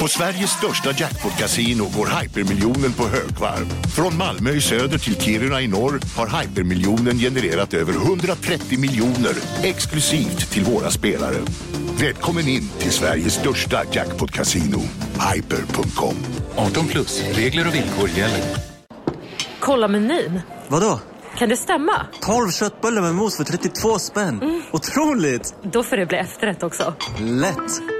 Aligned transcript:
På 0.00 0.08
Sveriges 0.08 0.50
största 0.50 0.90
jackpot-kasino 0.90 1.84
går 1.96 2.20
hypermiljonen 2.20 2.92
på 2.92 3.02
högvarv. 3.02 3.66
Från 3.96 4.16
Malmö 4.16 4.50
i 4.50 4.60
söder 4.60 4.98
till 4.98 5.20
Kiruna 5.20 5.60
i 5.60 5.68
norr 5.68 6.00
har 6.16 6.40
hypermiljonen 6.40 7.18
genererat 7.18 7.74
över 7.74 7.92
130 7.92 8.78
miljoner 8.78 9.34
exklusivt 9.62 10.50
till 10.50 10.64
våra 10.64 10.90
spelare. 10.90 11.36
Välkommen 12.00 12.48
in 12.48 12.68
till 12.78 12.90
Sveriges 12.90 13.34
största 13.34 13.82
jackpot-kasino, 13.92 14.80
hyper.com. 15.34 16.14
18 16.56 16.86
plus, 16.86 17.22
regler 17.32 17.68
och 17.68 17.74
villkor 17.74 18.08
gäller. 18.08 18.44
Kolla 19.60 19.88
menyn. 19.88 20.40
Vadå? 20.68 21.00
Kan 21.38 21.48
det 21.48 21.56
stämma? 21.56 22.06
12 22.20 22.50
köttbullar 22.50 23.02
med 23.02 23.14
mos 23.14 23.36
för 23.36 23.44
32 23.44 23.98
spänn. 23.98 24.62
Otroligt! 24.72 25.54
Då 25.62 25.82
får 25.82 25.96
det 25.96 26.06
bli 26.06 26.18
efterrätt 26.18 26.62
också. 26.62 26.94
Lätt! 27.18 27.99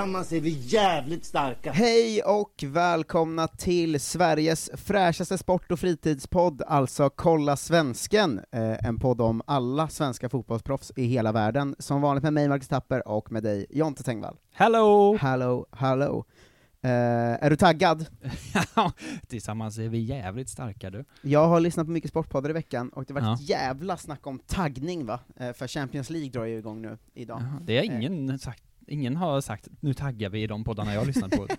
Tillsammans 0.00 0.32
är 0.32 0.40
vi 0.40 0.50
jävligt 0.50 1.24
starka. 1.24 1.72
Hej 1.72 2.22
och 2.22 2.64
välkomna 2.66 3.48
till 3.48 4.00
Sveriges 4.00 4.70
fräschaste 4.74 5.38
sport 5.38 5.72
och 5.72 5.80
fritidspodd, 5.80 6.62
alltså 6.66 7.10
Kolla 7.10 7.56
Svensken, 7.56 8.40
eh, 8.52 8.86
en 8.86 8.98
podd 8.98 9.20
om 9.20 9.42
alla 9.46 9.88
svenska 9.88 10.28
fotbollsproffs 10.28 10.92
i 10.96 11.04
hela 11.04 11.32
världen, 11.32 11.76
som 11.78 12.00
vanligt 12.00 12.22
med 12.24 12.32
mig 12.32 12.48
Marcus 12.48 12.68
Tapper 12.68 13.08
och 13.08 13.32
med 13.32 13.42
dig 13.42 13.66
Jonte 13.70 14.02
Tengvall. 14.02 14.36
Hello! 14.52 15.16
Hello, 15.20 15.66
hello. 15.72 16.24
Eh, 16.82 16.90
är 17.44 17.50
du 17.50 17.56
taggad? 17.56 18.06
Ja, 18.76 18.92
Tillsammans 19.28 19.78
är 19.78 19.88
vi 19.88 19.98
jävligt 19.98 20.48
starka 20.48 20.90
du. 20.90 21.04
Jag 21.22 21.48
har 21.48 21.60
lyssnat 21.60 21.86
på 21.86 21.90
mycket 21.92 22.10
sportpoddar 22.10 22.50
i 22.50 22.52
veckan, 22.52 22.88
och 22.88 23.04
det 23.04 23.14
har 23.14 23.20
varit 23.20 23.38
Ja. 23.40 23.44
ett 23.44 23.48
jävla 23.50 23.96
snack 23.96 24.26
om 24.26 24.38
taggning 24.38 25.06
va? 25.06 25.20
Eh, 25.36 25.52
för 25.52 25.68
Champions 25.68 26.10
League 26.10 26.30
drar 26.30 26.44
ju 26.44 26.58
igång 26.58 26.82
nu, 26.82 26.98
idag. 27.14 27.40
Jaha, 27.40 27.60
Det 27.64 27.76
har 27.76 27.84
ingen 27.84 28.38
sagt, 28.38 28.62
ingen 28.90 29.16
har 29.16 29.40
sagt 29.40 29.68
nu 29.80 29.94
taggar 29.94 30.30
vi 30.30 30.42
i 30.42 30.46
de 30.46 30.64
poddarna 30.64 30.92
jag 30.92 31.00
har 31.00 31.06
lyssnat 31.06 31.30
på. 31.30 31.46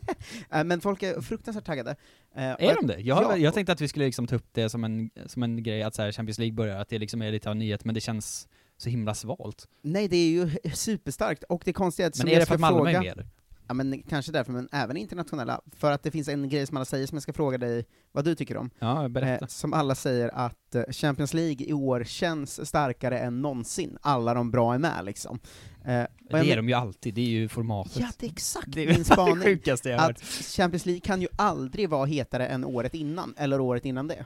Eh, 0.52 0.64
men 0.64 0.82
folk 0.82 1.04
är 1.04 1.22
fruktansvärt 1.22 1.66
taggade. 1.66 1.96
Eh, 2.36 2.44
är 2.44 2.76
de 2.76 2.88
det? 2.88 3.00
Jag, 3.00 3.24
Ja, 3.24 3.38
jag 3.38 3.54
tänkte 3.54 3.72
att 3.72 3.82
vi 3.82 3.88
skulle 3.88 4.06
liksom 4.06 4.28
ta 4.28 4.36
upp 4.36 4.48
det 4.52 4.70
som 4.70 4.84
en, 4.84 5.10
som 5.26 5.44
en 5.44 5.64
grej 5.64 5.84
att 5.84 5.96
så 5.96 6.02
här 6.02 6.12
Champions 6.12 6.40
League 6.40 6.54
börjar, 6.54 6.80
att 6.80 6.90
det 6.90 7.00
liksom 7.00 7.22
är 7.22 7.32
lite 7.32 7.50
av 7.50 7.56
nyhet, 7.56 7.86
men 7.86 7.96
det 7.96 8.02
känns 8.02 8.48
så 8.78 8.90
himla 8.90 9.14
svalt. 9.14 9.68
Nej, 9.82 10.08
det 10.08 10.18
är 10.18 10.30
ju 10.30 10.52
superstarkt, 10.74 11.44
och 11.44 11.62
det 11.66 11.74
konstiga 11.74 12.06
är 12.06 12.10
att 12.10 12.18
Men 12.18 12.28
är 12.28 12.40
det 12.40 12.46
för 12.46 12.56
att 12.56 12.62
Malmö 12.62 12.90
är 12.90 12.94
fråga, 12.94 13.16
med? 13.16 13.28
Ja 13.72 13.76
men 13.76 14.04
kanske 14.10 14.32
därför, 14.32 14.52
men 14.52 14.70
även 14.72 14.98
internationella, 14.98 15.62
för 15.76 15.92
att 15.92 16.04
det 16.04 16.12
finns 16.12 16.28
en 16.28 16.50
grej 16.50 16.68
som 16.68 16.78
alla 16.78 16.86
säger 16.86 17.08
som 17.08 17.16
jag 17.16 17.24
ska 17.24 17.34
fråga 17.34 17.58
dig 17.58 17.86
vad 18.12 18.26
du 18.26 18.36
tycker 18.36 18.58
om. 18.58 18.70
Ja, 18.80 19.10
berätta. 19.10 19.46
Eh, 19.46 19.48
som 19.48 19.74
alla 19.74 19.96
säger 19.96 20.30
att 20.34 20.76
eh, 20.76 20.84
Champions 20.92 21.34
League 21.34 21.66
i 21.68 21.74
år 21.74 22.04
känns 22.04 22.68
starkare 22.68 23.20
än 23.20 23.42
någonsin, 23.42 23.98
alla 24.02 24.34
de 24.34 24.52
bra 24.52 24.74
är 24.74 24.78
med 24.80 25.06
liksom. 25.06 25.40
Eh, 25.86 25.86
det 25.86 26.08
jag 26.30 26.40
är 26.40 26.46
men- 26.46 26.56
de 26.58 26.68
ju 26.70 26.74
alltid, 26.74 27.14
det 27.14 27.22
är 27.22 27.26
ju 27.26 27.50
formatet. 27.50 27.98
Ja, 28.00 28.08
det 28.20 28.26
är 28.26 28.32
exakt 28.32 28.68
Det 28.68 28.84
är 28.84 28.88
min 28.88 28.98
det 28.98 29.04
spaning. 29.06 29.44
sjukaste 29.44 29.90
jag 29.90 30.00
har 30.00 30.10
att 30.12 30.22
Champions 30.56 30.86
League 30.86 31.02
kan 31.02 31.22
ju 31.22 31.28
aldrig 31.36 31.90
vara 31.90 32.06
hetare 32.06 32.48
än 32.48 32.66
året 32.66 32.94
innan, 32.94 33.34
eller 33.38 33.60
året 33.60 33.86
innan 33.86 34.08
det. 34.08 34.26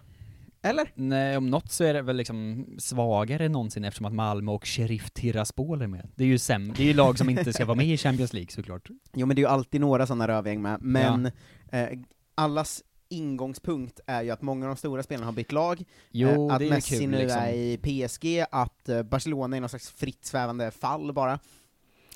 Eller? 0.65 0.91
Nej, 0.95 1.37
om 1.37 1.49
något 1.49 1.71
så 1.71 1.83
är 1.83 1.93
det 1.93 2.01
väl 2.01 2.15
liksom 2.15 2.65
svagare 2.77 3.45
än 3.45 3.51
någonsin 3.51 3.83
eftersom 3.83 4.05
att 4.05 4.13
Malmö 4.13 4.51
och 4.51 4.65
Sheriff 4.67 5.11
Tiraspol 5.11 5.81
är 5.81 5.87
med. 5.87 6.09
Det 6.15 6.23
är 6.23 6.27
ju 6.27 6.37
sämre, 6.37 6.73
det 6.77 6.83
är 6.83 6.87
ju 6.87 6.93
lag 6.93 7.17
som 7.17 7.29
inte 7.29 7.53
ska 7.53 7.65
vara 7.65 7.77
med 7.77 7.87
i 7.87 7.97
Champions 7.97 8.33
League 8.33 8.51
såklart. 8.51 8.89
Jo 9.13 9.25
men 9.27 9.35
det 9.35 9.39
är 9.39 9.43
ju 9.43 9.49
alltid 9.49 9.81
några 9.81 10.07
sådana 10.07 10.27
rövgäng 10.27 10.61
med, 10.61 10.81
men 10.81 11.25
eh, 11.71 11.87
allas 12.35 12.83
ingångspunkt 13.09 13.99
är 14.07 14.21
ju 14.21 14.31
att 14.31 14.41
många 14.41 14.65
av 14.65 14.69
de 14.69 14.77
stora 14.77 15.03
spelarna 15.03 15.25
har 15.25 15.33
bytt 15.33 15.51
lag, 15.51 15.83
Jo, 16.11 16.49
eh, 16.49 16.55
att 16.55 16.61
Messi 16.61 16.97
kul, 16.99 17.09
nu 17.09 17.17
liksom. 17.17 17.41
är 17.41 17.53
i 17.53 17.77
PSG, 17.77 18.45
att 18.51 18.89
eh, 18.89 19.03
Barcelona 19.03 19.57
är 19.57 19.61
någon 19.61 19.69
slags 19.69 19.89
fritt 19.89 20.25
svävande 20.25 20.71
fall 20.71 21.13
bara. 21.13 21.39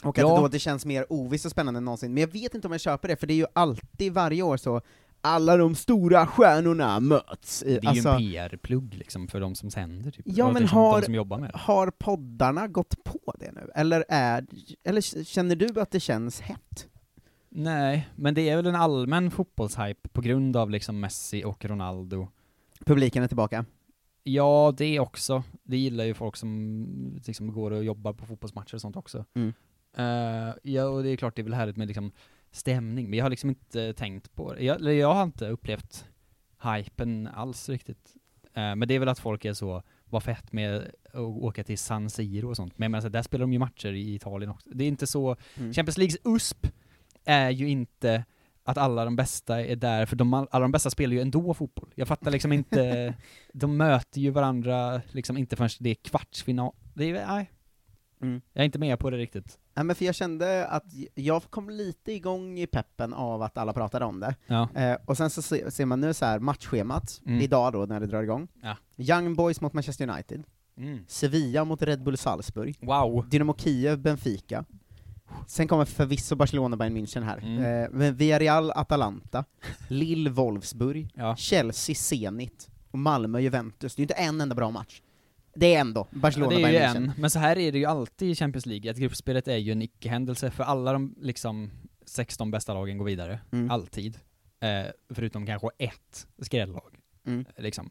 Och 0.04 0.18
att 0.18 0.24
Ja. 0.28 0.40
då 0.40 0.48
det 0.48 0.60
känns 0.60 0.86
mer 0.86 1.06
ovisst 1.10 1.46
och 1.46 1.52
spännande 1.52 1.78
än 1.78 1.86
någonsin. 1.86 2.14
Men 2.14 2.22
jag 2.22 2.28
vet 2.34 2.56
inte 2.56 2.68
om 2.68 2.72
jag 2.72 2.82
köper 2.82 3.08
det, 3.08 3.16
för 3.16 3.28
det 3.28 3.34
är 3.34 3.36
ju 3.36 3.46
alltid 3.54 4.14
varje 4.14 4.42
år 4.44 4.58
så, 4.58 4.82
alla 5.22 5.58
de 5.58 5.76
stora 5.76 6.28
stjärnorna 6.28 7.00
möts. 7.00 7.60
Det 7.66 7.76
är 7.78 7.82
ju 7.82 7.88
alltså, 7.88 8.10
en 8.10 8.18
PR-plugg 8.18 8.94
liksom 8.94 9.28
för 9.28 9.40
de 9.40 9.56
som 9.56 9.72
sänder 9.72 10.12
typ. 10.12 10.26
Ja, 10.26 10.52
men 10.52 10.68
har- 10.68 11.02
som 11.02 11.14
jobbar 11.16 11.38
med 11.38 11.52
har 11.54 11.92
poddarna 11.92 12.68
gått 12.68 13.04
på 13.04 13.34
det 13.40 13.52
nu? 13.52 13.70
Eller, 13.76 14.06
är, 14.10 14.46
eller 14.84 15.24
känner 15.24 15.56
du 15.56 15.82
att 15.82 15.92
det 15.92 16.00
känns 16.00 16.42
hett? 16.42 16.88
Nej, 17.50 18.10
men 18.16 18.34
det 18.34 18.50
är 18.50 18.56
väl 18.56 18.66
en 18.66 18.76
allmän 18.76 19.32
fotbollshype 19.32 20.10
på 20.10 20.22
grund 20.22 20.58
av 20.58 20.70
liksom 20.70 21.00
Messi 21.00 21.44
och 21.44 21.66
Ronaldo. 21.66 22.28
Publiken 22.86 23.24
är 23.24 23.28
tillbaka. 23.28 23.66
Ja, 24.24 24.74
det 24.78 25.00
också. 25.00 25.44
Det 25.64 25.78
gillar 25.78 26.04
ju 26.04 26.14
folk 26.14 26.36
som 26.36 27.22
liksom 27.26 27.54
går 27.54 27.72
och 27.72 27.84
jobbar 27.84 28.14
på 28.14 28.26
fotbollsmatcher 28.26 28.76
och 28.76 28.82
sånt 28.82 28.96
också. 28.96 29.26
Mm. 29.36 29.54
Eh, 29.98 30.54
ja, 30.64 30.86
och 30.86 31.04
det 31.04 31.10
är 31.10 31.16
klart 31.16 31.36
det 31.36 31.42
är 31.42 31.44
väl 31.44 31.54
härligt 31.54 31.78
med 31.78 31.88
liksom 31.88 32.12
stämning, 32.52 33.10
men 33.10 33.18
jag 33.20 33.26
har 33.26 33.30
liksom 33.30 33.50
inte 33.50 33.94
tänkt 33.94 34.36
på 34.36 34.54
det. 34.54 34.64
Jag, 34.64 34.76
eller 34.76 34.92
jag 34.92 35.14
har 35.14 35.24
inte 35.24 35.48
upplevt 35.48 36.06
hypen 36.64 37.28
alls 37.28 37.70
riktigt. 37.70 38.16
Eh, 38.54 38.76
men 38.76 38.88
det 38.88 38.94
är 38.94 39.00
väl 39.00 39.10
att 39.10 39.20
folk 39.20 39.46
är 39.46 39.54
så, 39.54 39.84
vad 40.06 40.24
fett 40.24 40.52
med 40.52 40.92
att 41.14 41.16
åka 41.16 41.64
till 41.64 41.78
San 41.78 42.10
Siro 42.10 42.50
och 42.50 42.56
sånt. 42.56 42.78
Men 42.78 42.86
jag 42.86 42.92
menar, 42.92 43.02
så 43.02 43.10
där 43.10 43.22
spelar 43.22 43.44
de 43.44 43.54
ju 43.54 43.60
matcher 43.60 43.94
i 43.94 44.16
Italien 44.16 44.52
också. 44.52 44.70
Det 44.70 44.84
är 44.84 44.88
inte 44.88 45.08
så, 45.08 45.36
Mm. 45.56 45.74
Champions 45.74 45.98
Leagues 45.98 46.18
USP 46.24 46.68
är 47.26 47.50
ju 47.50 47.70
inte 47.70 48.26
att 48.64 48.78
alla 48.78 49.06
de 49.06 49.16
bästa 49.16 49.66
är 49.66 49.76
där, 49.76 50.06
för 50.06 50.16
de, 50.16 50.34
alla 50.34 50.60
de 50.60 50.72
bästa 50.72 50.90
spelar 50.90 51.14
ju 51.14 51.22
ändå 51.22 51.54
fotboll. 51.54 51.90
Jag 51.96 52.08
fattar 52.08 52.32
liksom 52.32 52.54
inte, 52.54 53.14
de 53.54 53.78
möter 53.78 54.22
ju 54.22 54.30
varandra 54.30 55.02
liksom 55.12 55.38
inte 55.38 55.56
förrän 55.56 55.70
det 55.80 55.90
är 55.90 55.96
kvartsfinal. 55.96 56.74
Det 56.94 57.10
är, 57.10 57.28
nej. 57.28 57.52
Mm. 58.22 58.42
Jag 58.54 58.62
är 58.62 58.66
inte 58.66 58.80
med 58.80 59.00
på 59.00 59.10
det 59.10 59.18
riktigt. 59.18 59.60
Ja, 59.80 59.84
men 59.84 59.96
för 59.96 60.06
jag 60.06 60.16
kände 60.16 60.68
att 60.68 60.84
jag 61.16 61.44
kom 61.50 61.70
lite 61.70 62.12
igång 62.12 62.60
i 62.60 62.68
peppen 62.68 63.14
av 63.14 63.42
att 63.42 63.58
alla 63.58 63.74
pratade 63.74 64.06
om 64.06 64.20
det. 64.20 64.36
Ja. 64.48 64.68
Eh, 64.76 64.98
och 65.06 65.18
sen 65.18 65.30
så 65.30 65.42
se- 65.42 65.72
ser 65.72 65.86
man 65.86 66.02
nu 66.02 66.14
så 66.14 66.26
här 66.26 66.40
matchschemat, 66.40 67.22
Mm. 67.26 67.42
idag 67.42 67.74
då 67.74 67.86
när 67.86 68.00
det 68.00 68.08
drar 68.08 68.24
igång. 68.24 68.48
Ja. 68.62 68.76
Young 68.98 69.36
Boys 69.36 69.62
mot 69.62 69.74
Manchester 69.74 70.10
United, 70.10 70.44
Mm. 70.78 71.00
Sevilla 71.08 71.64
mot 71.66 71.82
Red 71.82 72.04
Bull 72.04 72.18
Salzburg, 72.18 72.78
Wow. 72.82 73.30
Dynamo 73.30 73.56
Kiev, 73.58 74.00
Benfica. 74.00 74.66
Sen 75.48 75.68
kommer 75.68 75.86
förvisso 75.86 76.36
Barcelona, 76.36 76.78
Bayern 76.78 76.98
München 76.98 77.24
här. 77.24 77.38
Mm. 77.38 77.84
Eh, 77.84 77.90
men 77.92 78.16
Villarreal, 78.16 78.72
Atalanta, 78.72 79.46
Lille, 79.88 80.30
Wolfsburg, 80.30 81.10
Ja. 81.16 81.36
Chelsea, 81.36 81.96
Zenit, 81.96 82.70
och 82.92 83.00
Malmö, 83.00 83.40
Juventus. 83.40 83.96
Det 83.96 84.00
är 84.00 84.04
inte 84.04 84.14
en 84.14 84.42
enda 84.42 84.56
bra 84.56 84.72
match. 84.72 85.02
Det 85.60 85.76
är 85.76 85.80
ändå 85.82 86.08
Barcelona, 86.12 86.56
det 86.56 86.64
är 86.64 86.70
ju 86.72 86.78
en, 86.78 87.12
men 87.18 87.30
så 87.30 87.40
här 87.40 87.58
är 87.58 87.72
det 87.72 87.78
ju 87.78 87.86
alltid 87.86 88.30
i 88.32 88.36
Champions 88.36 88.66
League, 88.66 88.92
att 88.92 88.98
gruppspelet 88.98 89.48
är 89.48 89.58
ju 89.58 89.72
en 89.72 89.82
icke-händelse, 89.82 90.52
för 90.52 90.64
alla 90.64 90.94
de 90.94 91.16
liksom 91.22 91.72
16 92.06 92.52
bästa 92.52 92.74
lagen 92.74 92.98
går 92.98 93.06
vidare. 93.06 93.40
Mm. 93.52 93.72
Alltid. 93.72 94.20
Eh, 94.60 94.92
förutom 95.14 95.46
kanske 95.46 95.68
ett 95.78 96.28
skrällag. 96.42 96.96
Mm. 97.26 97.46
Liksom. 97.58 97.90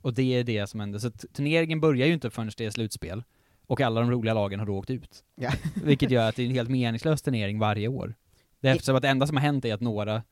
Och 0.00 0.14
det 0.14 0.22
är 0.22 0.44
det 0.44 0.66
som 0.66 0.80
händer. 0.80 0.98
Så 0.98 1.10
turneringen 1.10 1.80
börjar 1.80 2.06
ju 2.06 2.12
inte 2.14 2.30
förrän 2.30 2.50
det 2.56 2.64
är 2.64 2.70
slutspel. 2.70 3.22
Och 3.66 3.80
alla 3.80 4.00
de 4.00 4.10
roliga 4.10 4.34
lagen 4.34 4.58
har 4.58 4.66
då 4.66 4.78
åkt 4.78 4.90
ut. 4.90 5.24
Ja. 5.34 5.52
Vilket 5.84 6.10
gör 6.10 6.28
att 6.28 6.36
det 6.36 6.42
är 6.42 6.46
en 6.46 6.54
helt 6.54 6.70
meningslös 6.70 7.22
turnering 7.22 7.58
varje 7.58 7.88
år. 7.88 8.14
Det 8.60 8.68
är 8.68 8.72
eftersom 8.74 8.96
att 8.96 9.02
det 9.02 9.08
enda 9.08 9.26
som 9.26 9.36
har 9.36 9.44
hänt 9.44 9.64
är 9.64 9.74
att 9.74 9.80
några 9.80 10.22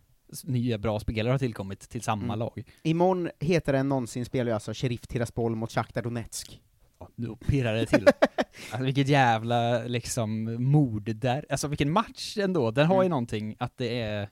nya 0.44 0.78
bra 0.78 1.00
spelare 1.00 1.32
har 1.32 1.38
tillkommit 1.38 1.80
till 1.80 2.02
samma 2.02 2.24
Mm. 2.24 2.38
lag. 2.38 2.64
Imorgon 2.82 3.30
hetare 3.40 3.78
än 3.78 3.88
någonsin 3.88 4.24
spelar 4.24 4.50
ju 4.50 4.54
alltså 4.54 4.72
Sheriff 4.74 5.06
Tiraspol 5.06 5.54
mot 5.56 5.72
Shakhtar 5.72 6.02
Donetsk. 6.02 6.60
Då 7.16 7.36
pirrar 7.36 7.74
det 7.74 7.86
till. 7.86 8.06
alltså 8.70 8.84
vilket 8.84 9.08
jävla 9.08 9.78
liksom 9.84 10.44
mord 10.64 11.16
där, 11.16 11.46
alltså 11.50 11.68
vilken 11.68 11.90
match 11.90 12.38
ändå, 12.38 12.70
den 12.70 12.86
har 12.86 12.96
ju 12.96 13.06
Mm. 13.06 13.10
någonting 13.10 13.56
att 13.58 13.76
det 13.76 14.00
är 14.00 14.28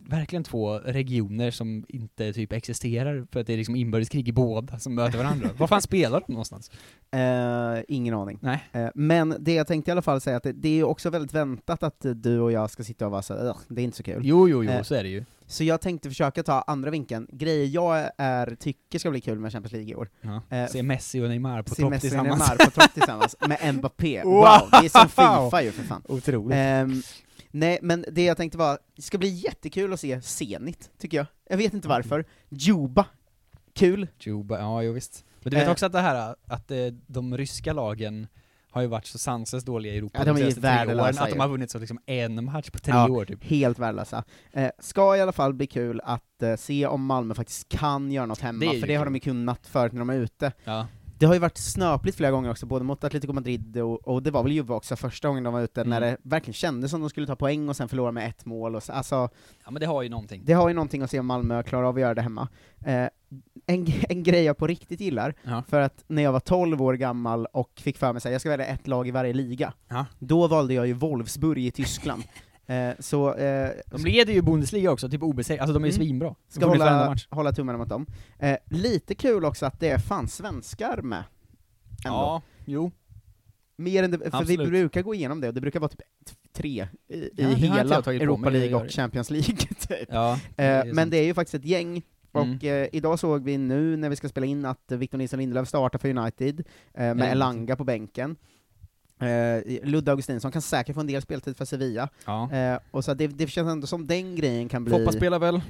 verkligen 0.00 0.44
två 0.44 0.78
regioner 0.78 1.50
som 1.50 1.84
inte 1.88 2.32
typ 2.32 2.52
existerar 2.52 3.26
för 3.32 3.40
att 3.40 3.46
det 3.46 3.52
är 3.52 3.56
liksom 3.56 3.76
inbördeskrig 3.76 4.28
i 4.28 4.32
båda 4.32 4.78
som 4.78 4.94
möter 4.94 5.18
varandra. 5.18 5.48
Var 5.58 5.66
fan 5.66 5.82
spelar 5.82 6.22
de 6.26 6.32
någonstans? 6.32 6.70
Eh, 7.14 7.78
ingen 7.88 8.14
aning. 8.14 8.38
Nej. 8.42 8.64
Eh, 8.72 8.88
men 8.94 9.36
det 9.40 9.54
jag 9.54 9.66
tänkte 9.66 9.90
i 9.90 9.92
alla 9.92 10.02
fall 10.02 10.20
säga, 10.20 10.36
att 10.36 10.42
det, 10.42 10.52
det 10.52 10.80
är 10.80 10.84
också 10.84 11.10
väldigt 11.10 11.34
väntat 11.34 11.82
att 11.82 12.06
du 12.14 12.40
och 12.40 12.52
jag 12.52 12.70
ska 12.70 12.84
sitta 12.84 13.04
och 13.06 13.12
vara 13.12 13.22
så 13.22 13.34
"Ugh, 13.34 13.56
det 13.68 13.80
är 13.80 13.84
inte 13.84 13.96
så 13.96 14.02
kul. 14.02 14.20
Jo, 14.24 14.48
jo, 14.48 14.64
jo, 14.64 14.70
Eh, 14.70 14.82
så 14.82 14.94
är 14.94 15.02
det 15.02 15.08
ju. 15.08 15.24
Så 15.46 15.64
jag 15.64 15.80
tänkte 15.80 16.08
försöka 16.08 16.42
ta 16.42 16.62
andra 16.66 16.90
vinkeln, 16.90 17.26
grejer 17.32 17.66
jag 17.66 18.10
är, 18.18 18.54
tycker 18.60 18.98
ska 18.98 19.10
bli 19.10 19.20
kul 19.20 19.38
med 19.38 19.52
Champions 19.52 19.72
League 19.72 19.90
i 19.90 19.94
år. 19.94 20.08
Ja. 20.20 20.66
Se 20.68 20.82
Messi 20.82 21.20
och 21.20 21.28
Neymar 21.28 21.62
på 21.62 21.74
topp 21.74 21.90
Messi 21.90 21.96
och 21.96 22.00
tillsammans. 22.00 22.40
Neymar 22.40 22.64
på 22.64 22.70
topp 22.70 22.94
tillsammans, 22.94 23.36
med 23.48 23.74
Mbappé. 23.74 24.22
Wow, 24.24 24.32
Wow! 24.34 24.68
det 24.70 24.86
är 24.86 24.88
som 24.88 25.08
Fifa 25.48 25.62
ju 25.62 25.72
för 25.72 25.82
fan. 25.82 26.02
Otroligt. 26.08 26.56
Nej, 27.54 27.78
men 27.82 28.04
det 28.12 28.24
jag 28.24 28.36
tänkte 28.36 28.58
var, 28.58 28.78
det 28.96 29.02
ska 29.02 29.18
bli 29.18 29.28
jättekul 29.28 29.92
att 29.92 30.00
se 30.00 30.22
Zenit, 30.22 30.90
tycker 30.98 31.16
jag. 31.16 31.26
Jag 31.48 31.56
vet 31.56 31.74
inte 31.74 31.88
varför. 31.88 32.24
Juba, 32.48 33.06
kul. 33.74 34.08
Juba, 34.20 34.58
ja, 34.58 34.82
jo, 34.82 34.92
visst. 34.92 35.24
Men 35.42 35.50
du 35.50 35.56
vet 35.56 35.66
Eh. 35.66 35.72
också 35.72 35.86
att 35.86 35.92
det 35.92 36.00
här, 36.00 36.34
att 36.46 36.70
eh, 36.70 36.78
de 37.06 37.36
ryska 37.36 37.72
lagen 37.72 38.26
har 38.70 38.82
ju 38.82 38.86
varit 38.88 39.06
så 39.06 39.18
sanslöst 39.18 39.66
dåliga 39.66 39.94
i 39.94 39.96
Europa 39.98 40.18
Ja, 40.18 40.24
de 40.24 40.36
ju 40.36 40.42
senaste 40.42 40.60
tre 40.60 40.94
åren, 40.94 41.18
att 41.18 41.30
de 41.30 41.40
har 41.40 41.48
vunnit 41.48 41.70
så 41.70 41.78
liksom 41.78 41.98
en 42.06 42.44
match 42.44 42.70
på 42.70 42.78
tre 42.78 42.94
Ja, 42.94 43.08
år 43.10 43.24
typ. 43.24 43.44
Helt 43.44 43.78
värdelösa. 43.78 44.24
Eh, 44.52 44.70
ska 44.78 45.16
i 45.16 45.20
alla 45.20 45.32
fall 45.32 45.54
bli 45.54 45.66
kul 45.66 46.00
att 46.04 46.42
eh, 46.42 46.56
se 46.56 46.86
om 46.86 47.04
Malmö 47.06 47.34
faktiskt 47.34 47.68
kan 47.68 48.12
göra 48.12 48.26
något 48.26 48.40
hemma, 48.40 48.72
Det 48.72 48.80
för 48.80 48.86
det 48.86 48.94
har 48.94 49.04
kul. 49.04 49.12
de 49.12 49.16
ju 49.16 49.20
kunnat 49.20 49.66
förut 49.66 49.92
när 49.92 49.98
de 49.98 50.10
är 50.10 50.14
ute. 50.16 50.52
Ja. 50.64 50.86
Det 51.22 51.26
har 51.26 51.34
ju 51.34 51.40
varit 51.40 51.58
snöpligt 51.58 52.16
flera 52.16 52.30
gånger 52.30 52.50
också, 52.50 52.66
både 52.66 52.84
mot 52.84 53.04
Atletico 53.04 53.32
Madrid 53.32 53.76
och, 53.78 54.08
och 54.08 54.22
det 54.22 54.30
var 54.30 54.42
väl 54.42 54.52
Juve 54.52 54.74
också 54.74 54.96
första 54.96 55.28
gången 55.28 55.42
de 55.44 55.52
var 55.52 55.60
ute, 55.60 55.84
när 55.84 55.96
Mm. 56.02 56.10
det 56.10 56.16
verkligen 56.30 56.54
kändes 56.54 56.90
som 56.90 57.00
de 57.00 57.10
skulle 57.10 57.26
ta 57.26 57.36
poäng 57.36 57.68
och 57.68 57.76
sen 57.76 57.88
förlora 57.88 58.12
med 58.12 58.28
ett 58.28 58.44
mål, 58.44 58.76
och 58.76 58.82
så, 58.82 58.92
alltså, 58.92 59.14
ja, 59.64 59.70
men 59.70 59.80
det 59.80 59.86
har 59.86 60.02
ju 60.02 60.08
någonting. 60.08 60.42
det 60.44 60.52
har 60.52 60.68
ju 60.68 60.74
någonting 60.74 61.02
att 61.02 61.10
se 61.10 61.18
om 61.20 61.26
Malmö 61.26 61.62
klarar 61.62 61.84
av 61.84 61.94
att 61.94 62.00
göra 62.00 62.14
det 62.14 62.22
hemma. 62.22 62.48
Eh, 62.86 63.06
en, 63.66 63.86
en 64.08 64.22
grej 64.22 64.42
jag 64.44 64.56
på 64.56 64.66
riktigt 64.66 65.00
gillar, 65.00 65.34
Ja. 65.44 65.62
för 65.68 65.80
att 65.80 66.04
när 66.06 66.22
jag 66.22 66.32
var 66.32 66.40
12 66.40 66.82
år 66.82 66.94
gammal 66.94 67.46
och 67.46 67.70
fick 67.76 67.98
för 67.98 68.12
mig 68.12 68.16
att 68.24 68.32
jag 68.32 68.40
ska 68.40 68.50
välja 68.50 68.66
ett 68.66 68.86
lag 68.86 69.08
i 69.08 69.10
varje 69.10 69.32
liga, 69.32 69.72
Ja. 69.88 70.06
då 70.18 70.46
valde 70.46 70.74
jag 70.74 70.86
ju 70.86 70.92
Wolfsburg 70.92 71.64
i 71.66 71.70
Tyskland. 71.70 72.22
eh, 72.72 72.94
så, 72.98 73.34
eh, 73.34 73.70
De 73.86 74.04
leder 74.04 74.32
ju 74.32 74.42
Bundesliga 74.42 74.90
också, 74.90 75.08
typ 75.08 75.22
obesegrade, 75.22 75.62
alltså 75.62 75.72
de 75.74 75.84
är 75.84 75.88
ju 75.88 75.94
Mm. 75.94 76.06
svinbra. 76.06 76.28
De 76.28 76.36
Ska 76.54 76.66
hålla, 76.66 77.16
hålla 77.30 77.52
tummarna 77.52 77.78
mot 77.78 77.88
dem. 77.88 78.06
Eh, 78.38 78.56
lite 78.70 79.14
kul 79.14 79.44
också 79.44 79.66
att 79.66 79.80
det 79.80 79.88
är 79.88 79.98
fan 79.98 80.28
svenskar 80.28 81.02
med. 81.02 81.24
Ändå. 82.04 82.16
Ja, 82.18 82.42
jo. 82.64 82.90
Mer 83.76 84.02
än 84.02 84.10
det, 84.10 84.18
för 84.18 84.24
vi 84.30 84.36
Absolut. 84.36 84.68
brukar 84.68 85.02
gå 85.02 85.14
igenom 85.14 85.40
det, 85.40 85.48
och 85.48 85.54
det 85.54 85.60
brukar 85.60 85.80
vara 85.80 85.88
typ 85.88 86.02
tre 86.52 86.88
i, 87.08 87.28
inte 87.28 87.44
hela 87.44 87.96
Europa 87.96 88.50
League 88.50 88.74
och. 88.74 88.90
Champions 88.90 89.30
League, 89.30 89.56
typ. 89.56 90.08
Ja, 90.08 90.38
det 90.56 90.64
Eh, 90.64 90.94
men 90.94 91.10
det 91.10 91.16
är 91.16 91.24
ju 91.24 91.34
faktiskt 91.34 91.54
ett 91.54 91.64
gäng, 91.64 92.02
och 92.32 92.42
Mm. 92.42 92.58
eh, 92.62 92.88
idag 92.92 93.18
såg 93.18 93.44
vi 93.44 93.58
nu 93.58 93.96
när 93.96 94.08
vi 94.10 94.16
ska 94.16 94.28
spela 94.28 94.46
in 94.46 94.64
att 94.64 94.92
Victor 94.92 95.18
Nilsson 95.18 95.38
Lindelöf 95.40 95.68
startar 95.68 95.98
för 95.98 96.08
United, 96.18 96.60
eh, 96.60 96.64
med 96.94 97.10
Mm. 97.12 97.28
Elanga 97.30 97.76
på 97.76 97.84
bänken. 97.84 98.36
Eh, 99.22 99.62
Ludde 99.88 100.10
Augustinsson 100.10 100.52
kan 100.52 100.62
säkert 100.62 100.94
få 100.94 101.00
en 101.00 101.06
del 101.06 101.22
speltid 101.22 101.56
för 101.56 101.64
Sevilla, 101.64 102.08
Ja. 102.26 102.52
eh, 102.52 102.78
och 102.90 103.04
så 103.04 103.14
det, 103.14 103.26
det 103.26 103.46
känns 103.46 103.68
ändå 103.68 103.86
som 103.86 104.06
den 104.06 104.36
grejen 104.36 104.68
kan 104.68 104.84
bli... 104.84 104.92
Foppa 104.92 105.12
spelar 105.12 105.38
väl? 105.38 105.60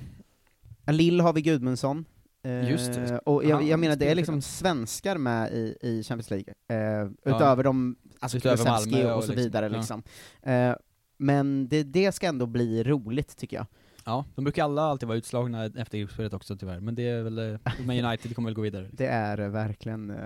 Lill 0.87 1.21
har 1.21 1.33
vi 1.33 1.43
Gudmundsson. 1.43 2.05
Eh, 2.45 2.71
Just 2.71 2.93
det. 2.93 3.19
Och 3.19 3.45
jag, 3.45 3.63
jag 3.63 3.81
menar, 3.81 3.97
det 3.97 4.11
är 4.11 4.15
liksom 4.15 4.43
svenskar 4.43 5.19
med 5.19 5.53
i, 5.53 5.77
i 5.81 6.03
Champions 6.03 6.31
League, 6.31 6.55
eh, 6.69 7.09
utöver 7.25 7.65
de, 7.65 7.97
alltså 8.21 8.37
Utöver 8.37 8.65
Malmö 8.65 9.11
och, 9.11 9.17
och 9.17 9.25
så 9.25 9.31
liksom, 9.31 9.45
vidare 9.45 9.67
ja. 9.67 9.77
liksom. 9.77 10.03
Eh, 10.43 10.75
men 11.17 11.69
det, 11.69 11.83
det 11.83 12.13
ska 12.13 12.27
ändå 12.27 12.47
bli 12.47 12.83
roligt, 12.83 13.37
tycker 13.37 13.57
jag. 13.57 13.67
Ja, 14.05 14.25
de 14.35 14.45
brukar 14.45 14.65
alla 14.65 14.83
alltid 14.83 15.09
vara 15.09 15.19
utslagna 15.19 15.65
efter 15.65 15.99
gruppspelet 15.99 16.33
också 16.33 16.57
tyvärr, 16.57 16.81
men 16.81 16.95
det 16.95 17.09
är 17.09 17.23
väl, 17.23 17.39
eh, 17.39 17.59
men 17.87 18.05
United 18.05 18.35
kommer 18.35 18.49
väl 18.49 18.55
gå 18.55 18.63
vidare. 18.63 18.89
Det 18.93 19.07
är 19.07 19.41
eh, 19.41 19.49
verkligen 19.49 20.11
eh, 20.11 20.17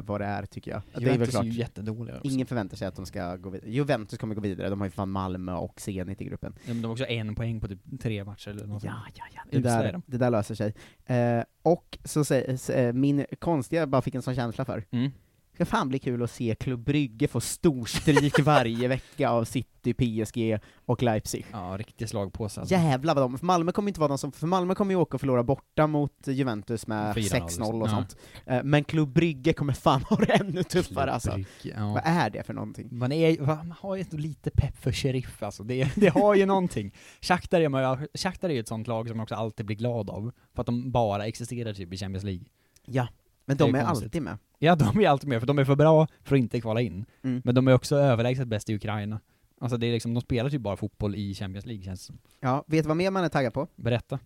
vad 0.00 0.20
det 0.20 0.24
är, 0.24 0.46
tycker 0.46 0.70
jag. 0.70 0.82
det 0.92 0.96
är 0.96 1.00
väl 1.00 1.12
Juventus 1.12 1.28
är 1.28 1.32
klart. 1.40 1.44
ju 1.44 1.50
jättedåliga 1.50 2.16
också. 2.16 2.28
Ingen 2.28 2.46
förväntar 2.46 2.76
sig 2.76 2.88
att 2.88 2.96
de 2.96 3.06
ska 3.06 3.36
gå 3.36 3.50
vidare. 3.50 3.70
Juventus 3.70 4.18
kommer 4.18 4.34
gå 4.34 4.40
vidare, 4.40 4.68
de 4.68 4.80
har 4.80 4.86
ju 4.86 4.90
fan 4.90 5.10
Malmö 5.10 5.52
och 5.54 5.80
Zenit 5.80 6.20
i 6.20 6.24
gruppen. 6.24 6.54
Ja, 6.64 6.72
men 6.74 6.82
de 6.82 6.88
har 6.88 6.92
också 6.92 7.06
en 7.06 7.34
poäng 7.34 7.60
på 7.60 7.68
typ 7.68 7.80
tre 8.00 8.24
matcher 8.24 8.50
eller 8.50 8.66
något 8.66 8.84
Ja, 8.84 8.92
ja, 9.14 9.24
ja. 9.34 9.40
Det 9.50 9.56
är 9.56 9.60
där, 9.62 9.92
de. 9.92 10.02
det 10.06 10.18
där 10.18 10.30
löser 10.30 10.54
sig. 10.54 10.74
Eh, 11.06 11.44
och 11.62 11.98
så 12.04 12.24
säger, 12.24 12.78
eh, 12.78 12.92
min 12.92 13.24
konstiga, 13.38 13.86
bara 13.86 14.02
fick 14.02 14.14
en 14.14 14.22
sån 14.22 14.34
känsla 14.34 14.64
för, 14.64 14.84
Mm. 14.90 15.10
Ska 15.58 15.64
fan 15.64 15.88
bli 15.88 15.98
kul 15.98 16.22
att 16.22 16.30
se 16.30 16.54
Klubb 16.60 16.80
Brygge 16.80 17.28
få 17.28 17.40
storstryk 17.40 18.38
varje 18.44 18.88
vecka 18.88 19.30
av 19.30 19.44
City, 19.44 19.94
PSG 19.94 20.58
och 20.86 21.02
Leipzig. 21.02 21.46
Ja, 21.52 21.76
riktig 21.78 22.08
slagpåse 22.08 22.60
alltså. 22.60 22.74
Jävlar 22.74 23.14
vad 23.14 23.24
de, 23.24 23.38
för 23.38 23.46
Malmö 23.46 23.72
kommer 23.72 23.88
inte 23.88 24.00
vara 24.00 24.08
de 24.08 24.18
som, 24.18 24.32
för 24.32 24.46
Malmö 24.46 24.74
kommer 24.74 24.94
ju 24.94 25.00
åka 25.00 25.16
och 25.16 25.20
förlora 25.20 25.42
borta 25.42 25.86
mot 25.86 26.12
Juventus 26.26 26.86
med 26.86 27.16
4-0 27.16 27.48
6-0 27.48 27.80
och 27.82 27.88
ja. 27.88 27.90
sånt. 27.90 28.16
Eh, 28.46 28.62
Men 28.64 28.84
Klubb 28.84 29.08
Brygge 29.08 29.52
kommer 29.52 29.72
fan 29.72 30.02
ha 30.08 30.16
det 30.16 30.32
ännu 30.32 30.62
tuffare 30.62 31.12
alltså. 31.12 31.30
Brygge, 31.30 31.48
ja. 31.62 31.92
Vad 31.92 32.02
är 32.04 32.30
det 32.30 32.42
för 32.42 32.54
någonting? 32.54 32.88
Man, 32.90 33.12
är, 33.12 33.40
man 33.40 33.74
har 33.80 33.96
ju 33.96 34.04
lite 34.10 34.50
pepp 34.50 34.76
för 34.76 34.92
sheriff 34.92 35.42
alltså, 35.42 35.62
det, 35.62 35.92
det 35.94 36.08
har 36.08 36.34
ju 36.34 36.46
någonting. 36.54 36.94
Shakhtar 37.20 37.60
är, 37.60 37.68
man, 37.68 38.08
Shakhtar 38.14 38.48
är 38.48 38.52
ju 38.54 38.60
ett 38.60 38.68
sånt 38.68 38.86
lag 38.86 39.08
som 39.08 39.16
man 39.16 39.22
också 39.22 39.34
alltid 39.34 39.66
blir 39.66 39.76
glad 39.76 40.10
av, 40.10 40.32
för 40.54 40.62
att 40.62 40.66
de 40.66 40.90
bara 40.90 41.26
existerar 41.26 41.74
typ 41.74 41.92
i 41.92 41.96
Champions 41.96 42.24
League. 42.24 42.44
Ja, 42.86 43.08
men 43.44 43.56
är 43.56 43.58
de 43.58 43.74
är 43.74 43.84
konstigt. 43.84 44.06
alltid 44.06 44.22
med. 44.22 44.38
Ja, 44.58 44.74
de 44.74 45.00
är 45.00 45.08
alltid 45.08 45.28
med, 45.28 45.40
för 45.40 45.46
de 45.46 45.58
är 45.58 45.64
för 45.64 45.76
bra 45.76 46.06
för 46.24 46.36
att 46.36 46.40
inte 46.40 46.60
kvala 46.60 46.80
in. 46.80 47.04
Mm. 47.22 47.42
Men 47.44 47.54
de 47.54 47.68
är 47.68 47.74
också 47.74 47.96
överlägset 47.96 48.48
bäst 48.48 48.70
i 48.70 48.74
Ukraina. 48.74 49.20
Alltså 49.60 49.76
det 49.76 49.86
är 49.86 49.92
liksom, 49.92 50.14
de 50.14 50.20
spelar 50.20 50.50
typ 50.50 50.60
bara 50.60 50.76
fotboll 50.76 51.14
i 51.14 51.34
Champions 51.34 51.66
League 51.66 51.84
känns 51.84 52.00
det 52.00 52.06
som. 52.06 52.18
Ja, 52.40 52.64
vet 52.66 52.84
du 52.84 52.88
vad 52.88 52.96
mer 52.96 53.10
man 53.10 53.24
är 53.24 53.28
taggad 53.28 53.54
på? 53.54 53.68
Berätta. 53.76 54.18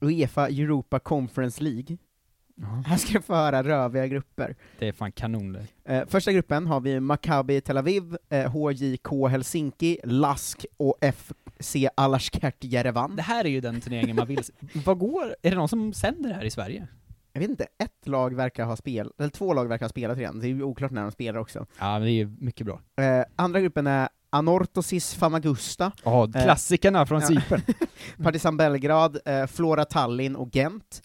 Uefa 0.00 0.48
Europa 0.48 0.98
Conference 0.98 1.62
League. 1.62 1.98
Ja. 2.54 2.66
Här 2.86 2.96
ska 2.96 3.12
du 3.12 3.22
få 3.22 3.34
höra 3.34 3.62
röviga 3.62 4.06
grupper. 4.06 4.56
Det 4.78 4.88
är 4.88 4.92
fan 4.92 5.12
kanon 5.12 5.52
det. 5.52 5.66
Eh, 5.84 6.06
första 6.06 6.32
gruppen 6.32 6.66
har 6.66 6.80
vi 6.80 7.00
Maccabi 7.00 7.60
Tel 7.60 7.78
Aviv, 7.78 8.16
eh, 8.28 8.52
HJK 8.52 9.28
Helsinki, 9.30 9.98
Lask 10.04 10.66
och 10.76 10.94
FC 11.14 11.76
Alashkert 11.94 12.64
Jerevan. 12.64 13.16
Det 13.16 13.22
här 13.22 13.44
är 13.44 13.48
ju 13.48 13.60
den 13.60 13.80
turneringen 13.80 14.16
man 14.16 14.26
vill 14.26 14.44
se. 14.44 14.52
Vad 14.84 14.98
går, 14.98 15.36
är 15.42 15.50
det 15.50 15.56
någon 15.56 15.68
som 15.68 15.92
sänder 15.92 16.28
det 16.28 16.34
här 16.34 16.44
i 16.44 16.50
Sverige? 16.50 16.88
Jag 17.38 17.40
vet 17.40 17.50
inte, 17.50 17.66
ett 17.78 18.08
lag 18.08 18.34
verkar 18.34 18.64
ha 18.64 18.76
spel, 18.76 19.12
eller 19.18 19.28
två 19.28 19.54
lag 19.54 19.68
verkar 19.68 19.84
ha 19.84 19.90
spelat 19.90 20.18
redan, 20.18 20.40
det 20.40 20.46
är 20.46 20.48
ju 20.48 20.62
oklart 20.62 20.90
när 20.90 21.02
de 21.02 21.10
spelar 21.10 21.40
också. 21.40 21.66
Ja, 21.78 21.92
men 21.92 22.02
det 22.02 22.10
är 22.10 22.12
ju 22.12 22.36
mycket 22.38 22.66
bra. 22.66 22.80
Eh, 23.00 23.24
andra 23.36 23.60
gruppen 23.60 23.86
är 23.86 24.08
Anorthosis 24.30 25.14
Famagusta, 25.14 25.92
Ja, 26.04 26.28
klassikerna 26.32 27.06
från 27.06 27.20
ja. 27.20 27.26
Cypern. 27.26 27.62
Partizan 28.22 28.56
Belgrad, 28.56 29.18
eh, 29.24 29.46
Flora 29.46 29.84
Tallinn 29.84 30.36
och 30.36 30.48
Gent. 30.52 31.02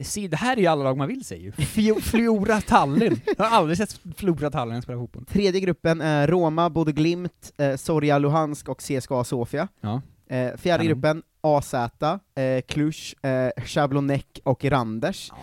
Se, 0.00 0.28
det 0.28 0.36
här 0.36 0.56
är 0.56 0.60
ju 0.60 0.66
alla 0.66 0.84
lag 0.84 0.96
man 0.96 1.08
vill 1.08 1.24
se 1.24 1.36
ju. 1.36 1.52
Flora 2.00 2.60
Tallinn. 2.60 3.20
Jag 3.36 3.44
har 3.44 3.56
aldrig 3.56 3.78
sett 3.78 4.00
Flora 4.16 4.50
Tallinn 4.50 4.82
spela 4.82 4.98
fotboll. 4.98 5.24
Tredje 5.24 5.60
gruppen 5.60 6.00
är 6.00 6.28
Roma, 6.28 6.70
Bodø 6.70 6.92
Glimt, 6.92 7.52
eh, 7.58 7.76
Zorya 7.76 8.18
Luhansk 8.18 8.68
och 8.68 8.80
CSKA 8.80 9.24
Sofia. 9.24 9.68
Ja. 9.80 10.02
Eh, 10.28 10.56
fjärde 10.56 10.84
gruppen, 10.84 11.22
AZ, 11.40 11.74
eh, 11.74 12.60
Cluj, 12.68 12.94
eh, 13.22 13.64
Chablonek 13.64 14.40
och 14.44 14.64
Randers. 14.64 15.30
Eh, 15.30 15.36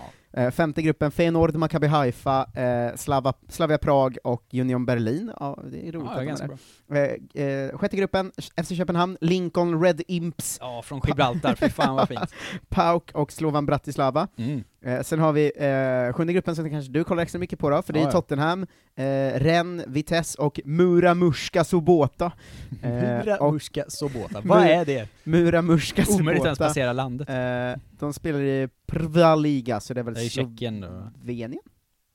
femte 0.52 0.82
gruppen, 0.82 1.12
Feyenoord, 1.12 1.56
Maccabi 1.56 1.88
Haifa, 1.88 2.48
eh, 2.54 2.96
Slava, 2.96 3.34
Slavia 3.50 3.78
Prag 3.78 4.18
och 4.24 4.44
Union 4.54 4.86
Berlin. 4.86 5.32
Ja, 5.40 5.60
det 5.72 5.88
är 5.88 5.92
roligt 5.92 6.12
Ja, 6.16 6.22
ganska 6.24 6.48
bra. 6.48 6.58
Eh, 6.98 7.44
eh, 7.46 7.78
sjätte 7.78 7.98
gruppen, 7.98 8.32
FC 8.56 8.76
Köpenhamn, 8.78 9.18
Lincoln, 9.22 9.84
Red 9.84 10.02
Imps, 10.08 10.58
Ja, 10.62 10.82
från 10.82 11.02
Gibraltar, 11.08 11.56
fy 11.56 11.70
fan 11.70 11.96
vad 11.96 12.08
fint. 12.08 12.34
PAOK 12.70 13.12
och 13.14 13.32
Slovan 13.32 13.66
Bratislava. 13.66 14.28
Mm. 14.38 14.64
Eh, 14.86 15.02
sen 15.02 15.20
har 15.20 15.34
vi 15.34 15.52
eh, 15.56 16.14
sjunde 16.14 16.34
gruppen 16.34 16.56
som 16.56 16.70
kanske 16.70 16.92
du 16.92 17.04
kollar 17.04 17.24
extra 17.24 17.40
mycket 17.40 17.60
på 17.60 17.70
då, 17.70 17.82
för 17.82 17.94
det 17.94 18.00
är 18.00 18.02
Ja, 18.02 18.08
ja. 18.08 18.12
Tottenham, 18.12 18.66
eh, 18.96 19.06
Rennes, 19.40 19.88
Vitesse 19.88 20.42
och 20.42 20.60
Mura 20.66 21.14
Mushka 21.14 21.64
Sobota. 21.64 22.32
Eh, 22.84 22.90
Mura 22.92 23.38
och 23.38 23.54
Mushka 23.54 23.84
Sobota, 23.88 24.42
vad 24.44 24.64
är 24.64 24.86
det? 24.86 25.08
Mura 25.24 25.62
Mushka 25.62 26.04
Omöjligt 26.10 26.44
ens 26.46 26.58
Sobota. 26.58 26.70
passera 26.70 26.94
landet. 26.94 27.30
Eh, 27.30 27.82
de 28.00 28.14
spelar 28.14 28.40
i 28.42 28.70
Prva 28.88 29.36
Liga, 29.36 29.80
så 29.80 29.94
det 29.94 30.00
är 30.00 30.04
väl 30.04 30.14
Det 30.14 30.22
är 30.26 30.30
Tjeckien. 30.30 30.86
Slovenien? 31.16 31.62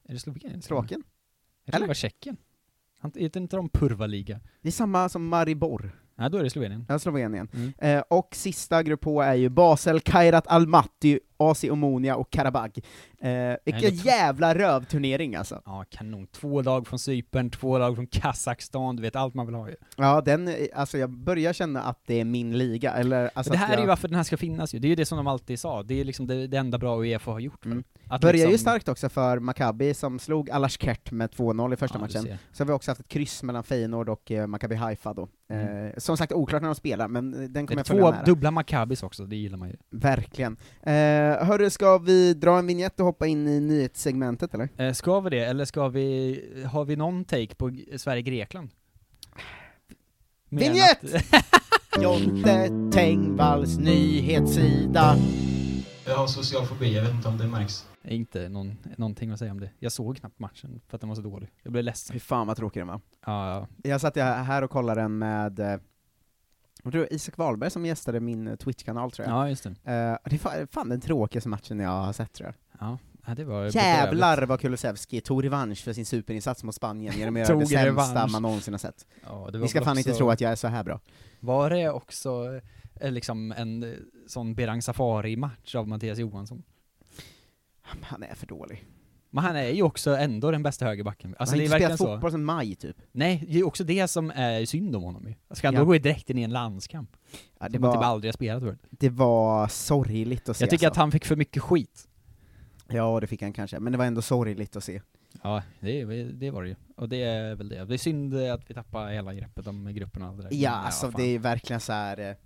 Är 0.08 0.12
det 0.12 0.18
Slovenien? 0.18 0.62
Slovakien? 0.62 1.02
Jag 1.64 1.72
tror 1.74 1.82
det 1.82 1.86
var 1.88 1.94
Tjeckien. 1.94 2.36
Han- 3.00 3.12
Heter 3.16 3.40
inte 3.40 3.56
de 3.56 3.68
Purva-liga? 3.68 4.40
Det 4.62 4.68
är 4.68 4.72
samma 4.72 5.08
som 5.08 5.28
Maribor. 5.28 6.00
Nej, 6.18 6.30
då 6.30 6.38
är 6.38 6.42
det 6.44 6.50
Slovenien. 6.50 6.86
Ja, 6.88 6.98
Slovenien. 6.98 7.48
Mm. 7.54 7.72
Eh, 7.78 8.02
och 8.10 8.28
sista 8.36 8.82
grupp 8.82 9.04
H 9.04 9.20
är 9.20 9.34
ju 9.34 9.48
Basel, 9.48 10.00
Kairat 10.00 10.46
Almaty 10.46 11.18
AC 11.36 11.64
Omonia 11.64 12.16
och 12.16 12.30
Karabag. 12.30 12.78
Eh, 13.20 13.56
vilken 13.64 13.94
jävla 13.94 14.54
rövturnering 14.54 15.34
alltså. 15.34 15.62
Ja, 15.64 15.84
kanon. 15.90 16.26
Två 16.26 16.62
lag 16.62 16.86
från 16.86 16.98
Cypern, 16.98 17.50
två 17.50 17.78
lag 17.78 17.94
från 17.94 18.06
Kazakstan, 18.06 18.96
du 18.96 19.02
vet 19.02 19.16
allt 19.16 19.34
man 19.34 19.46
vill 19.46 19.54
ha 19.54 19.68
ju. 19.68 19.74
Ja, 19.96 20.20
den, 20.20 20.48
eh, 20.48 20.54
alltså 20.74 20.98
jag 20.98 21.10
börjar 21.10 21.52
känna 21.52 21.82
att 21.82 22.00
det 22.06 22.20
är 22.20 22.24
min 22.24 22.58
liga, 22.58 22.92
eller 22.92 23.30
alltså 23.34 23.52
det 23.52 23.58
här 23.58 23.68
jag 23.68 23.76
är 23.76 23.80
ju 23.80 23.88
varför 23.88 24.08
den 24.08 24.16
här 24.16 24.24
ska 24.24 24.36
finnas 24.36 24.74
ju, 24.74 24.78
det 24.78 24.86
är 24.86 24.90
ju 24.90 24.94
det 24.94 25.06
som 25.06 25.16
de 25.16 25.26
alltid 25.26 25.60
sa, 25.60 25.82
det 25.82 26.00
är 26.00 26.04
liksom 26.04 26.26
det, 26.26 26.46
det 26.46 26.56
enda 26.56 26.78
bra 26.78 27.00
Uefa 27.02 27.30
har 27.30 27.40
gjort. 27.40 27.64
Mm. 27.64 27.84
Att 28.08 28.20
Börjar 28.20 28.34
ju 28.46 28.50
liksom- 28.52 28.58
starkt 28.58 28.88
också 28.88 29.08
för 29.08 29.38
Maccabi 29.38 29.94
som 29.94 30.18
slog 30.18 30.50
Alashkert 30.50 31.10
med 31.10 31.30
2-0 31.30 31.72
i 31.72 31.76
första 31.76 31.98
Ja, 31.98 32.00
matchen. 32.00 32.38
Så 32.52 32.62
har 32.64 32.66
vi 32.66 32.72
också 32.72 32.90
haft 32.90 33.00
ett 33.00 33.08
kryss 33.08 33.42
mellan 33.42 33.64
Feyenoord 33.64 34.08
och 34.08 34.30
eh, 34.30 34.46
Maccabi 34.46 34.74
Haifa 34.74 35.14
då. 35.14 35.28
Mm. 35.48 35.86
Eh, 35.86 35.92
som 35.96 36.16
sagt 36.16 36.32
oklart 36.32 36.62
när 36.62 36.68
de 36.68 36.74
spelar, 36.74 37.08
men 37.08 37.34
eh, 37.34 37.40
den 37.40 37.66
kommer 37.66 37.80
jag 37.80 37.86
följa 37.86 38.02
två 38.02 38.10
nära. 38.10 38.24
dubbla 38.24 38.50
Maccabis 38.50 39.02
också, 39.02 39.24
det 39.26 39.36
gillar 39.36 39.58
man 39.58 39.68
ju. 39.68 39.76
Verkligen. 39.90 40.56
Eh, 40.82 40.92
hörru, 41.26 41.70
ska 41.70 41.98
vi 41.98 42.34
dra 42.34 42.58
en 42.58 42.66
vignett 42.66 43.00
och 43.00 43.06
hoppa 43.06 43.26
in 43.26 43.48
i 43.48 43.60
nyhetssegmentet 43.60 44.54
eller? 44.54 44.68
Eh, 44.76 44.92
ska 44.92 45.20
vi 45.20 45.30
det, 45.30 45.44
eller 45.44 45.64
ska 45.64 45.88
vi, 45.88 46.64
har 46.72 46.84
vi 46.84 46.96
någon 46.96 47.24
take 47.24 47.54
på 47.54 47.76
Sverige-Grekland? 47.96 48.70
Vignett! 50.48 51.00
Jonte 52.02 52.70
Tengvalls 52.92 53.78
nyhetssida. 53.78 55.16
Jag 56.06 56.16
har 56.16 56.26
social 56.26 56.66
fobi, 56.66 56.94
jag 56.94 57.02
vet 57.02 57.14
inte 57.14 57.28
om 57.28 57.38
det 57.38 57.46
märks. 57.46 57.86
Inte 58.04 58.48
någon, 58.48 58.76
någonting 58.96 59.30
att 59.30 59.38
säga 59.38 59.50
om 59.50 59.60
det. 59.60 59.70
Jag 59.78 59.92
såg 59.92 60.16
knappt 60.16 60.38
matchen 60.38 60.80
för 60.88 60.96
att 60.96 61.00
den 61.00 61.08
var 61.08 61.16
så 61.16 61.22
dålig. 61.22 61.48
Jag 61.62 61.72
blev 61.72 61.84
ledsen. 61.84 62.14
Fy 62.14 62.20
fan 62.20 62.46
vad 62.46 62.56
tråkig 62.56 62.80
den 62.80 62.86
var. 62.86 63.00
Ja, 63.26 63.50
ja. 63.50 63.90
Jag 63.90 64.00
satt 64.00 64.16
här 64.16 64.62
och 64.62 64.70
kollade 64.70 65.00
den 65.00 65.18
med 65.18 65.80
eh, 66.78 66.80
jag 66.84 66.92
tror 66.92 67.12
Isak 67.12 67.38
Wahlberg 67.38 67.70
som 67.70 67.86
gästade 67.86 68.20
min 68.20 68.48
eh, 68.48 68.56
Twitch-kanal 68.56 69.10
tror 69.10 69.28
jag. 69.28 69.36
ja 69.36 69.48
just 69.48 69.62
det. 69.64 69.70
Eh, 69.70 69.74
det 69.84 70.36
är 70.36 70.38
fa- 70.38 70.66
fan 70.72 70.88
den 70.88 71.00
tråkigaste 71.00 71.48
matchen 71.48 71.80
jag 71.80 71.90
har 71.90 72.12
sett 72.12 72.32
tror 72.32 72.46
jag. 72.46 72.80
Ja, 72.88 72.98
ja 73.26 73.34
det 73.34 73.44
var 73.44 73.76
Jävlar 73.76 74.42
vad 74.42 74.60
Kulusevski 74.60 75.20
tog 75.20 75.44
revansch 75.44 75.84
för 75.84 75.92
sin 75.92 76.06
superinsats 76.06 76.64
mot 76.64 76.74
Spanien 76.74 77.14
genom 77.18 77.36
att 77.36 77.48
göra 77.48 77.58
det 77.58 77.66
sämsta 77.66 77.86
revansch. 77.86 78.32
man 78.32 78.42
någonsin 78.42 78.74
har 78.74 78.78
sett. 78.78 79.06
Ja, 79.24 79.48
det 79.52 79.58
var 79.58 79.64
Ni 79.64 79.68
ska 79.68 79.84
fan 79.84 79.98
inte 79.98 80.10
också- 80.10 80.18
tro 80.18 80.30
att 80.30 80.40
jag 80.40 80.52
är 80.52 80.56
så 80.56 80.68
här 80.68 80.84
bra. 80.84 81.00
Var 81.40 81.70
det 81.70 81.90
också 81.90 82.60
eh, 83.00 83.10
liksom 83.10 83.52
en 83.52 83.96
sån 84.26 84.54
Berang 84.54 84.82
Safari-match 84.82 85.74
av 85.74 85.88
Mattias 85.88 86.18
Johansson? 86.18 86.62
Han 87.82 88.22
är 88.22 88.34
för 88.34 88.46
dålig. 88.46 88.84
Men 89.30 89.44
han 89.44 89.56
är 89.56 89.68
ju 89.68 89.82
också 89.82 90.16
ändå 90.16 90.50
den 90.50 90.62
bästa 90.62 90.84
högerbacken. 90.84 91.34
Alltså 91.38 91.52
han 91.56 91.58
har 91.60 91.64
inte 91.64 91.76
spelat 91.78 91.98
fotboll 91.98 92.30
sedan 92.30 92.44
maj 92.44 92.74
typ. 92.74 92.96
Nej, 93.12 93.44
det 93.48 93.58
är 93.58 93.66
också 93.66 93.84
det 93.84 94.08
som 94.08 94.30
är 94.30 94.64
synd 94.64 94.96
om 94.96 95.02
honom 95.02 95.28
ju. 95.28 95.34
Ska 95.54 95.66
han 95.66 95.74
Ja. 95.74 95.80
då 95.80 95.86
gå 95.86 95.92
direkt 95.98 96.30
in 96.30 96.38
i 96.38 96.42
en 96.42 96.50
landskamp? 96.52 97.10
Ja, 97.60 97.66
det, 97.68 97.72
typ 97.72 97.80
var, 97.80 98.02
aldrig 98.04 98.28
har 98.28 98.32
spelat 98.32 98.62
förut. 98.62 98.78
det 98.90 99.08
var 99.08 99.68
sorgligt 99.68 100.48
att 100.48 100.56
se 100.56 100.62
Jag 100.64 100.70
tycker 100.70 100.86
att 100.86 100.90
alltså. 100.90 101.00
han 101.00 101.12
fick 101.12 101.24
för 101.24 101.36
mycket 101.36 101.62
skit. 101.62 102.08
Ja, 102.88 103.20
det 103.20 103.26
fick 103.26 103.42
han 103.42 103.52
kanske, 103.52 103.78
men 103.80 103.92
det 103.92 103.98
var 103.98 104.04
ändå 104.04 104.22
sorgligt 104.22 104.76
att 104.76 104.84
se. 104.84 105.00
Ja, 105.42 105.62
det, 105.80 106.04
det 106.32 106.50
var 106.50 106.62
det 106.62 106.68
ju. 106.68 106.76
Och 106.96 107.08
det 107.08 107.22
är 107.22 107.54
väl 107.54 107.68
det. 107.68 107.84
Det 107.84 107.94
är 107.94 107.98
synd 107.98 108.34
att 108.34 108.70
vi 108.70 108.74
tappar 108.74 109.08
hela 109.08 109.34
greppet 109.34 109.66
om 109.66 109.94
gruppen 109.94 110.22
och 110.22 110.28
allt 110.28 110.36
det 110.36 110.42
där. 110.42 110.56
Ja, 110.56 110.70
alltså 110.70 111.10
fan. 111.10 111.20
det 111.20 111.34
är 111.34 111.38
verkligen 111.38 111.80
så 111.80 111.92
här. 111.92 112.30
eh, 112.30 112.36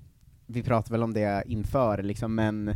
vi 0.47 0.63
pratade 0.63 0.93
väl 0.93 1.03
om 1.03 1.13
det 1.15 1.43
inför 1.47 2.03
liksom, 2.03 2.35
men 2.35 2.75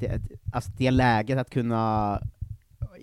det, 0.00 0.20
alltså 0.52 0.70
det 0.76 0.90
läget 0.90 1.38
att 1.38 1.50
kunna 1.50 2.20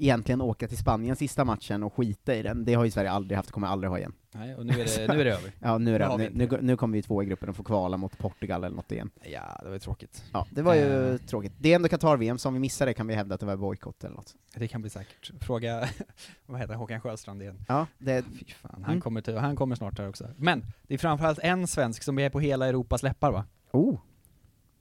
egentligen 0.03 0.41
åka 0.41 0.67
till 0.67 0.77
Spanien 0.77 1.15
sista 1.15 1.45
matchen 1.45 1.83
och 1.83 1.93
skita 1.93 2.35
i 2.35 2.41
den, 2.43 2.65
det 2.65 2.73
har 2.73 2.85
ju 2.85 2.91
Sverige 2.91 3.11
aldrig 3.11 3.35
haft, 3.37 3.51
kommer 3.51 3.67
aldrig 3.67 3.89
ha 3.91 3.97
igen. 3.97 4.13
Nej, 4.33 4.55
och 4.55 4.65
nu 4.65 4.73
är 4.73 4.77
det, 5.07 5.13
nu 5.13 5.21
är 5.21 5.25
det 5.25 5.31
över. 5.33 5.51
Ja, 5.59 5.77
nu, 5.77 5.95
är 5.95 5.99
Det 5.99 6.17
nu, 6.17 6.29
nu, 6.33 6.59
nu 6.61 6.77
kommer 6.77 6.97
vi 6.97 7.01
två 7.03 7.23
i 7.23 7.25
gruppen 7.25 7.49
och 7.49 7.55
får 7.55 7.63
kvala 7.63 7.97
mot 7.97 8.17
Portugal 8.17 8.63
eller 8.63 8.75
något 8.75 8.91
igen. 8.91 9.09
Ja, 9.23 9.59
det 9.61 9.65
var 9.67 9.73
ju 9.73 9.79
tråkigt. 9.79 10.23
Ja, 10.33 10.47
det 10.51 10.61
var 10.61 10.75
ju 10.75 11.11
Eh. 11.13 11.17
tråkigt. 11.17 11.53
Det 11.59 11.71
är 11.71 11.75
ändå 11.75 11.87
Qatar-VM, 11.89 12.37
så 12.37 12.47
om 12.47 12.53
vi 12.53 12.59
missar 12.59 12.85
det 12.85 12.93
kan 12.93 13.07
vi 13.07 13.13
hävda 13.15 13.33
att 13.35 13.39
det 13.39 13.45
var 13.45 13.55
bojkott 13.57 14.03
eller 14.03 14.15
något. 14.15 14.35
Det 14.55 14.67
kan 14.67 14.81
bli 14.81 14.89
säkert. 14.89 15.31
Fråga, 15.41 15.89
vad 16.45 16.59
heter 16.59 16.73
Håkan 16.73 17.01
Sjöstrand 17.01 17.41
igen? 17.41 17.65
Ja, 17.67 17.87
det, 17.97 18.23
Fy 18.39 18.45
fan, 18.53 18.71
han, 18.73 18.83
Mm. 18.83 19.01
kommer 19.01 19.21
till, 19.21 19.37
han 19.37 19.55
kommer 19.55 19.75
snart 19.75 19.99
här 19.99 20.09
också. 20.09 20.27
Men, 20.37 20.65
det 20.87 20.93
är 20.93 20.97
framförallt 20.97 21.39
en 21.39 21.67
svensk 21.67 22.03
som 22.03 22.19
är 22.19 22.29
på 22.29 22.39
hela 22.39 22.67
Europas 22.67 23.03
läppar 23.03 23.31
va? 23.31 23.45
oh, 23.71 23.99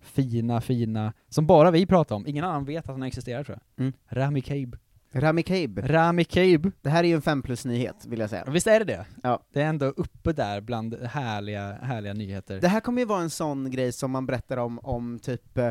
Fina, 0.03 0.61
fina, 0.61 1.13
som 1.29 1.47
bara 1.47 1.71
vi 1.71 1.87
pratar 1.87 2.17
om. 2.17 2.27
Ingen 2.27 2.45
annan 2.45 2.65
vet 2.65 2.85
att 2.85 2.91
han 2.91 3.03
existerar 3.03 3.45
tror 3.45 3.59
jag. 3.77 3.83
Mm. 3.85 3.93
Rami 4.09 4.41
Kabe. 4.41 4.79
Rami 5.13 5.43
Kabe. 5.43 5.83
Rami 5.83 6.25
Kabe. 6.25 6.71
Det 6.83 6.91
här 6.91 7.05
är 7.05 7.09
ju 7.09 7.15
en 7.15 7.23
5 7.23 7.43
plus-nyhet, 7.43 8.07
vill 8.07 8.21
jag 8.21 8.31
säga. 8.31 8.45
Visst 8.51 8.67
är 8.67 8.79
det 8.79 8.85
det? 8.85 9.07
Ja. 9.23 9.43
Det 9.53 9.63
är 9.63 9.67
ändå 9.67 9.87
uppe 9.87 10.33
där 10.33 10.61
bland 10.61 10.95
härliga, 11.03 11.73
härliga 11.83 12.13
nyheter. 12.15 12.61
Det 12.61 12.69
här 12.69 12.81
kommer 12.81 13.01
ju 13.03 13.07
vara 13.07 13.21
en 13.21 13.31
sån 13.31 13.71
grej 13.71 13.93
som 13.93 14.11
man 14.11 14.27
berättar 14.27 14.57
om 14.57 14.79
om 14.79 15.19
typ 15.19 15.59
eh, 15.59 15.71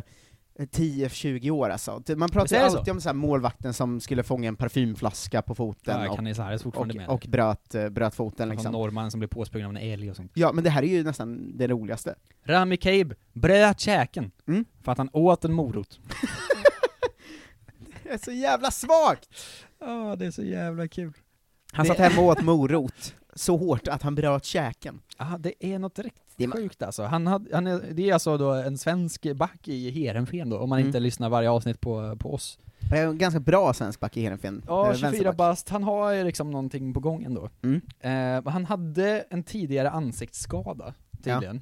10-20 0.59 1.49
år 1.51 1.69
alltså. 1.69 2.01
Man 2.15 2.29
pratar 2.29 2.57
ju 2.57 2.63
det 2.63 2.71
så? 2.71 2.77
alltid 2.77 2.91
om 2.93 3.01
så 3.01 3.09
här 3.09 3.13
målvakten 3.13 3.73
som 3.73 3.99
skulle 3.99 4.23
fånga 4.23 4.47
en 4.47 4.55
parfymflaska 4.55 5.41
på 5.41 5.55
foten 5.55 6.01
ja, 6.03 6.09
och, 6.09 6.15
Canizares 6.15 6.63
fortfarande 6.63 6.93
och, 6.93 6.97
med. 6.97 7.07
och 7.09 7.25
bröt, 7.29 7.75
eh, 7.75 7.89
bröt 7.89 8.15
foten 8.15 8.49
Liksom. 8.49 8.71
norrman 8.71 9.11
som 9.11 9.19
blev 9.19 9.27
påsprungen 9.27 9.69
av 9.69 9.75
en 9.75 9.91
älg 9.91 10.09
och 10.09 10.15
sånt. 10.15 10.31
Ja, 10.33 10.51
men 10.53 10.63
det 10.63 10.69
här 10.69 10.83
är 10.83 10.87
ju 10.87 11.03
nästan 11.03 11.57
det 11.57 11.67
roligaste. 11.67 12.15
Rami 12.45 12.77
Kabe 12.77 13.15
bröt 13.33 13.79
käken 13.79 14.31
Mm. 14.47 14.65
för 14.83 14.91
att 14.91 14.97
han 14.97 15.09
åt 15.13 15.45
en 15.45 15.53
morot. 15.53 15.99
Det 18.09 18.13
är 18.13 18.17
så 18.17 18.31
jävla 18.31 18.71
svagt! 18.71 19.29
Ja, 19.79 20.15
det 20.15 20.25
är 20.25 20.31
så 20.31 20.43
jävla 20.43 20.87
kul. 20.87 21.13
Han 21.73 21.83
Det- 21.85 21.87
satt 21.89 21.97
hemma 21.97 22.21
och 22.21 22.27
åt 22.27 22.41
morot, 22.43 23.15
så 23.35 23.57
hårt 23.57 23.87
att 23.87 24.01
han 24.03 24.15
bröt 24.15 24.45
käken. 24.45 25.01
Ja, 25.17 25.35
det 25.39 25.53
är 25.65 25.79
något 25.79 25.99
riktigt 25.99 26.53
sjukt 26.53 26.83
alltså. 26.83 27.03
Han 27.03 27.27
hade, 27.27 27.55
han 27.55 27.67
är, 27.67 27.81
det 27.91 28.09
är 28.09 28.13
alltså 28.13 28.37
då 28.37 28.51
en 28.53 28.77
svensk 28.77 29.33
back 29.35 29.67
i 29.67 29.89
Heerenveen 29.91 30.49
då, 30.49 30.59
om 30.59 30.69
man 30.69 30.79
Mm. 30.79 30.87
inte 30.87 30.99
lyssnar 30.99 31.29
varje 31.29 31.49
avsnitt 31.49 31.81
på, 31.81 32.15
på 32.19 32.33
oss. 32.33 32.59
Det 32.91 32.97
är 32.97 33.07
en 33.07 33.17
ganska 33.17 33.39
bra 33.39 33.73
svensk 33.73 33.99
back 33.99 34.17
i 34.17 34.21
Heerenveen. 34.21 34.63
Ja, 34.67 34.87
Eh, 34.87 34.93
24 34.93 35.09
vänsterback. 35.09 35.37
bast, 35.37 35.69
han 35.69 35.83
har 35.83 36.11
ju 36.11 36.23
liksom 36.23 36.51
någonting 36.51 36.93
på 36.93 36.99
gång 36.99 37.23
ändå. 37.23 37.49
Mm. 37.63 37.81
Eh, 38.45 38.51
han 38.51 38.65
hade 38.65 39.25
en 39.29 39.43
tidigare 39.43 39.89
ansiktsskada, 39.89 40.93
tydligen. 41.23 41.55
Eh, 41.55 41.61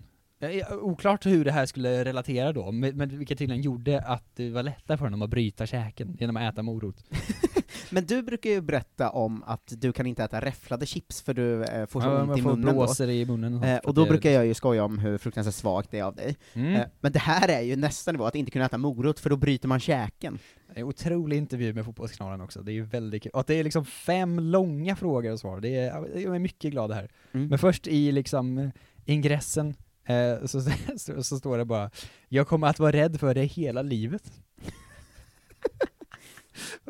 oklart 0.82 1.26
hur 1.26 1.46
det 1.46 1.52
här 1.52 1.66
skulle 1.66 2.06
relatera 2.06 2.54
då, 2.54 2.72
men, 2.72 3.18
vilket 3.18 3.38
tydligen 3.38 3.62
gjorde 3.62 4.02
att 4.02 4.24
det 4.36 4.50
var 4.50 4.64
lättare 4.64 4.98
för 4.98 5.06
honom 5.06 5.22
att 5.22 5.30
bryta 5.30 5.66
käken 5.66 6.18
genom 6.20 6.38
att 6.38 6.54
äta 6.54 6.64
morot. 6.64 7.04
Men 7.90 8.06
du 8.06 8.22
brukar 8.22 8.50
ju 8.50 8.62
berätta 8.62 9.10
om 9.10 9.44
att 9.44 9.74
du 9.78 9.94
kan 9.94 10.06
inte 10.06 10.24
äta 10.24 10.42
räfflade 10.42 10.86
chips 10.86 11.22
för 11.22 11.34
du 11.34 11.64
eh, 11.64 11.86
får 11.86 12.02
så 12.02 12.08
Ja, 12.08 12.24
ont 12.24 12.38
i 12.38 12.42
munnen 12.42 12.62
då. 12.62 12.72
blåser 12.72 13.10
i 13.10 13.26
munnen 13.26 13.54
och, 13.54 13.66
Eh, 13.66 13.78
och 13.78 13.94
då 13.94 14.06
brukar 14.06 14.30
jag 14.30 14.46
ju 14.46 14.54
skoja 14.54 14.84
om 14.84 15.00
hur 15.00 15.18
fruktansvärt 15.18 15.56
svagt 15.56 15.92
det 15.92 16.00
är 16.00 16.04
av 16.04 16.16
dig. 16.16 16.36
Mm. 16.54 16.76
Eh, 16.76 16.82
men 17.00 17.12
det 17.12 17.20
här 17.20 17.48
är 17.48 17.62
ju 17.62 17.76
nästa 17.76 18.12
nivå, 18.12 18.26
att 18.26 18.36
inte 18.36 18.52
kunna 18.52 18.66
äta 18.66 18.78
morot 18.78 19.20
för 19.20 19.30
då 19.30 19.36
bryter 19.36 19.68
man 19.68 19.80
käken. 19.80 20.40
Det 20.68 20.80
är 20.80 20.82
en 20.82 20.88
otrolig 20.88 21.38
intervju 21.38 21.74
med 21.74 21.86
Fotbollskanalen 21.86 22.42
också, 22.42 22.62
det 22.62 22.72
är 22.72 22.74
ju 22.74 22.84
väldigt 22.84 23.24
kul. 23.24 23.32
Och 23.34 23.40
att 23.40 23.48
det 23.48 23.56
är 23.56 23.64
liksom 23.64 23.86
fem 23.86 24.40
långa 24.40 24.96
frågor 24.96 25.32
och 25.32 25.40
svar, 25.40 25.60
det 25.60 25.76
är, 25.76 26.20
jag 26.20 26.36
är 26.36 26.40
mycket 26.40 26.72
glad 26.72 26.92
här. 26.92 27.10
Mm. 27.32 27.48
Men 27.48 27.60
först 27.60 27.88
i 27.88 28.12
liksom 28.12 28.58
eh, 28.58 28.70
ingressen 29.06 29.76
eh, 30.08 30.46
så, 30.46 30.62
så, 30.98 31.24
så 31.24 31.38
står 31.40 31.58
det 31.58 31.66
bara 31.66 31.92
Jag 32.28 32.48
kommer 32.48 32.68
att 32.68 32.80
vara 32.80 32.92
rädd 32.92 33.20
för 33.20 33.34
det 33.34 33.44
hela 33.44 33.82
livet. 33.82 34.32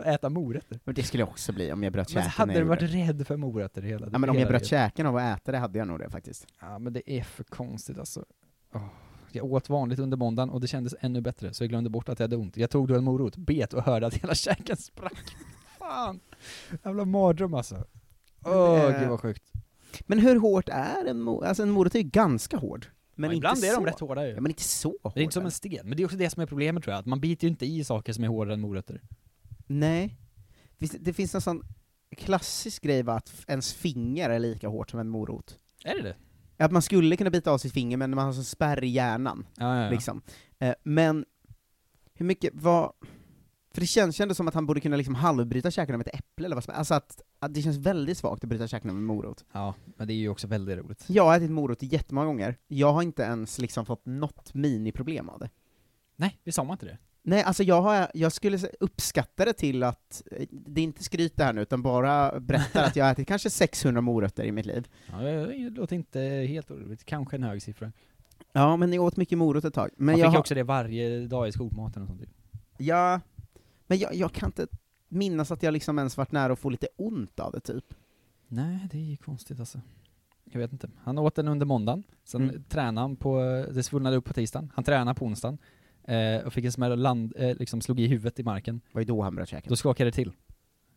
Äta 0.05 0.29
morötter. 0.29 0.79
Och 0.85 0.93
det 0.93 1.03
skulle 1.03 1.21
jag 1.21 1.29
också 1.29 1.53
bli 1.53 1.71
om 1.71 1.83
jag 1.83 1.93
bröt 1.93 2.13
Men 2.13 2.23
käken. 2.23 2.31
hade 2.39 2.53
när 2.53 2.59
du 2.59 2.65
varit 2.65 2.79
det. 2.79 2.87
rädd 2.87 3.27
för 3.27 3.37
morötter 3.37 3.81
hela 3.81 4.07
Ja 4.11 4.17
men 4.17 4.29
om 4.29 4.37
jag 4.39 4.47
bröt 4.47 4.61
livet? 4.61 4.69
käken 4.69 5.05
av 5.05 5.17
att 5.17 5.37
äta 5.41 5.51
det 5.51 5.57
hade 5.57 5.79
jag 5.79 5.87
nog 5.87 5.99
det 5.99 6.09
faktiskt. 6.09 6.47
Ja 6.61 6.79
men 6.79 6.93
det 6.93 7.11
är 7.11 7.23
för 7.23 7.43
konstigt 7.43 7.97
alltså. 7.99 8.25
Åh. 8.73 8.85
Jag 9.31 9.45
åt 9.45 9.69
vanligt 9.69 9.99
under 9.99 10.17
måndagen 10.17 10.49
och 10.49 10.61
det 10.61 10.67
kändes 10.67 10.95
ännu 10.99 11.21
bättre, 11.21 11.53
så 11.53 11.63
jag 11.63 11.69
glömde 11.69 11.89
bort 11.89 12.09
att 12.09 12.19
jag 12.19 12.23
hade 12.23 12.35
ont. 12.35 12.57
Jag 12.57 12.69
tog 12.69 12.87
då 12.87 12.95
en 12.95 13.03
morot, 13.03 13.37
bet 13.37 13.73
och 13.73 13.83
hörde 13.83 14.07
att 14.07 14.13
hela 14.13 14.35
käken 14.35 14.77
sprack. 14.77 15.35
Fan! 15.79 16.19
Jävla 16.83 17.05
mardröm 17.05 17.53
alltså. 17.53 17.75
Åh, 18.45 18.77
Men 18.77 18.91
det- 18.93 18.99
gud 18.99 19.09
vad 19.09 19.19
sjukt. 19.19 19.51
Men 20.01 20.19
hur 20.19 20.35
hårt 20.39 20.69
är 20.69 21.05
en 21.05 21.21
morot? 21.21 21.43
Alltså 21.47 21.63
en 21.63 21.69
morot 21.71 21.95
är 21.95 21.99
ju 21.99 22.09
ganska 22.09 22.57
hård. 22.57 22.85
Men 23.17 23.31
ibland 23.31 23.63
är 23.63 23.69
så. 23.69 23.75
de 23.75 23.85
rätt 23.85 23.99
hårda 23.99 24.27
ju. 24.27 24.33
Ja 24.33 24.41
men 24.41 24.51
inte 24.51 24.63
så 24.63 24.89
hårda. 25.03 25.13
Det 25.15 25.21
är 25.21 25.23
inte 25.23 25.33
som 25.33 25.45
en 25.45 25.51
sten, 25.51 25.87
men 25.87 25.97
det 25.97 26.03
är 26.03 26.05
också 26.05 26.17
det 26.17 26.29
som 26.29 26.41
är 26.41 26.45
problemet 26.45 26.83
tror 26.83 26.93
jag, 26.93 26.99
att 26.99 27.05
man 27.05 27.19
biter 27.19 27.47
ju 27.47 27.51
inte 27.51 27.65
i 27.65 27.83
saker 27.83 28.13
som 28.13 28.23
är 28.23 28.27
hårdare 28.27 28.53
än 28.53 28.61
morötter. 28.61 29.01
Nej. 29.67 30.17
Det 30.77 31.13
finns 31.13 31.35
en 31.35 31.41
sån 31.41 31.63
klassisk 32.17 32.83
grej 32.83 33.03
va, 33.03 33.13
att 33.13 33.45
ens 33.47 33.73
finger 33.73 34.29
är 34.29 34.39
lika 34.39 34.67
hårt 34.67 34.89
som 34.89 34.99
en 34.99 35.09
morot. 35.09 35.59
Är 35.83 35.95
det 35.95 36.01
det? 36.01 36.15
Att 36.63 36.71
man 36.71 36.81
skulle 36.81 37.17
kunna 37.17 37.29
bita 37.29 37.51
av 37.51 37.57
sitt 37.57 37.73
finger, 37.73 37.97
men 37.97 38.15
man 38.15 38.25
har 38.25 38.33
sån 38.33 38.43
spärr 38.43 38.83
i 38.83 38.87
hjärnan. 38.87 39.47
Ja, 39.57 39.77
ja, 39.77 39.83
ja. 39.83 39.89
Liksom. 39.89 40.21
Eh, 40.59 40.73
men, 40.83 41.25
hur 42.13 42.25
mycket, 42.25 42.53
vad... 42.55 42.91
För 43.77 43.81
det 43.81 43.87
känns 43.87 44.19
ju 44.19 44.21
ändå 44.21 44.35
som 44.35 44.47
att 44.47 44.53
han 44.53 44.65
borde 44.65 44.79
kunna 44.79 44.97
liksom 44.97 45.15
halvbryta 45.15 45.71
käken 45.71 45.95
av 45.95 46.01
ett 46.01 46.15
äpple 46.15 46.45
eller 46.45 46.55
vad 46.55 46.63
som 46.63 46.73
Alltså 46.73 46.93
att, 46.93 47.21
att 47.39 47.53
det 47.53 47.61
känns 47.61 47.77
väldigt 47.77 48.17
svagt 48.17 48.43
att 48.43 48.49
bryta 48.49 48.67
käken 48.67 48.89
av 48.89 48.95
en 48.95 49.03
morot. 49.03 49.45
Ja, 49.51 49.73
men 49.97 50.07
det 50.07 50.13
är 50.13 50.15
ju 50.15 50.29
också 50.29 50.47
väldigt 50.47 50.77
roligt. 50.77 51.05
Jag 51.07 51.23
har 51.23 51.37
ätit 51.37 51.51
morot 51.51 51.83
jättemånga 51.83 52.27
gånger, 52.27 52.57
jag 52.67 52.93
har 52.93 53.01
inte 53.01 53.23
ens 53.23 53.59
liksom 53.59 53.85
fått 53.85 54.05
något 54.05 54.53
miniproblem 54.53 55.29
av 55.29 55.39
det. 55.39 55.49
Nej, 56.15 56.39
vi 56.43 56.51
sa 56.51 56.63
man 56.63 56.73
inte 56.73 56.85
det? 56.85 56.97
Nej, 57.21 57.43
alltså 57.43 57.63
jag, 57.63 57.81
har, 57.81 58.11
jag 58.13 58.31
skulle 58.31 58.59
uppskatta 58.79 59.45
det 59.45 59.53
till 59.53 59.83
att, 59.83 60.23
eh, 60.31 60.47
det 60.51 60.81
är 60.81 60.83
inte 60.83 61.03
skryt 61.03 61.37
det 61.37 61.43
här 61.43 61.53
nu, 61.53 61.61
utan 61.61 61.81
bara 61.81 62.39
berättar 62.39 62.83
att 62.83 62.95
jag 62.95 63.05
har 63.05 63.11
ätit 63.11 63.27
kanske 63.27 63.49
600 63.49 64.01
morötter 64.01 64.43
i 64.43 64.51
mitt 64.51 64.65
liv. 64.65 64.87
Ja, 65.11 65.17
det 65.17 65.69
låter 65.69 65.95
inte 65.95 66.19
helt 66.49 66.71
oroligt. 66.71 67.05
Kanske 67.05 67.35
en 67.35 67.43
hög 67.43 67.61
siffra. 67.61 67.91
Ja, 68.51 68.77
men 68.77 68.93
jag 68.93 69.03
åt 69.03 69.17
mycket 69.17 69.37
morot 69.37 69.65
ett 69.65 69.73
tag. 69.73 69.89
Men 69.97 70.05
man 70.05 70.19
jag 70.19 70.27
fick 70.27 70.33
har, 70.33 70.39
också 70.39 70.55
det 70.55 70.63
varje 70.63 71.27
dag 71.27 71.47
i 71.47 71.51
skolmaten 71.51 72.01
och 72.01 72.07
sånt. 72.07 72.21
Ja, 72.77 73.19
Men 73.87 73.97
jag, 73.97 74.15
jag 74.15 74.33
kan 74.33 74.47
inte 74.49 74.67
minnas 75.07 75.51
att 75.51 75.63
jag 75.63 75.71
liksom 75.71 75.97
ens 75.97 76.17
varit 76.17 76.31
nära 76.31 76.53
att 76.53 76.59
få 76.59 76.69
lite 76.69 76.87
ont 76.95 77.39
av 77.39 77.51
det 77.51 77.59
typ. 77.59 77.93
Nej, 78.47 78.87
det 78.91 78.97
är 78.97 79.01
ju 79.03 79.17
konstigt 79.17 79.59
alltså. 79.59 79.81
Jag 80.51 80.59
vet 80.59 80.71
inte. 80.73 80.89
Han 81.03 81.17
åt 81.17 81.35
den 81.35 81.47
under 81.47 81.65
måndagen, 81.65 82.03
sen 82.23 82.49
Mm. 82.49 82.63
tränade 82.63 83.01
han 83.01 83.15
på, 83.15 83.39
det 83.73 83.83
svullnade 83.83 84.15
upp 84.17 84.25
på 84.25 84.33
tisdagen, 84.33 84.71
han 84.75 84.83
tränade 84.83 85.15
på 85.19 85.25
onsdagen, 85.25 85.57
eh, 86.03 86.45
och 86.45 86.53
fick 86.53 86.65
en 86.65 86.71
smäll 86.71 86.91
och 86.91 86.97
land, 86.97 87.33
eh, 87.37 87.57
liksom 87.57 87.81
slog 87.81 87.99
i 87.99 88.07
huvudet 88.07 88.39
i 88.39 88.43
marken. 88.43 88.81
Vad 88.91 89.01
är 89.01 89.05
då 89.07 89.21
han 89.21 89.35
bröt 89.35 89.49
käken? 89.49 89.69
Då 89.69 89.75
skakade 89.75 90.07
det 90.07 90.15
till. 90.15 90.31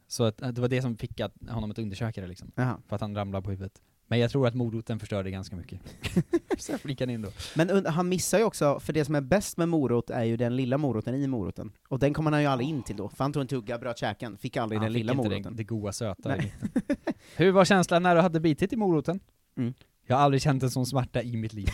Så 0.07 0.25
att, 0.25 0.43
att 0.43 0.55
det 0.55 0.61
var 0.61 0.69
det 0.69 0.83
som 0.83 0.97
fick 0.97 1.21
att, 1.21 1.33
honom 1.49 1.71
att 1.71 1.79
undersöka 1.79 2.21
det 2.21 2.27
liksom. 2.27 2.53
Jaha. 2.55 2.79
För 2.87 2.97
att 2.97 3.01
han 3.03 3.17
ramlade 3.17 3.45
på 3.45 3.51
huvudet. 3.51 3.83
Men 4.11 4.19
jag 4.19 4.31
tror 4.31 4.47
att 4.47 4.55
moroten 4.55 4.99
förstörde 4.99 5.31
ganska 5.31 5.57
mycket. 5.57 5.81
så 6.59 6.73
jag 6.73 6.81
flikade 6.81 7.13
in 7.13 7.23
då. 7.23 7.29
Men 7.55 7.71
und- 7.71 7.89
han 7.89 8.09
missar 8.09 8.39
ju 8.39 8.45
också, 8.45 8.81
för 8.81 8.93
det 8.93 9.05
som 9.05 9.15
är 9.15 9.21
bäst 9.21 9.57
med 9.57 9.69
morot 9.69 10.11
är 10.11 10.25
ju 10.25 10.37
den 10.37 10.57
lilla 10.57 10.79
moroten 10.79 11.15
i 11.15 11.27
moroten. 11.27 11.73
Och 11.89 11.99
den 11.99 12.15
kommer 12.15 12.31
han 12.31 12.41
ju 12.41 12.47
aldrig 12.47 12.69
in 12.69 12.83
till 12.83 12.97
då, 12.97 13.09
för 13.09 13.25
han 13.25 13.33
tog 13.33 13.41
en 13.41 13.47
tugga, 13.49 13.79
bröt 13.79 13.99
käken, 13.99 14.39
fick 14.39 14.57
aldrig 14.57 14.79
Han 14.79 14.85
den 14.85 14.93
fick 14.93 15.01
lilla 15.01 15.13
inte 15.13 15.29
moroten. 15.29 15.53
Det, 15.53 15.57
det 15.57 15.65
goa 15.65 15.93
söta 15.93 16.37
i 16.37 16.39
Nej. 16.39 16.55
mitten. 16.63 16.97
Hur 17.37 17.51
var 17.53 17.65
känslan 17.65 18.03
när 18.03 18.15
du 18.15 18.21
hade 18.21 18.41
bitit 18.41 18.73
i 18.73 18.77
moroten? 18.77 19.21
Mm. 19.57 19.75
Jag 20.07 20.17
har 20.17 20.23
aldrig 20.23 20.43
känt 20.43 20.63
en 20.63 20.71
sån 20.71 20.87
smärta 20.87 21.23
i 21.23 21.37
mitt 21.37 21.53
liv. 21.53 21.69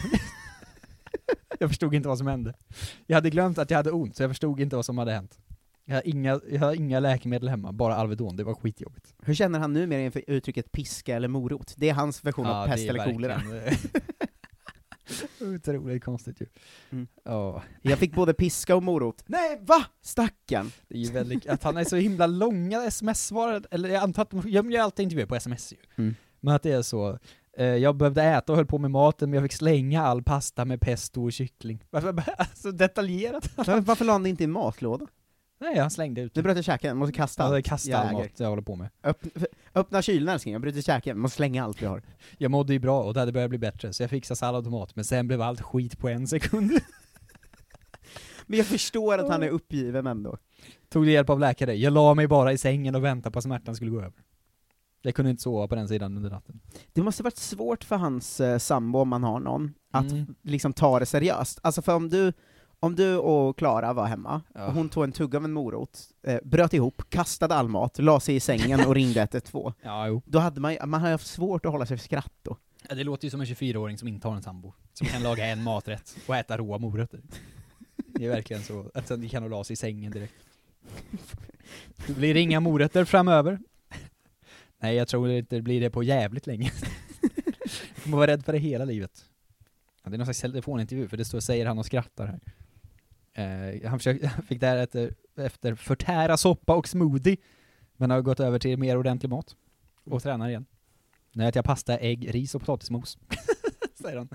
jag 1.59 1.71
förstod 1.71 1.95
inte 1.95 2.09
vad 2.09 2.19
som 2.19 2.27
hände. 2.27 2.55
Jag 3.07 3.17
hade 3.17 3.31
glömt 3.31 3.59
att 3.59 3.71
jag 3.71 3.77
hade 3.77 3.91
ont, 3.91 4.17
så 4.17 4.23
jag 4.23 4.31
förstod 4.31 4.61
inte 4.61 4.77
vad 4.77 4.85
som 4.85 4.99
hade 4.99 5.13
hänt. 5.13 5.39
Jag 5.89 5.95
har 5.97 6.03
inga, 6.07 6.41
jag 6.51 6.61
har 6.61 6.75
inga 6.75 7.01
läkemedel 7.01 7.49
hemma, 7.49 7.73
bara 7.73 7.95
Alvedon, 7.97 8.37
det 8.37 8.45
var 8.45 8.55
skitjobbigt. 8.55 9.15
Hur 9.23 9.35
känner 9.35 9.59
han 9.59 9.73
nu 9.73 9.87
mer 9.87 9.99
inför 9.99 10.23
uttrycket 10.27 10.73
piska 10.73 11.17
eller 11.17 11.29
morot? 11.29 11.75
Det 11.77 11.89
är 11.89 11.95
hans 11.95 12.25
version 12.25 12.47
av 12.47 12.67
pest 12.67 12.89
eller 12.89 13.13
kolera. 13.13 13.37
verkligen- 13.37 13.79
Otroligt 15.55 16.05
konstigt 16.05 16.41
ju. 16.41 16.47
Mm. 16.91 17.07
Ja. 17.25 17.63
Jag 17.83 17.99
fick 17.99 18.15
både 18.15 18.35
piska 18.35 18.77
och 18.77 18.83
morot. 18.83 19.23
Nej, 19.27 19.59
va? 19.63 19.87
Stackarn! 20.03 20.71
Det 20.89 20.95
är 20.95 20.99
ju 20.99 21.13
väldigt, 21.13 21.47
att 21.47 21.63
han 21.63 21.77
är 21.77 21.85
så 21.85 21.97
himla 21.97 22.27
långa 22.27 22.85
sms-svar, 22.85 23.63
eller 23.71 23.89
jag 23.89 24.03
antar 24.03 24.23
att 24.23 24.31
de 24.31 24.71
gör 24.71 24.81
alltid 24.83 25.03
intervjuer 25.05 25.27
på 25.27 25.37
sms 25.37 25.73
ju. 25.73 25.77
Mm. 25.97 26.15
Men 26.41 26.55
att 26.55 26.63
det 26.63 26.73
är 26.73 26.83
så, 26.83 27.19
eh, 27.59 27.65
jag 27.67 27.97
behövde 27.97 28.23
äta 28.23 28.53
och 28.53 28.57
höll 28.57 28.67
på 28.67 28.79
med 28.79 28.91
maten, 28.91 29.31
men 29.31 29.35
jag 29.35 29.45
fick 29.45 29.53
slänga 29.59 30.03
all 30.03 30.23
pasta 30.23 30.65
med 30.65 30.81
pesto 30.81 31.25
och 31.25 31.33
kyckling. 31.33 31.85
Alltså 32.39 32.73
detaljerat. 32.73 33.51
Varför 33.57 34.05
la 34.05 34.13
han 34.13 34.23
det 34.23 34.29
inte 34.29 34.45
i 34.45 34.47
matlåda? 34.47 35.07
Nej, 35.59 35.79
han 35.79 35.91
slängde 35.91 36.21
ut 36.21 36.35
Nu 36.37 36.43
bröt 36.43 36.65
käken, 36.65 36.97
måste 36.97 37.13
kasta 37.13 37.43
allt. 37.43 37.65
kasta 37.65 37.97
all 37.99 38.07
Jäger. 38.07 38.19
mat 38.19 38.41
jag 38.41 38.49
håller 38.49 38.63
på 38.63 38.77
med. 38.77 38.89
Öppna, 39.03 39.47
öppna 39.75 40.03
kylen 40.03 40.29
älskling, 40.29 40.53
jag 40.53 40.63
bryter 40.63 40.81
käken, 40.83 41.19
måste 41.19 41.37
slänga 41.37 41.65
allt 41.65 41.83
vi 41.83 41.87
har. 41.87 42.03
Jag 42.39 42.51
mådde 42.51 42.73
ju 42.73 42.79
bra 42.79 43.03
och 43.03 43.15
det 43.15 43.21
hade 43.21 43.33
börjat 43.33 43.51
bli 43.51 43.59
bättre, 43.59 43.93
så 43.93 44.03
jag 44.03 44.11
fixade 44.11 44.37
sallad 44.39 44.67
och 44.67 44.73
mat, 44.73 44.97
men 44.97 45.05
sen 45.05 45.27
blev 45.29 45.43
allt 45.43 45.61
skit 45.61 45.99
på 45.99 46.09
en 46.09 46.27
sekund. 46.27 46.73
Men 48.47 48.59
jag 48.59 48.67
förstår 48.67 49.19
att 49.19 49.29
han 49.29 49.43
är 49.43 49.49
uppgiven 49.49 50.07
ändå. 50.07 50.39
Tog 50.89 51.05
det 51.07 51.11
hjälp 51.13 51.31
av 51.31 51.41
läkare, 51.41 51.75
jag 51.75 51.93
la 51.93 52.15
mig 52.15 52.27
bara 52.27 52.53
i 52.53 52.59
sängen 52.59 52.95
och 52.95 53.05
väntade 53.05 53.33
på 53.33 53.39
att 53.39 53.43
smärtan 53.43 53.77
skulle 53.77 53.91
gå 53.91 53.99
över. 53.99 54.13
Jag 55.03 55.15
kunde 55.15 55.31
inte 55.31 55.43
sova 55.43 55.69
på 55.69 55.75
den 55.75 55.89
sidan 55.89 56.17
under 56.17 56.31
natten. 56.31 56.61
Det 56.93 57.03
måste 57.03 57.23
varit 57.23 57.37
svårt 57.37 57.85
för 57.85 57.97
hans 57.97 58.41
eh, 58.41 58.59
sambo, 58.59 58.99
om 58.99 59.09
man 59.09 59.23
har 59.23 59.41
någon, 59.41 59.75
att 59.93 60.11
Mm. 60.13 60.35
liksom 60.43 60.73
ta 60.73 60.99
det 60.99 61.07
seriöst. 61.07 61.59
Alltså 61.63 61.83
för 61.83 61.95
om 61.95 62.09
du, 62.09 62.33
om 62.81 62.95
du 62.97 63.17
och 63.17 63.59
Klara 63.59 63.93
var 63.93 64.07
hemma, 64.07 64.43
Ja. 64.55 64.67
och 64.67 64.73
hon 64.73 64.89
tog 64.89 65.05
en 65.05 65.13
tugga 65.13 65.39
av 65.39 65.45
en 65.45 65.53
morot, 65.53 65.99
eh, 66.27 66.39
bröt 66.45 66.73
ihop, 66.75 67.03
kastade 67.09 67.55
all 67.55 67.69
mat, 67.69 67.99
la 67.99 68.21
sig 68.21 68.37
i 68.37 68.41
sängen 68.41 68.87
och 68.87 68.95
ringde 68.95 69.21
112, 69.21 69.73
Ja, 69.83 70.07
jo. 70.09 70.23
då 70.27 70.39
hade 70.39 70.61
man 70.61 70.77
man 70.85 71.01
hade 71.01 71.13
haft 71.13 71.27
svårt 71.27 71.67
att 71.67 71.73
hålla 71.73 71.87
sig 71.87 71.97
för 71.97 72.05
skratt 72.05 72.33
då. 72.43 72.57
Ja, 72.89 72.95
det 72.95 73.05
låter 73.05 73.25
ju 73.25 73.31
som 73.31 73.41
en 73.41 73.47
24-åring 73.47 73.99
som 73.99 74.09
inte 74.09 74.29
har 74.29 74.37
en 74.37 74.43
sambo, 74.43 74.73
som 74.93 75.07
kan 75.07 75.23
laga 75.23 75.47
en 75.47 75.63
maträtt 75.63 76.17
och 76.27 76.37
äta 76.37 76.57
råa 76.57 76.79
morötter. 76.79 77.21
Det 77.97 78.25
är 78.25 78.31
verkligen 78.31 78.63
så, 78.63 78.91
att 78.95 79.09
sen 79.09 79.29
kan 79.29 79.43
hålla 79.43 79.65
sig 79.65 79.75
i 79.75 79.77
sängen 79.77 80.13
direkt. 80.13 80.35
Det 82.07 82.13
blir 82.13 82.37
inga 82.37 82.61
morötter 82.61 83.05
framöver. 83.05 83.59
Nej, 84.79 84.97
jag 84.97 85.09
tror 85.09 85.31
inte 85.31 85.57
det 85.57 85.63
blir 85.63 85.81
det 85.81 85.91
på 85.91 86.03
jävligt 86.03 86.47
länge. 86.47 86.73
Jag 87.95 88.03
kommer 88.05 88.17
vara 88.17 88.27
rädd 88.27 88.45
för 88.45 88.53
det 88.53 88.59
hela 88.59 88.85
livet. 88.85 89.25
Ja, 90.03 90.11
det 90.11 90.17
är 90.17 90.19
någon 90.19 90.27
slags 90.27 90.41
telefonintervju, 90.41 91.09
för 91.09 91.17
det 91.17 91.25
står 91.25 91.41
säger 91.41 91.67
han 91.67 91.79
och 91.79 91.87
skrattar 91.87 92.27
här. 92.27 92.41
Eh, 93.37 93.89
han, 93.91 93.99
försökte, 93.99 94.27
han 94.37 94.45
fick 94.45 94.61
där 94.61 94.77
efter, 94.77 95.15
efter 95.37 95.75
förtära 95.75 96.37
soppa 96.37 96.75
och 96.75 96.89
smoothie, 96.89 97.37
men 97.97 98.11
har 98.11 98.21
gått 98.21 98.41
över 98.41 98.59
till 98.59 98.79
mer 98.79 98.97
ordentlig 98.97 99.29
mat. 99.31 99.57
Och 100.05 100.23
tränar 100.23 100.49
igen. 100.49 100.67
Nu 101.33 101.45
äter 101.49 101.59
jag 101.59 101.65
pasta, 101.65 101.99
ägg, 101.99 102.35
ris 102.35 102.55
och 102.55 102.61
potatismos. 102.61 103.19
Säger 104.01 104.17
han. 104.17 104.29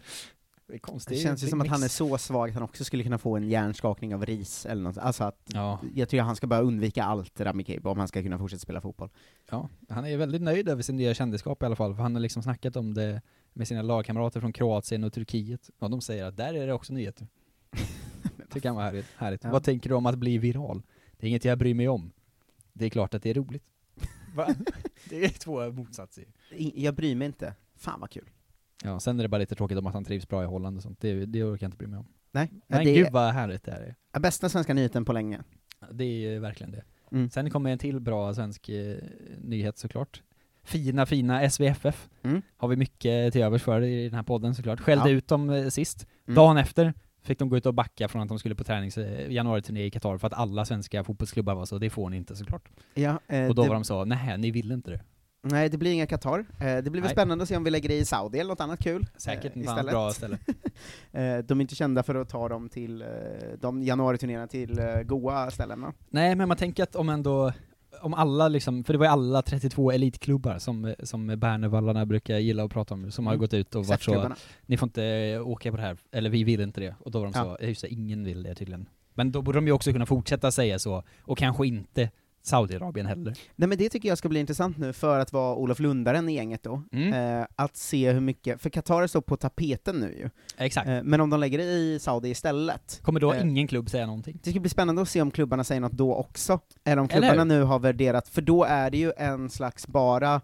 Det 0.67 0.79
konstigt. 0.79 1.17
Det 1.17 1.23
känns 1.23 1.43
ju 1.43 1.47
som 1.47 1.61
att 1.61 1.67
han 1.67 1.83
är 1.83 1.87
så 1.87 2.17
svag 2.17 2.49
att 2.49 2.53
han 2.53 2.63
också 2.63 2.83
skulle 2.83 3.03
kunna 3.03 3.17
få 3.17 3.37
en 3.37 3.49
hjärnskakning 3.49 4.15
av 4.15 4.25
ris 4.25 4.65
eller 4.65 4.83
något. 4.83 4.97
Alltså 4.97 5.23
att, 5.23 5.41
Ja. 5.45 5.79
jag 5.95 6.09
tycker 6.09 6.23
han 6.23 6.35
ska 6.35 6.47
bara 6.47 6.61
undvika 6.61 7.03
allt 7.03 7.41
Rami 7.41 7.63
Kebe 7.63 7.89
om 7.89 7.99
han 7.99 8.07
ska 8.07 8.21
kunna 8.23 8.37
fortsätta 8.37 8.59
spela 8.59 8.81
fotboll. 8.81 9.09
Ja, 9.49 9.69
han 9.89 10.05
är 10.05 10.17
väldigt 10.17 10.41
nöjd 10.41 10.69
över 10.69 10.81
sin 10.81 10.95
nya 10.95 11.13
kändisskap 11.13 11.63
i 11.63 11.65
alla 11.65 11.75
fall, 11.75 11.95
för 11.95 12.03
han 12.03 12.15
har 12.15 12.19
liksom 12.21 12.43
snackat 12.43 12.75
om 12.75 12.93
det 12.93 13.21
med 13.53 13.67
sina 13.67 13.81
lagkamrater 13.81 14.39
från 14.39 14.53
Kroatien 14.53 15.03
och 15.03 15.13
Turkiet, 15.13 15.69
och 15.79 15.89
de 15.89 16.01
säger 16.01 16.25
att 16.25 16.37
där 16.37 16.53
är 16.53 16.67
det 16.67 16.73
också 16.73 16.93
nyheter. 16.93 17.27
Tycker 18.49 18.69
han 18.69 18.75
var 18.75 18.83
härligt. 18.83 19.05
härligt. 19.17 19.43
Ja. 19.43 19.51
Vad 19.51 19.63
tänker 19.63 19.89
du 19.89 19.95
om 19.95 20.05
att 20.05 20.17
bli 20.17 20.37
viral? 20.37 20.81
Det 21.17 21.25
är 21.25 21.29
inget 21.29 21.45
jag 21.45 21.57
bryr 21.57 21.73
mig 21.73 21.87
om. 21.87 22.11
Det 22.73 22.85
är 22.85 22.89
klart 22.89 23.13
att 23.13 23.23
det 23.23 23.29
är 23.29 23.33
roligt. 23.33 23.63
Va? 24.35 24.47
Det 25.09 25.25
är 25.25 25.29
två 25.29 25.71
motsatser. 25.71 26.25
Jag 26.75 26.95
bryr 26.95 27.15
mig 27.15 27.25
inte. 27.25 27.53
Fan 27.75 27.99
vad 27.99 28.09
kul. 28.09 28.29
Ja, 28.83 28.99
sen 28.99 29.19
är 29.19 29.23
det 29.23 29.29
bara 29.29 29.37
lite 29.37 29.55
tråkigt 29.55 29.77
om 29.77 29.87
att 29.87 29.93
han 29.93 30.05
trivs 30.05 30.27
bra 30.27 30.43
i 30.43 30.45
Holland 30.45 30.77
och 30.77 30.83
sånt, 30.83 31.01
det, 31.01 31.25
det 31.25 31.43
orkar 31.43 31.63
jag 31.65 31.67
inte 31.67 31.77
bry 31.77 31.87
mig 31.87 31.99
om. 31.99 32.07
Nej, 32.31 32.49
Men 32.67 32.85
det 32.85 32.93
gud 32.93 33.07
är 33.07 33.11
vad 33.11 33.33
härligt 33.33 33.63
det 33.63 33.71
här 33.71 33.95
är. 34.13 34.19
bästa 34.19 34.49
svenska 34.49 34.73
nyheten 34.73 35.05
på 35.05 35.13
länge. 35.13 35.41
Det 35.91 36.03
är 36.03 36.39
verkligen 36.39 36.71
det. 36.71 36.83
Mm. 37.11 37.29
Sen 37.29 37.49
kommer 37.49 37.69
en 37.71 37.77
till 37.77 37.99
bra 37.99 38.33
svensk 38.33 38.69
eh, 38.69 38.97
nyhet 39.41 39.77
såklart. 39.77 40.21
Fina, 40.63 41.05
fina 41.05 41.49
SVFF 41.49 42.09
Mm. 42.23 42.41
har 42.57 42.67
vi 42.67 42.75
mycket 42.75 43.33
till 43.33 43.41
övers 43.41 43.61
för 43.63 43.81
i 43.81 44.03
den 44.03 44.13
här 44.13 44.23
podden 44.23 44.55
såklart. 44.55 44.79
Skällde 44.79 45.09
Ja. 45.09 45.15
ut 45.15 45.27
dem 45.27 45.49
eh, 45.49 45.67
sist. 45.67 46.07
Mm. 46.27 46.35
Dagen 46.35 46.57
efter 46.57 46.93
fick 47.23 47.39
de 47.39 47.49
gå 47.49 47.57
ut 47.57 47.65
och 47.65 47.73
backa 47.73 48.07
från 48.07 48.21
att 48.21 48.29
de 48.29 48.39
skulle 48.39 48.55
på 48.55 48.63
tränings 48.63 48.97
eh, 48.97 49.31
januariturné 49.31 49.85
i 49.85 49.91
Qatar 49.91 50.17
för 50.17 50.27
att 50.27 50.33
alla 50.33 50.65
svenska 50.65 51.03
fotbollsklubbar 51.03 51.55
var 51.55 51.65
så, 51.65 51.77
det 51.77 51.89
får 51.89 52.09
ni 52.09 52.17
inte 52.17 52.35
såklart. 52.35 52.69
Ja, 52.93 53.19
eh, 53.27 53.47
och 53.47 53.55
då 53.55 53.63
det, 53.63 53.67
var 53.67 53.75
de 53.75 53.83
så, 53.83 54.05
nej 54.05 54.37
ni 54.37 54.51
vill 54.51 54.71
inte 54.71 54.91
det. 54.91 55.01
Nej, 55.43 55.69
det 55.69 55.77
blir 55.77 55.91
inga 55.91 56.07
Qatar. 56.07 56.39
Eh, 56.39 56.77
det 56.77 56.89
blir 56.89 57.01
väl 57.01 57.11
spännande 57.11 57.41
att 57.41 57.47
se 57.47 57.57
om 57.57 57.63
vi 57.63 57.71
lägger 57.71 57.91
i 57.91 58.05
Saudi 58.05 58.39
eller 58.39 58.49
något 58.49 58.61
annat 58.61 58.83
kul. 58.83 59.07
Säkert 59.17 59.55
eh, 59.55 59.61
ett 59.61 59.69
annat 59.69 59.85
bra 59.85 60.11
ställe. 60.11 60.37
De 61.45 61.59
är 61.59 61.61
inte 61.61 61.75
kända 61.75 62.03
för 62.03 62.15
att 62.15 62.29
ta 62.29 62.49
dem 62.49 62.69
till, 62.69 63.05
de 63.59 63.83
januariturnéerna 63.83 64.47
till 64.47 64.81
goa 65.05 65.51
ställen? 65.51 65.85
Nej, 66.09 66.35
men 66.35 66.47
man 66.47 66.57
tänker 66.57 66.83
att 66.83 66.95
om 66.95 67.09
ändå, 67.09 67.51
om 68.01 68.13
alla 68.13 68.47
liksom, 68.47 68.83
för 68.83 68.93
det 68.93 68.99
var 68.99 69.05
ju 69.05 69.11
alla 69.11 69.41
32 69.41 69.91
elitklubbar 69.91 70.59
som, 70.59 70.95
som 71.03 71.27
Bernevallarna 71.27 72.05
brukar 72.05 72.37
gilla 72.37 72.63
att 72.63 72.71
prata 72.71 72.93
om, 72.93 73.11
som 73.11 73.25
har 73.25 73.33
Mm. 73.33 73.39
gått 73.41 73.53
ut 73.53 73.75
och 73.75 73.85
varit 73.85 74.01
så, 74.03 74.11
ni 74.65 74.77
får 74.77 74.87
inte 74.87 75.03
eh, 75.05 75.47
åka 75.47 75.71
på 75.71 75.77
det 75.77 75.83
här, 75.83 75.97
eller 76.11 76.29
vi 76.29 76.43
vill 76.43 76.61
inte 76.61 76.81
det. 76.81 76.95
Och 76.99 77.11
då 77.11 77.19
var 77.19 77.25
de 77.25 77.33
så, 77.33 77.65
just 77.65 77.81
det, 77.81 77.87
ingen 77.93 78.23
vill 78.23 78.43
det 78.43 78.55
tydligen. 78.55 78.85
Men 79.13 79.31
då 79.31 79.41
borde 79.41 79.57
de 79.57 79.67
ju 79.67 79.73
också 79.73 79.91
kunna 79.91 80.05
fortsätta 80.05 80.51
säga 80.51 80.79
så, 80.79 81.03
och 81.21 81.37
kanske 81.37 81.67
inte 81.67 82.09
Saudiarabien 82.43 83.05
heller. 83.05 83.33
Nej 83.55 83.69
men 83.69 83.77
det 83.77 83.89
tycker 83.89 84.09
jag 84.09 84.17
ska 84.17 84.29
bli 84.29 84.39
intressant 84.39 84.77
nu, 84.77 84.93
för 84.93 85.19
att 85.19 85.33
vara 85.33 85.55
Olof 85.55 85.79
Lundaren 85.79 86.29
i 86.29 86.33
gänget 86.35 86.63
då, 86.63 86.83
Mm. 86.91 87.39
eh, 87.41 87.47
att 87.55 87.77
se 87.77 88.11
hur 88.11 88.19
mycket, 88.19 88.61
för 88.61 88.69
Qatar 88.69 89.07
står 89.07 89.21
på 89.21 89.37
tapeten 89.37 89.95
nu 89.95 90.15
ju, 90.17 90.29
Exakt. 90.65 90.87
eh, 90.87 91.03
men 91.03 91.21
om 91.21 91.29
de 91.29 91.39
lägger 91.39 91.57
det 91.57 91.63
i 91.63 91.99
Saudi 92.01 92.29
istället, 92.29 92.99
Kommer 93.03 93.19
då 93.19 93.33
eh, 93.33 93.41
ingen 93.41 93.67
klubb 93.67 93.89
säga 93.89 94.05
någonting? 94.05 94.39
det 94.43 94.49
ska 94.51 94.59
bli 94.59 94.69
spännande 94.69 95.01
att 95.01 95.09
se 95.09 95.21
om 95.21 95.31
klubbarna 95.31 95.63
säger 95.63 95.81
något 95.81 95.91
då 95.91 96.15
också, 96.15 96.59
eller 96.83 97.01
om 97.01 97.07
Eller 97.11 97.19
klubbarna 97.29 97.53
hur? 97.53 97.59
nu 97.59 97.65
har 97.65 97.79
värderat, 97.79 98.27
för 98.27 98.41
då 98.41 98.63
är 98.63 98.89
det 98.91 98.97
ju 98.97 99.11
en 99.17 99.49
slags 99.49 99.87
bara 99.87 100.41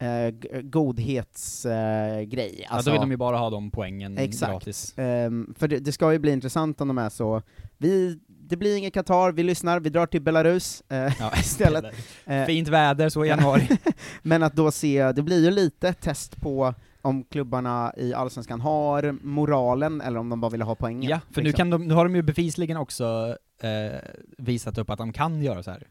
eh, 0.00 0.60
godhetsgrej. 0.62 2.26
Grej. 2.26 2.66
ja, 2.70 2.82
då 2.84 2.90
vill 2.90 3.00
de 3.00 3.10
ju 3.10 3.16
bara 3.16 3.36
ha 3.38 3.50
de 3.50 3.70
poängen 3.70 4.18
Exakt. 4.18 4.52
gratis. 4.52 4.94
Ehm, 4.98 5.54
för 5.58 5.68
det, 5.68 5.78
det 5.78 5.92
ska 5.92 6.12
ju 6.12 6.18
bli 6.18 6.32
intressant 6.32 6.80
om 6.80 6.88
de 6.88 6.98
är 6.98 7.08
så, 7.08 7.42
vi, 7.78 8.18
det 8.48 8.56
blir 8.56 8.76
ingen 8.76 8.90
Qatar, 8.90 9.32
vi 9.32 9.42
lyssnar, 9.42 9.80
vi 9.80 9.90
drar 9.90 10.06
till 10.06 10.22
Belarus 10.22 10.82
eh, 10.88 11.12
Ja, 11.20 11.32
istället. 11.38 11.84
Eh, 12.26 12.44
Fint 12.44 12.68
väder 12.68 13.08
så 13.08 13.24
i 13.24 13.28
januari. 13.28 13.68
Men 14.22 14.42
att 14.42 14.52
då 14.54 14.70
se, 14.70 15.12
det 15.12 15.22
blir 15.22 15.44
ju 15.44 15.50
lite 15.50 15.92
test 15.92 16.40
på 16.40 16.74
om 17.02 17.24
klubbarna 17.24 17.92
i 17.96 18.14
Allsvenskan 18.14 18.60
har 18.60 19.18
moralen, 19.22 20.00
eller 20.00 20.18
om 20.18 20.28
de 20.28 20.40
bara 20.40 20.50
vill 20.50 20.62
ha 20.62 20.74
poängen. 20.74 21.10
ja, 21.10 21.20
för 21.30 21.40
nu, 21.40 21.48
liksom. 21.48 21.58
kan 21.58 21.70
de, 21.70 21.88
nu 21.88 21.94
har 21.94 22.04
de 22.04 22.16
ju 22.16 22.22
bevisligen 22.22 22.76
också 22.76 23.36
eh, 23.62 23.98
visat 24.38 24.78
upp 24.78 24.90
att 24.90 24.98
de 24.98 25.12
kan 25.12 25.42
göra 25.42 25.62
så 25.62 25.70
här. 25.70 25.86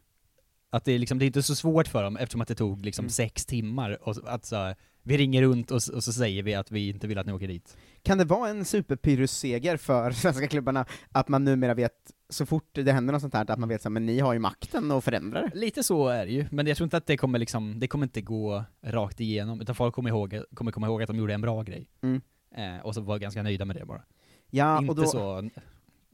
Att 0.70 0.84
det 0.84 0.92
är 0.92 0.98
liksom, 0.98 1.18
det 1.18 1.24
är 1.24 1.26
inte 1.26 1.42
så 1.42 1.54
svårt 1.54 1.88
för 1.88 2.02
dem 2.02 2.16
eftersom 2.16 2.40
att 2.40 2.48
det 2.48 2.54
tog 2.54 2.84
liksom 2.84 3.02
Mm. 3.04 3.10
sex 3.10 3.46
timmar 3.46 4.08
och 4.08 4.16
att 4.26 4.44
så, 4.44 4.74
vi 5.02 5.16
ringer 5.18 5.42
runt 5.42 5.70
och, 5.70 5.76
och 5.76 6.04
så 6.04 6.12
säger 6.12 6.42
vi 6.42 6.54
att 6.54 6.70
vi 6.70 6.88
inte 6.88 7.06
vill 7.06 7.18
att 7.18 7.26
ni 7.26 7.32
åker 7.32 7.48
dit. 7.48 7.76
Kan 8.02 8.18
det 8.18 8.24
vara 8.24 8.48
en 8.50 8.64
superpyrrhusseger 8.64 9.76
för 9.76 10.10
svenska 10.22 10.46
klubbarna, 10.48 10.84
att 11.12 11.28
man 11.28 11.44
numera 11.44 11.74
vet, 11.74 11.92
så 12.28 12.46
fort 12.46 12.68
det 12.72 12.92
händer 12.92 13.12
något 13.12 13.22
sånt 13.22 13.34
här, 13.34 13.50
att 13.50 13.58
man 13.58 13.68
vet 13.68 13.82
så 13.82 13.88
här, 13.88 13.90
men 13.92 14.06
ni 14.06 14.18
har 14.20 14.32
ju 14.32 14.38
makten 14.38 14.90
att 14.90 15.04
förändra 15.04 15.40
det? 15.42 15.50
Lite 15.58 15.82
så 15.82 16.08
är 16.08 16.26
det 16.26 16.32
ju, 16.32 16.46
men 16.50 16.66
jag 16.66 16.76
tror 16.76 16.84
inte 16.84 16.96
att 16.96 17.06
det 17.06 17.16
kommer 17.16 17.38
liksom, 17.38 17.80
det 17.80 17.86
kommer 17.88 18.06
inte 18.06 18.20
gå 18.20 18.64
rakt 18.84 19.20
igenom, 19.20 19.60
utan 19.60 19.74
folk 19.74 19.94
kommer, 19.94 20.10
ihåg, 20.10 20.42
kommer 20.54 20.72
komma 20.72 20.86
ihåg 20.86 21.02
att 21.02 21.08
de 21.08 21.16
gjorde 21.16 21.34
en 21.34 21.40
bra 21.40 21.62
grej. 21.62 21.88
Mm. 22.02 22.20
Eh, 22.56 22.80
och 22.86 22.94
så 22.94 23.00
vara 23.00 23.18
ganska 23.18 23.42
nöjda 23.42 23.64
med 23.64 23.76
det 23.76 23.84
bara. 23.86 24.02
Ja, 24.50 24.78
inte 24.78 24.90
och 24.90 24.96
då, 24.96 25.06
så 25.06 25.50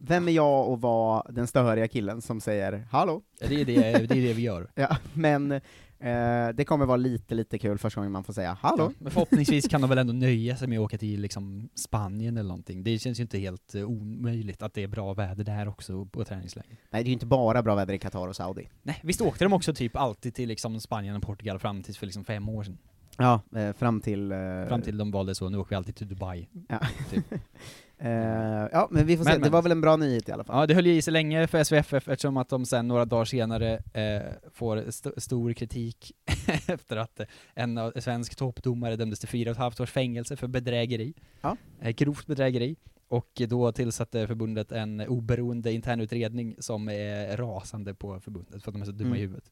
Vem 0.07 0.29
är 0.29 0.33
jag 0.33 0.73
att 0.73 0.81
vara 0.81 1.23
den 1.31 1.47
störiga 1.47 1.89
killen 1.89 2.23
som 2.23 2.41
säger 2.41 2.87
”Hallå?” 2.91 3.23
Det, 3.41 3.61
är 3.61 3.65
det, 3.65 3.75
det 3.83 4.19
är 4.19 4.23
det 4.23 4.33
vi 4.33 4.43
gör. 4.43 4.71
Ja, 4.75 4.97
men 5.15 5.53
eh, 5.53 6.49
det 6.55 6.65
kommer 6.67 6.87
vara 6.87 6.97
lite, 6.97 7.35
lite 7.35 7.59
kul 7.59 7.79
första 7.79 8.01
gången 8.01 8.13
man 8.13 8.25
får 8.25 8.33
säga 8.33 8.57
”Hallå?” 8.61 8.85
Ja, 8.85 8.93
men 8.99 9.13
förhoppningsvis 9.13 9.69
kan 9.69 9.81
de 9.81 9.91
väl 9.91 9.99
ändå 9.99 10.13
nöja 10.13 10.57
sig 10.57 10.69
med 10.69 10.79
att 10.79 10.85
åka 10.85 10.99
till 10.99 11.21
liksom 11.21 11.69
Spanien 11.75 12.37
eller 12.37 12.49
någonting. 12.49 12.85
Det 12.85 12.99
känns 12.99 13.19
ju 13.19 13.23
inte 13.23 13.39
helt 13.39 13.75
eh, 13.75 13.83
omöjligt 13.85 14.63
att 14.63 14.75
det 14.75 14.83
är 14.83 14.89
bra 14.89 15.15
väder 15.15 15.45
där 15.45 15.69
också 15.69 16.05
på 16.07 16.25
träningsläger. 16.25 16.77
Nej, 16.91 17.03
det 17.03 17.07
är 17.07 17.11
ju 17.11 17.13
inte 17.13 17.27
bara 17.27 17.63
bra 17.63 17.75
väder 17.75 17.95
i 17.95 17.99
Qatar 17.99 18.29
och 18.29 18.37
Saudi. 18.37 18.69
Nej, 18.83 19.01
visst 19.03 19.21
åkte 19.21 19.45
de 19.45 19.53
också 19.53 19.75
typ 19.75 19.97
alltid 19.97 20.35
till 20.35 20.49
liksom 20.49 20.81
Spanien 20.81 21.17
och 21.17 21.23
Portugal 21.23 21.59
fram 21.59 21.83
tills 21.83 21.99
för 21.99 22.07
liksom 22.07 22.25
fem 22.25 22.49
år 22.49 22.63
sedan? 22.65 22.79
Ja, 23.19 23.41
eh, 23.57 23.73
fram 23.73 24.01
till... 24.01 24.33
Eh, 24.33 24.39
Fram 24.69 24.83
till 24.83 24.99
de 24.99 25.11
valde 25.11 25.35
så, 25.35 25.49
nu 25.49 25.59
åker 25.59 25.71
vi 25.71 25.77
alltid 25.77 25.97
till 25.97 26.09
Dubai. 26.09 26.49
Ja. 26.69 26.79
Typ. 27.11 27.25
eh, 28.05 28.69
ja, 28.73 28.89
men 28.91 29.07
vi 29.07 29.17
får 29.17 29.25
se, 29.25 29.31
Men, 29.31 29.39
det 29.41 29.45
men. 29.45 29.53
var 29.53 29.63
väl 29.63 29.73
en 29.73 29.81
bra 29.81 29.97
nyhet 29.97 30.29
i 30.29 30.33
alla 30.33 30.45
fall. 30.45 30.57
Ja, 30.61 30.67
det 30.67 30.75
höll 30.75 30.87
ju 30.87 30.95
i 30.95 31.03
sig 31.03 31.13
länge 31.13 31.47
för 31.47 31.65
SVFF 31.65 32.09
eftersom 32.09 32.37
att 32.37 32.49
de 32.49 32.67
sen 32.67 32.89
några 32.89 33.05
dagar 33.05 33.25
senare 33.25 33.83
eh, 33.93 34.23
får 34.53 34.77
st 34.77 35.11
stor 35.17 35.53
kritik 35.53 36.13
efter 36.69 36.97
att 36.97 37.21
eh, 37.21 37.27
en 37.55 37.79
av- 37.79 37.93
svensk 38.01 38.35
toppdomare 38.37 38.97
dömdes 38.97 39.19
till 39.21 39.29
fyra 39.29 39.51
och 39.51 39.55
ett 39.55 39.59
halvt 39.59 39.81
års 39.81 39.91
fängelse 39.91 40.37
för 40.37 40.47
bedrägeri. 40.47 41.15
Ja. 41.41 41.57
Eh, 41.81 41.91
grovt 41.91 42.27
bedrägeri. 42.27 42.77
Och 43.09 43.43
då 43.49 43.73
tillsatte 43.73 44.27
förbundet 44.27 44.73
en 44.73 45.01
oberoende 45.01 45.73
internutredning 45.73 46.57
som 46.59 46.89
är 46.89 47.37
rasande 47.37 47.95
på 47.95 48.21
förbundet 48.21 48.63
för 48.63 48.71
att 48.71 48.75
de 48.75 48.81
är 48.83 48.87
så 48.87 48.93
dumma 48.93 49.17
i 49.17 49.19
Mm. 49.19 49.21
huvudet. 49.31 49.51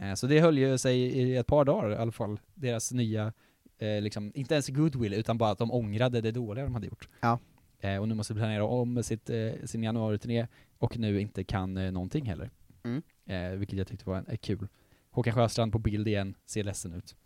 Eh, 0.00 0.14
så 0.14 0.26
det 0.26 0.40
höll 0.40 0.58
ju 0.58 0.78
sig 0.78 0.98
i 1.00 1.36
ett 1.36 1.46
par 1.46 1.64
dagar 1.64 1.90
i 1.92 1.96
alla 1.96 2.12
fall, 2.12 2.40
deras 2.54 2.92
nya, 2.92 3.32
eh, 3.78 4.00
liksom, 4.02 4.32
inte 4.34 4.54
ens 4.54 4.68
goodwill 4.68 5.14
utan 5.14 5.38
bara 5.38 5.50
att 5.50 5.58
de 5.58 5.72
ångrade 5.72 6.20
det 6.20 6.30
dåliga 6.30 6.64
de 6.64 6.74
hade 6.74 6.86
gjort. 6.86 7.08
Ja. 7.20 7.38
Eh, 7.80 7.96
och 7.96 8.08
nu 8.08 8.14
måste 8.14 8.34
planera 8.34 8.64
om 8.64 9.02
sitt, 9.02 9.30
eh, 9.30 9.52
sin 9.64 9.82
januari-turné 9.82 10.46
och 10.78 10.98
nu 10.98 11.20
inte 11.20 11.44
kan 11.44 11.76
eh, 11.76 11.92
någonting 11.92 12.26
heller. 12.26 12.50
Mm. 12.82 13.02
Eh, 13.26 13.58
vilket 13.58 13.78
jag 13.78 13.86
tyckte 13.86 14.08
var 14.08 14.18
en, 14.18 14.26
eh, 14.26 14.36
kul. 14.36 14.68
Håkan 15.10 15.34
Sjöstrand 15.34 15.72
på 15.72 15.78
bild 15.78 16.08
igen, 16.08 16.34
ser 16.46 16.64
ledsen 16.64 16.92
ut. 16.92 17.16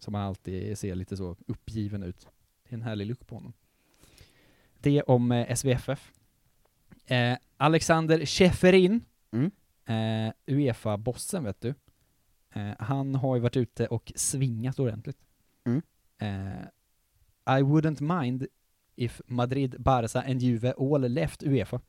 Som 0.00 0.14
han 0.14 0.22
alltid 0.22 0.78
ser 0.78 0.94
lite 0.94 1.16
så 1.16 1.36
uppgiven 1.46 2.02
ut. 2.02 2.28
Det 2.62 2.70
är 2.70 2.74
en 2.74 2.82
härlig 2.82 3.06
look 3.06 3.26
på 3.26 3.34
honom. 3.34 3.52
Det 4.80 5.02
om 5.02 5.32
eh, 5.32 5.54
SVFF. 5.54 6.12
Eh, 7.06 7.36
Alexander 7.56 8.26
Schäferin, 8.26 9.04
Mm. 9.32 9.50
Uefa-bossen 10.46 11.44
vet 11.44 11.60
du. 11.60 11.74
Han 12.78 13.14
har 13.14 13.36
ju 13.36 13.40
varit 13.42 13.56
ute 13.56 13.86
och 13.86 14.12
svingat 14.14 14.78
ordentligt. 14.78 15.18
Mm. 15.64 15.82
I 17.46 17.62
wouldn't 17.62 18.22
mind 18.22 18.46
if 18.96 19.20
Madrid, 19.26 19.76
Barca 19.78 20.22
and 20.26 20.40
Juve 20.40 20.72
all 20.78 21.00
left 21.00 21.42
Uefa. 21.42 21.80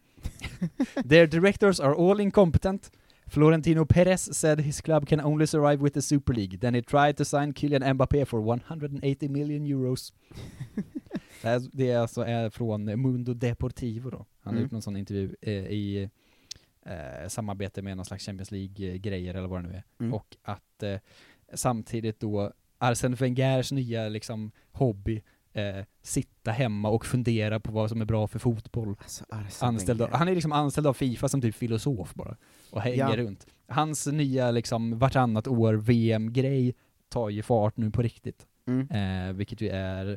Their 1.10 1.28
directors 1.28 1.80
are 1.80 1.94
all 1.96 2.20
incompetent. 2.20 2.92
Florentino 3.28 3.86
Perez 3.86 4.38
said 4.38 4.60
his 4.60 4.82
club 4.82 5.08
can 5.08 5.20
only 5.20 5.48
survive 5.48 5.82
with 5.84 5.94
the 5.94 6.02
Super 6.02 6.34
League. 6.34 6.60
Then 6.60 6.76
he 6.76 6.82
tried 6.82 7.18
to 7.18 7.26
sign 7.26 7.54
Kylian 7.54 7.84
Mbappé 7.98 8.26
for 8.26 8.40
180 8.40 9.28
million 9.30 9.66
euros. 9.66 10.14
det, 11.42 11.48
här, 11.48 11.62
det 11.74 11.92
är 11.92 11.98
alltså 12.00 12.22
är 12.22 12.50
från 12.50 12.86
Mundo 13.02 13.34
Deportivo 13.34 14.10
då. 14.10 14.18
Han 14.18 14.26
har 14.44 14.52
Mm. 14.52 14.62
gjort 14.64 14.72
någon 14.72 14.82
sån 14.82 14.98
intervju 14.98 15.36
eh, 15.42 15.54
i 15.54 16.10
eh, 16.86 17.28
samarbete 17.28 17.82
med 17.82 17.98
någon 17.98 18.06
slags 18.06 18.26
Champions 18.26 18.52
League-grejer 18.52 19.34
eller 19.34 19.48
vad 19.48 19.64
det 19.64 19.68
nu 19.70 19.76
är. 19.76 19.84
Mm. 20.00 20.14
Och 20.14 20.38
att 20.42 20.84
eh, 20.84 20.98
samtidigt 21.54 22.20
då 22.20 22.54
Arsene 22.78 23.16
Wengers 23.16 23.72
nya 23.72 24.10
liksom 24.10 24.52
hobby 24.72 25.22
eh, 25.56 25.86
sitta 26.02 26.52
hemma 26.52 26.90
och 26.90 27.06
fundera 27.06 27.60
på 27.60 27.72
vad 27.72 27.90
som 27.90 28.02
är 28.02 28.06
bra 28.06 28.28
för 28.28 28.40
fotboll. 28.40 28.96
Alltså, 29.00 29.66
Anställd 29.66 30.02
av, 30.02 30.12
han 30.14 30.28
är 30.28 30.36
liksom 30.36 30.52
anställd 30.52 30.88
av 30.88 30.94
Fifa 30.94 31.30
som 31.30 31.42
typ 31.42 31.56
filosof 31.56 32.14
bara, 32.14 32.36
och 32.72 32.82
hänger 32.82 32.98
Ja. 32.98 33.18
runt. 33.18 33.48
Hans 33.68 34.08
nya 34.08 34.52
liksom 34.52 35.00
vartannat 35.00 35.48
år 35.48 35.74
VM-grej 35.74 36.76
tar 37.10 37.30
ju 37.30 37.42
fart 37.44 37.78
nu 37.78 37.92
på 37.92 38.02
riktigt. 38.02 38.46
Mm. 38.68 38.88
Eh, 39.30 39.34
vilket 39.34 39.62
ju 39.62 39.70
är, 39.70 40.12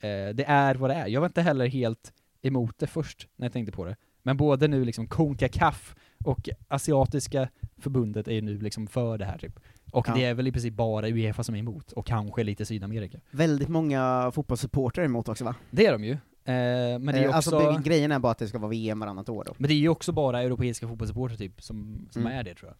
eh, 0.00 0.34
det 0.34 0.44
är 0.46 0.74
vad 0.74 0.90
det 0.90 0.94
är. 0.94 1.06
Jag 1.06 1.20
var 1.20 1.26
inte 1.28 1.42
heller 1.42 1.66
helt 1.66 2.12
emot 2.42 2.78
det 2.78 2.86
först, 2.86 3.28
när 3.36 3.44
jag 3.46 3.52
tänkte 3.52 3.72
på 3.72 3.84
det. 3.84 3.96
Men 4.22 4.36
både 4.36 4.68
nu 4.68 4.84
liksom 4.84 5.06
CONCACAF 5.06 5.94
och 6.24 6.48
Asiatiska 6.68 7.48
förbundet 7.78 8.28
är 8.28 8.32
ju 8.32 8.40
nu 8.40 8.58
liksom 8.58 8.86
för 8.86 9.18
det 9.18 9.24
här 9.24 9.38
typ. 9.38 9.60
Och 9.92 10.08
Ja. 10.08 10.14
det 10.14 10.24
är 10.24 10.34
väl 10.34 10.46
i 10.46 10.52
princip 10.52 10.74
bara 10.74 11.08
Uefa 11.08 11.42
som 11.44 11.54
är 11.54 11.58
emot, 11.58 11.92
och 11.92 12.06
kanske 12.06 12.44
lite 12.44 12.64
Sydamerika. 12.66 13.18
Väldigt 13.30 13.68
många 13.68 14.30
fotbollssupportrar 14.34 15.04
emot 15.04 15.28
också 15.28 15.44
va? 15.44 15.54
Det 15.70 15.86
är 15.86 15.92
de 15.92 16.04
ju. 16.04 16.12
Eh, 16.12 16.18
men 16.44 17.06
det 17.06 17.12
är 17.18 17.22
Eh, 17.28 17.36
också... 17.36 17.56
Alltså 17.56 17.82
grejen 17.82 18.12
är 18.12 18.18
bara 18.18 18.32
att 18.32 18.38
det 18.38 18.48
ska 18.48 18.58
vara 18.58 18.70
VM 18.70 19.00
varannat 19.00 19.28
år 19.28 19.44
då. 19.46 19.54
Men 19.58 19.68
det 19.68 19.74
är 19.74 19.78
ju 19.78 19.88
också 19.88 20.12
bara 20.12 20.42
europeiska 20.42 20.88
fotbollssupportrar 20.88 21.36
typ 21.36 21.62
som, 21.62 22.08
som 22.10 22.22
Mm. 22.22 22.38
är 22.38 22.42
det 22.44 22.54
tror 22.54 22.72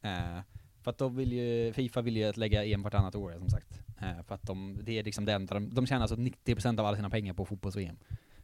jag. 0.00 0.12
Eh, 0.12 0.40
för 0.82 0.90
att 0.90 0.98
de 0.98 1.16
vill 1.16 1.32
ju, 1.32 1.72
Fifa 1.72 2.00
vill 2.02 2.16
ju 2.16 2.24
att 2.24 2.36
lägga 2.36 2.64
EM 2.64 2.82
vartannat 2.82 3.14
år 3.14 3.34
som 3.38 3.48
sagt. 3.48 3.80
Eh, 4.00 4.22
för 4.26 4.34
att 4.34 4.42
de, 4.42 4.78
det 4.82 4.98
är 4.98 5.04
liksom 5.04 5.24
det 5.24 5.32
enda, 5.32 5.54
de, 5.54 5.74
de 5.74 5.86
tjänar 5.86 6.02
alltså 6.02 6.16
90% 6.16 6.80
av 6.80 6.86
alla 6.86 6.96
sina 6.96 7.10
pengar 7.10 7.34
på 7.34 7.44
fotbolls-VM. 7.44 7.96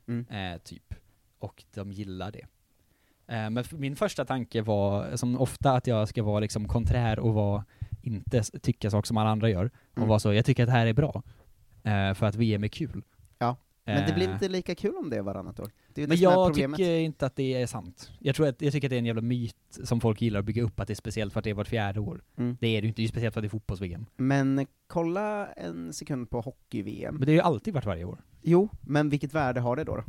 Mm. 0.09 0.27
Eh, 0.55 0.59
typ. 0.59 0.95
Och 1.39 1.65
de 1.75 1.93
gillar 1.93 2.31
det. 2.33 2.47
Eh, 3.35 3.51
men 3.51 3.65
min 3.71 3.97
första 3.97 4.25
tanke 4.25 4.63
var, 4.63 5.17
som 5.17 5.41
ofta, 5.41 5.73
att 5.73 5.87
jag 5.87 6.09
ska 6.09 6.23
vara 6.23 6.41
liksom 6.41 6.69
konträr 6.69 7.19
och 7.19 7.35
vara, 7.35 7.65
inte 8.07 8.43
tycka 8.43 8.91
saker 8.91 9.07
som 9.07 9.17
alla 9.17 9.31
andra 9.31 9.51
gör. 9.51 9.71
Och 9.91 9.97
Mm. 9.97 10.09
vara 10.09 10.19
så, 10.19 10.33
jag 10.33 10.45
tycker 10.45 10.63
att 10.63 10.69
det 10.69 10.73
här 10.73 10.87
är 10.87 10.93
bra. 10.93 11.23
Eh, 11.83 12.15
för 12.15 12.27
att 12.27 12.35
VM 12.35 12.65
är 12.65 12.69
kul. 12.69 13.03
Ja. 13.39 13.57
Men 13.87 14.07
det 14.07 14.15
blir 14.15 14.29
Eh, 14.29 14.33
inte 14.33 14.49
lika 14.49 14.75
kul 14.75 14.97
om 14.97 15.11
det 15.11 15.17
är 15.17 15.23
varannat 15.23 15.61
år. 15.61 15.71
Det 15.95 16.03
är 16.03 16.09
men 16.09 16.17
det 16.17 16.23
jag 16.23 16.55
tycker 16.55 16.99
inte 16.99 17.27
att 17.27 17.37
det 17.37 17.63
är 17.63 17.67
sant. 17.67 18.11
Jag 18.19 18.35
tror 18.37 18.47
att, 18.49 18.63
jag 18.63 18.73
tycker 18.73 18.89
att 18.89 18.91
det 18.91 18.97
är 18.97 18.99
en 18.99 19.07
jävla 19.07 19.23
myt 19.23 19.57
som 19.85 20.01
folk 20.01 20.23
gillar 20.23 20.41
att 20.41 20.45
bygga 20.47 20.63
upp, 20.63 20.81
att 20.81 20.87
det 20.89 20.93
är 20.93 20.95
speciellt 20.95 21.33
för 21.33 21.41
att 21.41 21.45
det 21.45 21.51
är 21.51 21.55
vart 21.55 21.69
fjärde 21.69 22.01
år. 22.01 22.23
Mm. 22.37 22.57
Det 22.61 22.67
är 22.67 22.83
det 22.83 22.87
ju 22.87 22.89
inte, 22.89 23.03
det 23.03 23.07
är 23.07 23.09
speciellt 23.09 23.35
för 23.35 23.41
att 23.41 23.43
det 23.43 23.47
är 23.47 23.51
fotbolls-VM. 23.51 24.07
Men 24.17 24.67
kolla 24.87 25.47
en 25.47 25.93
sekund 25.93 26.31
på 26.31 26.41
hockey-VM. 26.41 27.15
Men 27.15 27.27
det 27.27 27.33
har 27.33 27.35
ju 27.35 27.41
alltid 27.41 27.75
varit 27.75 27.87
varje 27.87 28.05
år. 28.05 28.19
Jo, 28.43 28.69
men 28.81 29.09
vilket 29.09 29.35
värde 29.35 29.61
har 29.61 29.77
det 29.77 29.85
då? 29.85 29.97
då? 29.97 30.05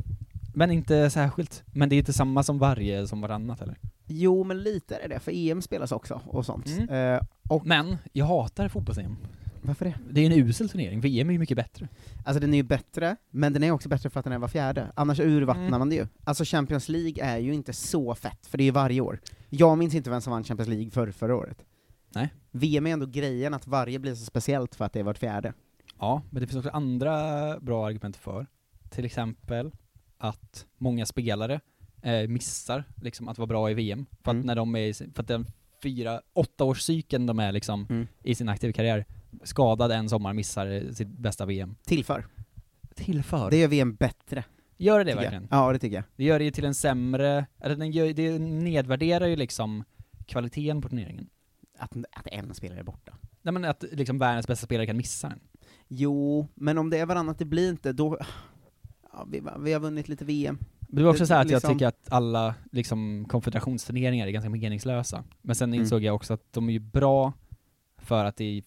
Men 0.54 0.70
inte 0.70 1.10
särskilt. 1.10 1.64
Men 1.66 1.88
det 1.88 1.94
är 1.94 1.98
inte 1.98 2.12
samma 2.12 2.42
som 2.42 2.58
varje, 2.58 3.06
som 3.06 3.20
varannat 3.20 3.60
heller. 3.60 3.76
Jo, 4.06 4.44
men 4.44 4.62
lite 4.62 4.96
är 4.96 5.08
det, 5.08 5.20
för 5.20 5.32
EM 5.34 5.62
spelas 5.62 5.92
också, 5.92 6.20
och 6.26 6.46
sånt. 6.46 6.66
Mm. 6.66 7.14
Eh, 7.14 7.20
och 7.48 7.66
Men, 7.66 7.96
jag 8.12 8.26
hatar 8.26 8.68
fotbolls-VM. 8.68 9.16
varför 9.62 9.84
det? 9.84 9.94
Det 10.10 10.20
är 10.20 10.26
en 10.26 10.32
usel 10.48 10.68
turnering, 10.68 11.00
VM 11.00 11.28
är 11.28 11.32
ju 11.32 11.38
mycket 11.38 11.56
bättre. 11.56 11.88
Alltså 12.24 12.40
den 12.40 12.52
är 12.54 12.56
ju 12.56 12.62
bättre, 12.62 13.16
men 13.30 13.52
den 13.52 13.62
är 13.62 13.70
också 13.70 13.88
bättre 13.88 14.10
för 14.10 14.20
att 14.20 14.24
den 14.24 14.32
är 14.32 14.38
var 14.38 14.48
fjärde, 14.48 14.92
annars 14.94 15.20
urvattnar 15.20 15.66
Mm. 15.66 15.78
man 15.78 15.88
det 15.88 15.96
ju. 15.96 16.06
Alltså 16.24 16.44
Champions 16.44 16.88
League 16.88 17.24
är 17.24 17.38
ju 17.38 17.54
inte 17.54 17.72
så 17.72 18.14
fett, 18.14 18.46
för 18.46 18.58
det 18.58 18.62
är 18.62 18.66
ju 18.66 18.70
varje 18.70 19.00
år. 19.00 19.20
Jag 19.50 19.78
minns 19.78 19.94
inte 19.94 20.10
vem 20.10 20.20
som 20.20 20.30
vann 20.30 20.44
Champions 20.44 20.68
League 20.68 20.90
för 20.90 21.10
förra 21.10 21.36
året. 21.36 21.64
Nej. 22.14 22.34
VM 22.50 22.86
är 22.86 22.90
ändå 22.92 23.06
grejen 23.06 23.54
att 23.54 23.66
varje 23.66 23.98
blir 23.98 24.14
så 24.14 24.24
speciellt 24.24 24.74
för 24.74 24.84
att 24.84 24.92
det 24.92 25.00
är 25.00 25.04
vart 25.04 25.18
fjärde. 25.18 25.52
Ja, 25.98 26.22
men 26.30 26.40
det 26.40 26.46
finns 26.46 26.56
också 26.58 26.70
andra 26.70 27.14
bra 27.60 27.86
argument 27.86 28.16
för. 28.16 28.46
Till 28.90 29.04
exempel 29.04 29.72
att 30.18 30.66
många 30.78 31.06
spelare 31.06 31.60
eh, 32.02 32.28
missar 32.28 32.84
liksom 33.02 33.28
att 33.28 33.38
vara 33.38 33.46
bra 33.46 33.70
i 33.70 33.74
VM. 33.74 34.06
För 34.24 34.30
att 34.30 34.34
Mm. 34.34 34.46
när 34.46 34.54
de 34.54 34.76
är 34.76 34.92
för 35.14 35.22
att 35.22 35.28
den 35.28 35.46
fyra, 35.82 36.20
åtta 36.32 36.64
års 36.64 36.80
cykeln 36.80 37.26
de 37.26 37.38
är 37.38 37.52
liksom 37.52 37.86
Mm. 37.90 38.06
i 38.22 38.34
sin 38.34 38.48
aktiva 38.48 38.72
karriär, 38.72 39.04
skadad 39.44 39.92
en 39.92 40.08
sommar, 40.08 40.32
missar 40.32 40.92
sitt 40.92 41.08
bästa 41.08 41.46
VM. 41.46 41.76
Tillför. 41.86 42.26
Tillför? 42.94 43.50
Det 43.50 43.58
gör 43.58 43.68
VM 43.68 43.94
bättre. 43.94 44.44
Gör 44.76 44.98
det 44.98 45.04
det 45.04 45.10
tycker 45.10 45.24
jag. 45.24 45.30
verkligen? 45.30 45.48
Ja, 45.50 45.72
det 45.72 45.78
tycker 45.78 45.96
jag. 45.96 46.04
Det 46.16 46.24
gör 46.24 46.38
det 46.38 46.44
ju 46.44 46.50
till 46.50 46.64
en 46.64 46.74
sämre, 46.74 47.46
eller 47.60 47.76
den 47.76 47.90
gör, 47.90 48.12
det 48.12 48.38
nedvärderar 48.38 49.26
ju 49.26 49.36
liksom 49.36 49.84
kvaliteten 50.26 50.80
på 50.82 50.88
turneringen. 50.88 51.28
Att, 51.78 51.96
att 52.12 52.26
en 52.26 52.54
spelare 52.54 52.78
är 52.78 52.84
borta. 52.84 53.12
Nej 53.42 53.52
men 53.52 53.64
att 53.64 53.84
liksom 53.92 54.18
världens 54.18 54.46
bästa 54.46 54.66
spelare 54.66 54.86
kan 54.86 54.96
missa 54.96 55.28
den. 55.28 55.40
Jo, 55.88 56.48
men 56.54 56.78
om 56.78 56.90
det 56.90 56.98
är 56.98 57.06
varannat, 57.06 57.38
det 57.38 57.44
blir 57.44 57.70
inte, 57.70 57.92
då... 57.92 58.18
Ja, 59.12 59.26
vi, 59.30 59.42
vi 59.60 59.72
har 59.72 59.80
vunnit 59.80 60.08
lite 60.08 60.24
VM. 60.24 60.58
Det 60.88 61.02
var 61.02 61.10
också 61.10 61.22
Det- 61.22 61.26
så 61.26 61.34
att 61.34 61.46
liksom- 61.46 61.70
jag 61.70 61.78
tycker 61.78 61.86
att 61.86 62.06
alla 62.12 62.54
liksom, 62.72 63.24
konfederationsturneringar 63.28 64.26
är 64.26 64.30
ganska 64.30 64.50
meningslösa. 64.50 65.24
Men 65.42 65.54
sen 65.56 65.68
Mm. 65.70 65.80
insåg 65.80 66.02
jag 66.02 66.14
också 66.14 66.34
att 66.34 66.52
de 66.52 66.68
är 66.68 66.72
ju 66.72 66.78
bra 66.78 67.32
för 67.98 68.24
att 68.24 68.36
det 68.36 68.62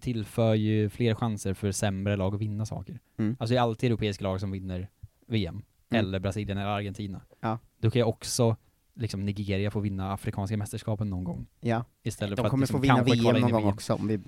tillför 0.00 0.54
ju 0.54 0.88
fler 0.90 1.14
chanser 1.14 1.54
för 1.54 1.72
sämre 1.72 2.16
lag 2.16 2.34
att 2.34 2.40
vinna 2.40 2.66
saker. 2.66 2.98
Mm. 3.18 3.36
Alltså 3.40 3.52
det 3.54 3.58
är 3.58 3.62
alltid 3.62 3.90
europeiska 3.90 4.24
lag 4.24 4.40
som 4.40 4.50
vinner 4.50 4.88
VM, 5.26 5.62
Mm. 5.90 6.04
eller 6.06 6.18
Brasilien 6.20 6.58
eller 6.58 6.70
Argentina. 6.70 7.20
Ja. 7.40 7.58
Då 7.78 7.90
kan 7.90 8.00
jag 8.00 8.08
också 8.08 8.56
liksom 8.96 9.24
Nigeria 9.24 9.70
få 9.70 9.80
vinna 9.80 10.12
afrikanska 10.12 10.56
mästerskapen 10.56 11.10
någon 11.10 11.24
gång. 11.24 11.46
Ja. 11.60 11.84
Istället 12.02 12.36
De 12.36 12.40
för 12.42 12.44
att 12.46 12.50
kommer 12.50 12.62
liksom 12.62 12.76
få 12.76 12.82
vinna 12.82 13.02
VM 13.02 13.40
någon 13.40 13.50
gång 13.50 13.64
också, 13.64 13.94
om 13.94 14.08
vi 14.08 14.18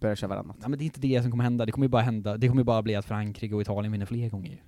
börjar 0.00 0.16
köra 0.16 0.28
varannat. 0.28 0.56
Ja, 0.62 0.68
men 0.68 0.78
det 0.78 0.82
är 0.82 0.86
inte 0.86 1.00
det 1.00 1.22
som 1.22 1.30
kommer 1.30 1.44
hända, 1.44 1.66
det 1.66 1.72
kommer 1.72 1.84
ju 1.84 1.88
bara 1.90 2.02
hända, 2.02 2.36
det 2.36 2.48
kommer 2.48 2.60
ju 2.60 2.64
bara 2.64 2.82
bli 2.82 2.94
att 2.94 3.04
Frankrike 3.04 3.54
och 3.54 3.60
Italien 3.62 3.92
vinner 3.92 4.06
fler 4.06 4.28
gånger. 4.30 4.62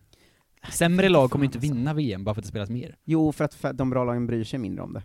Sämre 0.73 1.09
lag 1.09 1.31
kommer 1.31 1.45
inte 1.45 1.59
vinna 1.59 1.95
VM 1.95 2.25
bara 2.25 2.35
för 2.35 2.41
att 2.41 2.45
det 2.45 2.49
spelas 2.49 2.71
mer. 2.71 2.97
Jo, 3.05 3.33
för 3.33 3.45
att 3.45 3.65
de 3.75 3.91
bra 3.91 4.05
lagen 4.05 4.27
bryr 4.27 4.45
sig 4.45 4.59
mindre 4.59 4.83
om 4.85 4.93
det. 4.93 5.03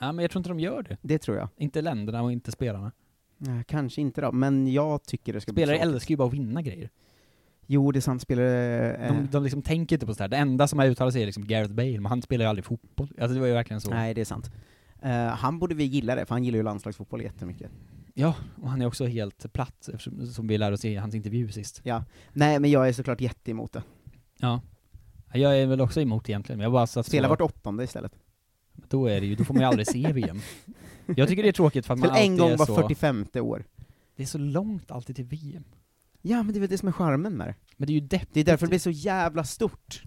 Ja, 0.00 0.12
men 0.12 0.22
jag 0.22 0.30
tror 0.30 0.40
inte 0.40 0.50
de 0.50 0.60
gör 0.60 0.82
det. 0.82 0.96
Det 1.02 1.18
tror 1.18 1.36
jag. 1.36 1.48
Inte 1.56 1.80
länderna 1.82 2.22
och 2.22 2.32
inte 2.32 2.52
spelarna. 2.52 2.92
Ja, 3.38 3.62
kanske 3.66 4.00
inte 4.00 4.20
då, 4.20 4.32
men 4.32 4.72
jag 4.72 5.04
tycker 5.04 5.32
det 5.32 5.40
ska 5.40 5.52
Spelare 5.52 5.76
bli 5.76 5.78
tråkigt. 5.80 5.94
älskar 5.94 6.12
ju 6.12 6.16
bara 6.16 6.28
att 6.28 6.34
vinna 6.34 6.62
grejer. 6.62 6.90
Jo, 7.66 7.92
det 7.92 7.98
är 7.98 8.00
sant, 8.00 8.22
spelare... 8.22 8.94
Eh, 8.94 9.14
De, 9.14 9.28
de 9.30 9.42
liksom 9.42 9.62
tänker 9.62 9.96
inte 9.96 10.06
på 10.06 10.14
sådär. 10.14 10.28
Det 10.28 10.36
enda 10.36 10.68
som 10.68 10.78
har 10.78 10.86
uttalat 10.86 11.12
sig 11.12 11.22
är 11.22 11.26
liksom 11.26 11.46
Gareth 11.46 11.74
Bale, 11.74 12.00
men 12.00 12.06
han 12.06 12.22
spelar 12.22 12.44
ju 12.44 12.48
aldrig 12.48 12.64
fotboll. 12.64 13.08
Alltså 13.20 13.34
det 13.34 13.40
var 13.40 13.46
ju 13.46 13.52
verkligen 13.52 13.80
så. 13.80 13.90
Nej, 13.90 14.14
det 14.14 14.20
är 14.20 14.24
sant. 14.24 14.50
Eh, 15.02 15.26
han 15.26 15.58
borde 15.58 15.74
vi 15.74 15.84
gilla 15.84 16.14
det, 16.14 16.26
för 16.26 16.34
han 16.34 16.44
gillar 16.44 16.56
ju 16.56 16.62
landslagsfotboll 16.62 17.22
jättemycket. 17.22 17.70
Ja, 18.14 18.34
och 18.62 18.70
han 18.70 18.82
är 18.82 18.86
också 18.86 19.06
helt 19.06 19.52
platt, 19.52 19.88
eftersom, 19.92 20.26
som 20.26 20.46
vi 20.46 20.58
lärde 20.58 20.74
oss 20.74 20.84
i 20.84 20.94
hans 20.96 21.14
intervju 21.14 21.48
sist. 21.52 21.80
Ja. 21.84 22.04
Nej, 22.32 22.58
men 22.60 22.70
jag 22.70 22.88
är 22.88 22.92
såklart 22.92 23.20
jätteemot 23.20 23.72
det. 23.72 23.82
Ja. 24.38 24.60
Jag 25.32 25.58
är 25.58 25.66
väl 25.66 25.80
också 25.80 26.00
emot 26.00 26.28
egentligen, 26.28 26.58
men 26.58 26.62
jag 26.62 26.72
bara 26.72 26.86
satt 26.86 27.06
Spela 27.06 27.28
så, 27.28 27.30
vart 27.30 27.40
åttonde 27.40 27.84
istället. 27.84 28.12
Då 28.88 29.06
är 29.06 29.20
det 29.20 29.26
ju, 29.26 29.34
då 29.34 29.44
får 29.44 29.54
man 29.54 29.60
ju 29.60 29.66
aldrig 29.66 29.86
se 29.86 30.12
VM. 30.12 30.40
Jag 31.06 31.28
tycker 31.28 31.42
det 31.42 31.48
är 31.48 31.52
tråkigt 31.52 31.86
för 31.86 31.94
att 31.94 32.00
man 32.00 32.08
Till 32.08 32.16
en 32.16 32.32
alltid 32.32 32.38
gång 32.38 32.50
är 32.50 32.56
var 32.56 32.66
så... 32.66 32.74
45 32.74 33.26
år. 33.34 33.64
Det 34.16 34.22
är 34.22 34.26
så 34.26 34.38
långt 34.38 34.90
alltid 34.90 35.16
till 35.16 35.24
VM. 35.24 35.64
Ja, 36.22 36.42
men 36.42 36.52
det 36.52 36.58
är 36.58 36.60
väl 36.60 36.68
det 36.68 36.78
som 36.78 36.88
är 36.88 36.92
charmen 36.92 37.32
med 37.32 37.48
det. 37.48 37.54
Men 37.76 37.86
det 37.86 37.92
är 37.92 37.94
ju 37.94 38.00
deppigt. 38.00 38.34
Det 38.34 38.40
är 38.40 38.44
därför 38.44 38.66
det 38.66 38.70
blir 38.70 38.78
så 38.78 38.90
jävla 38.90 39.44
stort. 39.44 40.02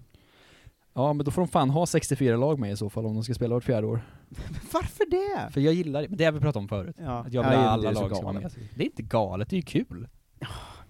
Ja, 0.94 1.12
men 1.12 1.24
då 1.24 1.30
får 1.30 1.42
de 1.42 1.48
fan 1.48 1.70
ha 1.70 1.86
64 1.86 2.36
lag 2.36 2.58
med 2.58 2.72
i 2.72 2.76
så 2.76 2.90
fall 2.90 3.06
om 3.06 3.14
de 3.14 3.24
ska 3.24 3.34
spela 3.34 3.54
vart 3.54 3.64
fjärde 3.64 3.86
år. 3.86 4.00
Varför 4.72 5.10
det? 5.10 5.52
För 5.52 5.60
jag 5.60 5.74
gillar 5.74 6.02
det, 6.02 6.08
men 6.08 6.18
det 6.18 6.24
har 6.24 6.32
vi 6.32 6.40
pratat 6.40 6.56
om 6.56 6.68
förut. 6.68 6.96
Ja. 6.98 7.18
Att 7.18 7.32
jag 7.32 7.42
vill 7.42 7.52
Ja, 7.52 7.58
alla 7.58 7.90
lag 7.90 8.16
ska 8.16 8.22
vara 8.22 8.32
med. 8.32 8.52
Det 8.74 8.82
är 8.82 8.86
inte 8.86 9.02
galet, 9.02 9.50
det 9.50 9.54
är 9.54 9.58
ju 9.58 9.62
kul. 9.62 10.08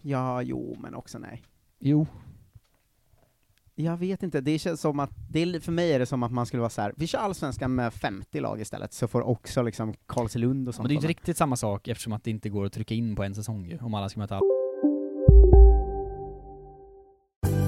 Ja, 0.03 0.43
jo, 0.43 0.77
men 0.81 0.95
också 0.95 1.19
nej. 1.19 1.43
Jo. 1.79 2.07
Jag 3.75 3.97
vet 3.97 4.23
inte, 4.23 4.41
det 4.41 4.59
känns 4.59 4.81
som 4.81 5.01
att, 5.01 5.11
det 5.31 5.43
är, 5.43 5.61
för 5.61 5.73
mig 5.73 5.93
är 5.93 5.99
det 5.99 6.07
som 6.07 6.23
att 6.23 6.33
man 6.33 6.47
skulle 6.47 6.61
vara 6.61 6.71
så 6.71 6.83
här. 6.83 6.93
vi 6.97 7.07
kör 7.07 7.19
allsvenskan 7.19 7.75
med 7.75 7.95
50 7.95 8.41
lag 8.41 8.61
istället, 8.61 8.93
så 8.93 9.09
får 9.09 9.23
också 9.23 9.63
liksom 9.63 9.95
Karlslund 10.07 10.69
och 10.69 10.75
sånt 10.75 10.83
Men 10.83 10.89
det 10.89 10.93
är 10.93 10.95
ju 10.95 10.99
inte 10.99 11.09
riktigt 11.09 11.37
samma 11.37 11.57
sak 11.57 11.89
eftersom 11.89 12.13
att 12.13 12.25
det 12.25 12.31
inte 12.31 12.49
går 12.49 12.67
att 12.67 12.73
trycka 12.73 12.95
in 12.95 13.17
på 13.17 13.23
en 13.23 13.35
säsong 13.35 13.67
ju, 13.67 13.79
om 13.79 13.95
alla 13.95 14.09
ska 14.09 14.21
möta 14.21 14.37
alla. 14.37 14.47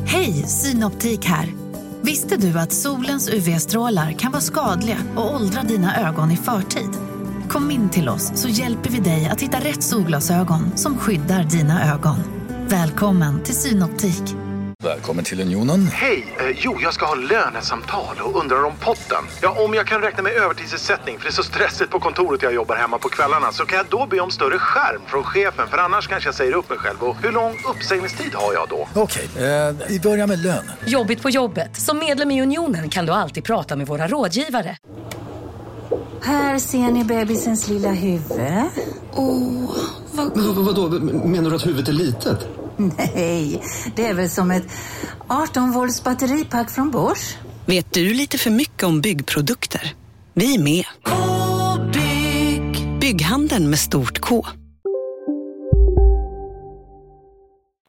Hej, 0.06 0.32
Synoptik 0.32 1.24
här. 1.24 1.48
Visste 2.02 2.36
du 2.36 2.58
att 2.58 2.72
solens 2.72 3.34
UV-strålar 3.34 4.12
kan 4.12 4.32
vara 4.32 4.42
skadliga 4.42 4.98
och 5.16 5.34
åldra 5.34 5.62
dina 5.62 6.08
ögon 6.08 6.30
i 6.30 6.36
förtid? 6.36 6.90
Kom 7.48 7.70
in 7.70 7.90
till 7.90 8.08
oss 8.08 8.32
så 8.34 8.48
hjälper 8.48 8.90
vi 8.90 9.00
dig 9.00 9.26
att 9.26 9.40
hitta 9.40 9.58
rätt 9.58 9.82
solglasögon 9.82 10.76
som 10.76 10.98
skyddar 10.98 11.44
dina 11.44 11.94
ögon. 11.94 12.16
Välkommen 12.68 13.42
till 13.42 13.54
Synoptik. 13.54 14.43
Välkommen 14.84 15.24
till 15.24 15.40
Unionen. 15.40 15.86
Hej! 15.92 16.34
Eh, 16.38 16.56
jo, 16.58 16.78
jag 16.82 16.94
ska 16.94 17.06
ha 17.06 17.14
lönesamtal 17.14 18.16
och 18.20 18.40
undrar 18.40 18.64
om 18.64 18.72
potten. 18.80 19.24
Ja, 19.42 19.64
om 19.64 19.74
jag 19.74 19.86
kan 19.86 20.00
räkna 20.00 20.22
med 20.22 20.32
övertidsersättning 20.32 21.18
för 21.18 21.24
det 21.24 21.30
är 21.30 21.32
så 21.32 21.42
stressigt 21.42 21.90
på 21.90 22.00
kontoret 22.00 22.42
jag 22.42 22.54
jobbar 22.54 22.76
hemma 22.76 22.98
på 22.98 23.08
kvällarna 23.08 23.52
så 23.52 23.64
kan 23.64 23.76
jag 23.76 23.86
då 23.90 24.06
be 24.10 24.20
om 24.20 24.30
större 24.30 24.58
skärm 24.58 25.00
från 25.06 25.24
chefen 25.24 25.68
för 25.68 25.78
annars 25.78 26.08
kanske 26.08 26.28
jag 26.28 26.34
säger 26.34 26.52
upp 26.52 26.70
mig 26.70 26.78
själv. 26.78 27.02
Och 27.02 27.16
hur 27.22 27.32
lång 27.32 27.56
uppsägningstid 27.70 28.34
har 28.34 28.52
jag 28.52 28.68
då? 28.68 28.88
Okej, 28.94 29.28
eh, 29.36 29.74
vi 29.88 30.00
börjar 30.00 30.26
med 30.26 30.38
lön. 30.38 30.70
Jobbigt 30.86 31.22
på 31.22 31.30
jobbet. 31.30 31.76
Som 31.76 31.98
medlem 31.98 32.30
i 32.30 32.42
Unionen 32.42 32.88
kan 32.88 33.06
du 33.06 33.12
alltid 33.12 33.44
prata 33.44 33.76
med 33.76 33.86
våra 33.86 34.08
rådgivare. 34.08 34.76
Här 36.22 36.58
ser 36.58 36.90
ni 36.90 37.04
bebisens 37.04 37.68
lilla 37.68 37.90
huvud. 37.90 38.40
Åh, 39.14 39.76
vad... 40.12 40.36
Men 40.36 40.54
vad, 40.54 40.64
vadå, 40.64 40.88
menar 41.24 41.50
du 41.50 41.56
att 41.56 41.66
huvudet 41.66 41.88
är 41.88 41.92
litet? 41.92 42.48
Nej, 42.98 43.62
det 43.96 44.06
är 44.06 44.14
väl 44.14 44.30
som 44.30 44.50
ett 44.50 44.66
18 45.28 45.72
volts 45.72 46.04
batteripack 46.04 46.70
från 46.70 46.90
Bosch. 46.90 47.38
Vet 47.66 47.92
du 47.92 48.14
lite 48.14 48.38
för 48.38 48.50
mycket 48.50 48.82
om 48.82 49.00
byggprodukter? 49.00 49.94
Vi 50.32 50.54
är 50.54 50.62
med. 50.62 50.84
-bygg. 51.04 53.00
Bygghandeln 53.00 53.70
med 53.70 53.78
stort 53.78 54.18
K. 54.20 54.44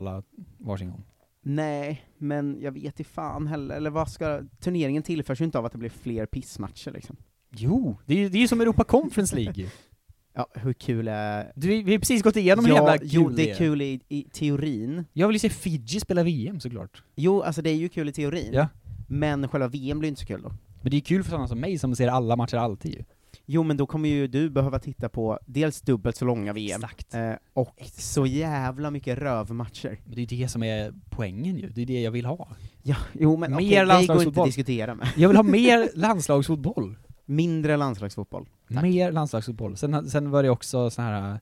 alla 0.06 0.24
varsin 0.58 0.90
gång. 0.90 1.04
Nej, 1.42 2.06
men 2.18 2.58
jag 2.62 2.72
vet 2.72 3.00
inte 3.00 3.04
fan 3.04 3.48
heller, 3.48 3.76
eller 3.76 3.90
vad 3.90 4.10
ska, 4.12 4.42
turneringen 4.60 5.04
tillförs 5.04 5.42
ju 5.42 5.46
inte 5.46 5.58
av 5.58 5.66
att 5.66 5.72
det 5.72 5.78
blir 5.78 5.90
fler 5.90 6.26
pissmatcher 6.26 6.92
liksom. 6.92 7.18
Jo, 7.52 7.98
det 8.06 8.14
är 8.14 8.18
ju 8.18 8.30
det 8.30 8.38
är 8.38 8.40
ju 8.40 8.48
som 8.48 8.62
Europa 8.62 8.84
Conference 8.84 9.36
League. 9.36 9.70
Ja, 10.36 10.48
hur 10.54 10.74
kul 10.74 11.08
är... 11.08 11.52
Du, 11.56 11.84
vi 11.84 11.92
har 11.92 12.00
precis 12.00 12.24
gått 12.24 12.36
igenom 12.36 12.66
hur 12.66 12.72
ja, 12.72 12.78
jävla 12.78 12.98
kul 12.98 13.10
jo, 13.12 13.30
det 13.30 13.52
är 13.52 13.56
kul 13.56 13.82
i, 13.82 14.00
i 14.08 14.24
teorin. 14.24 15.06
Jag 15.14 15.28
vill 15.28 15.36
ju 15.36 15.40
se 15.40 15.50
Fiji 15.50 16.00
spela 16.00 16.24
VM 16.24 16.60
såklart. 16.60 17.04
Jo, 17.16 17.42
alltså 17.42 17.62
det 17.62 17.70
är 17.70 17.76
ju 17.76 17.90
kul 17.90 18.10
i 18.10 18.12
teorin. 18.12 18.54
Ja. 18.54 18.68
Men 19.08 19.48
själva 19.48 19.68
VM 19.68 20.00
blir 20.00 20.10
inte 20.10 20.22
så 20.22 20.28
kul 20.28 20.42
då. 20.42 20.52
Men 20.82 20.92
det 20.92 20.98
är 20.98 21.02
kul 21.02 21.24
för 21.24 21.30
sådana 21.30 21.48
som 21.48 21.60
mig 21.60 21.78
som 21.78 21.96
ser 21.96 22.08
alla 22.08 22.36
matcher 22.36 22.58
alltid 22.58 22.94
ju. 22.94 23.04
Jo, 23.46 23.64
men 23.64 23.78
då 23.78 23.86
kommer 23.86 24.10
ju 24.10 24.28
du 24.28 24.50
behöva 24.50 24.80
titta 24.80 25.10
på 25.10 25.40
dels 25.46 25.82
dubbelt 25.82 26.16
så 26.16 26.26
långa 26.26 26.54
VM, 26.54 26.82
eh, 27.14 27.34
och 27.54 27.82
så 27.86 28.26
jävla 28.26 28.92
mycket 28.92 29.18
rövmatcher. 29.18 30.00
Men 30.06 30.16
det 30.16 30.22
är 30.22 30.34
ju 30.34 30.44
det 30.44 30.48
som 30.48 30.64
är 30.64 30.94
poängen 31.10 31.58
ju, 31.58 31.70
det 31.70 31.82
är 31.82 31.86
det 31.86 32.02
jag 32.02 32.12
vill 32.12 32.26
ha. 32.26 32.48
Ja, 32.84 32.96
jo 33.14 33.38
men 33.38 33.52
mer 33.52 33.58
okej, 33.58 33.70
det 33.70 33.76
går 33.76 33.82
inte 33.82 33.82
att 33.82 33.88
landslagsfotboll. 33.88 34.48
diskutera 34.48 34.96
med. 34.96 35.08
Jag 35.18 35.30
vill 35.30 35.38
ha 35.38 35.44
mer 35.60 35.90
landslagsfotboll. 35.96 36.96
Mindre 37.26 37.78
landslagsfotboll. 37.78 38.50
Mer 38.68 39.12
landslagsfotboll. 39.12 39.78
Sen, 39.78 40.10
sen 40.10 40.32
var 40.32 40.44
det 40.44 40.50
också 40.50 40.90
så 40.90 41.02
här 41.02 41.40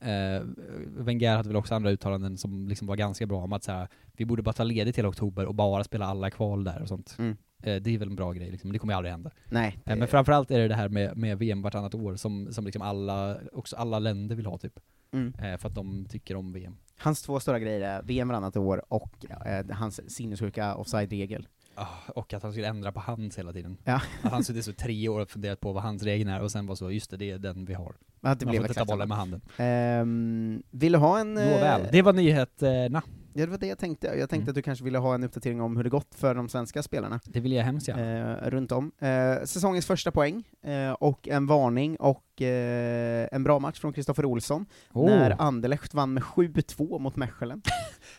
eh, 0.00 0.42
Wenger 0.86 1.36
hade 1.36 1.48
väl 1.48 1.56
också 1.56 1.74
andra 1.74 1.90
uttalanden 1.90 2.38
som 2.38 2.68
liksom 2.68 2.86
var 2.86 2.96
ganska 2.96 3.26
bra 3.26 3.42
om 3.42 3.52
att 3.52 3.64
så 3.64 3.72
här, 3.72 3.88
vi 4.12 4.24
borde 4.24 4.42
bara 4.42 4.52
ta 4.52 4.64
ledigt 4.64 4.98
hela 4.98 5.08
oktober 5.08 5.46
och 5.46 5.54
bara 5.54 5.84
spela 5.84 6.06
alla 6.06 6.30
kval 6.30 6.64
där 6.64 6.82
och 6.82 6.88
sånt. 6.88 7.16
Mm. 7.18 7.36
Eh, 7.62 7.82
det 7.82 7.94
är 7.94 7.98
väl 7.98 8.08
en 8.08 8.16
bra 8.16 8.32
grej 8.32 8.50
liksom, 8.50 8.68
men 8.68 8.72
det 8.72 8.78
kommer 8.78 8.92
ju 8.92 8.96
aldrig 8.96 9.12
hända. 9.12 9.30
Nej, 9.50 9.78
Eh, 9.84 9.96
men 9.96 10.08
framförallt 10.08 10.50
är 10.50 10.58
det 10.58 10.68
det 10.68 10.74
här 10.74 10.88
med, 10.88 11.16
med 11.16 11.38
VM 11.38 11.62
vartannat 11.62 11.94
år 11.94 12.16
som, 12.16 12.52
som 12.52 12.64
liksom 12.64 12.82
alla, 12.82 13.36
också 13.52 13.76
alla 13.76 13.98
länder 13.98 14.36
vill 14.36 14.46
ha 14.46 14.58
typ. 14.58 14.80
Mm. 15.12 15.34
Eh, 15.38 15.58
för 15.58 15.68
att 15.68 15.74
de 15.74 16.06
tycker 16.08 16.36
om 16.36 16.52
VM. 16.52 16.76
Hans 16.96 17.22
två 17.22 17.40
stora 17.40 17.58
grejer 17.58 17.80
är 17.80 18.02
VM 18.02 18.28
varannat 18.28 18.56
år 18.56 18.84
och 18.88 19.26
eh, 19.46 19.66
hans 19.70 20.14
sinnessjuka 20.14 20.74
offside-regel. 20.74 21.48
Ah, 21.74 21.86
och 22.14 22.32
att 22.34 22.42
han 22.42 22.52
skulle 22.52 22.66
ändra 22.68 22.92
på 22.92 23.00
hands 23.00 23.38
hela 23.38 23.52
tiden. 23.52 23.76
Ja. 23.84 24.00
Att 24.22 24.32
han 24.32 24.44
suttit 24.44 24.64
så 24.64 24.72
tre 24.72 25.08
år 25.08 25.20
och 25.20 25.30
funderat 25.30 25.60
på 25.60 25.72
vad 25.72 25.82
hans 25.82 26.02
regeln 26.02 26.30
är 26.30 26.42
och 26.42 26.50
sen 26.52 26.66
var 26.66 26.74
så, 26.74 26.90
just 26.90 27.10
det, 27.10 27.16
det 27.16 27.30
är 27.30 27.38
den 27.38 27.64
vi 27.64 27.74
har. 27.74 27.94
Att 28.20 28.40
det 28.40 28.46
Man 28.46 28.50
blev 28.50 28.60
får 28.60 28.68
inte 28.68 28.78
ta 28.80 28.84
bollen 28.84 29.08
med 29.08 29.18
handen. 29.18 29.40
Ehm, 29.56 30.62
vill 30.70 30.92
du 30.92 30.98
ha 30.98 31.18
en... 31.18 31.38
eh, 31.38 31.44
Nåväl, 31.44 31.88
det 31.92 32.02
var 32.02 32.12
nyheterna. 32.12 33.02
Ja, 33.34 33.44
det 33.44 33.50
var 33.50 33.58
det 33.58 33.66
jag 33.66 33.78
tänkte. 33.78 34.06
Jag 34.06 34.16
tänkte 34.30 34.36
Mm. 34.36 34.48
att 34.48 34.54
du 34.54 34.62
kanske 34.62 34.84
ville 34.84 34.98
ha 34.98 35.14
en 35.14 35.24
uppdatering 35.24 35.60
om 35.60 35.76
hur 35.76 35.84
det 35.84 35.90
gått 35.90 36.14
för 36.14 36.34
de 36.34 36.48
svenska 36.48 36.82
spelarna. 36.82 37.20
Det 37.24 37.40
vill 37.40 37.52
jag 37.52 37.64
hemskt 37.64 37.88
gärna. 37.88 38.36
Eh, 38.40 38.50
runt 38.50 38.72
om. 38.72 38.92
Eh, 38.98 39.44
säsongens 39.44 39.86
första 39.86 40.10
poäng, 40.10 40.44
eh, 40.62 40.90
och 40.92 41.28
en 41.28 41.46
varning, 41.46 41.96
och 41.96 42.42
eh, 42.42 43.28
en 43.32 43.44
bra 43.44 43.58
match 43.58 43.78
från 43.80 43.92
Kristoffer 43.92 44.24
Olsson, 44.24 44.66
Oh. 44.92 45.06
när 45.10 45.42
Anderlecht 45.42 45.94
vann 45.94 46.14
med 46.14 46.22
7-2 46.22 46.98
mot 46.98 47.16
Mechelen. 47.16 47.62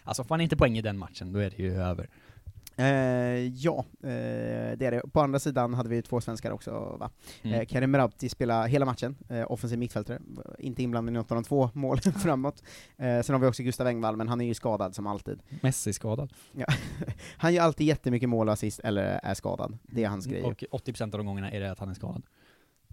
Alltså 0.04 0.24
får 0.24 0.36
han 0.36 0.42
inte 0.42 0.58
poäng 0.58 0.78
i 0.78 0.82
den 0.82 0.98
matchen, 0.98 1.34
då 1.34 1.39
är 1.39 1.50
det 1.50 1.63
ju 1.63 1.76
över. 1.82 2.10
Eh, 2.76 3.48
ja, 3.48 3.86
eh, 4.04 4.78
det 4.78 4.86
är 4.86 4.92
det. 4.92 5.02
På 5.14 5.22
andra 5.22 5.40
sidan 5.40 5.74
hade 5.74 5.90
vi 5.90 5.96
ju 5.96 6.02
två 6.02 6.22
svenskar 6.22 6.52
också, 6.52 6.72
va? 7.00 7.12
Mm. 7.42 7.60
Eh, 7.60 7.66
Karim 7.66 7.92
Merabti 7.92 8.30
spelade 8.30 8.70
hela 8.70 8.86
matchen, 8.86 9.16
eh, 9.30 9.52
offensiv 9.52 9.80
mittfältare, 9.80 10.20
inte 10.60 10.84
inblandad 10.84 11.14
i 11.14 11.18
något 11.18 11.32
av 11.32 11.36
de 11.36 11.44
två 11.44 11.70
målen 11.74 12.14
framåt. 12.14 12.64
Eh, 12.98 13.22
sen 13.22 13.34
har 13.34 13.40
vi 13.40 13.48
också 13.48 13.64
Gustav 13.64 13.88
Engvall, 13.88 14.18
men 14.18 14.28
han 14.28 14.42
är 14.42 14.46
ju 14.46 14.54
skadad 14.54 14.96
som 14.96 15.08
alltid. 15.08 15.40
Messi 15.62 15.94
skadad. 15.94 16.34
Ja. 16.52 16.66
han 17.38 17.54
gör 17.54 17.64
alltid 17.64 17.88
jättemycket 17.88 18.30
mål 18.30 18.48
och 18.48 18.54
assist, 18.54 18.80
eller 18.80 19.20
är 19.24 19.34
skadad. 19.34 19.78
Det 19.84 20.04
är 20.04 20.08
hans 20.08 20.26
grej. 20.26 20.44
Och 20.44 20.64
80% 20.72 21.04
av 21.04 21.10
de 21.10 21.26
gångerna 21.26 21.52
är 21.52 21.60
det 21.60 21.72
att 21.72 21.80
han 21.80 21.90
är 21.90 21.94
skadad. 21.94 22.24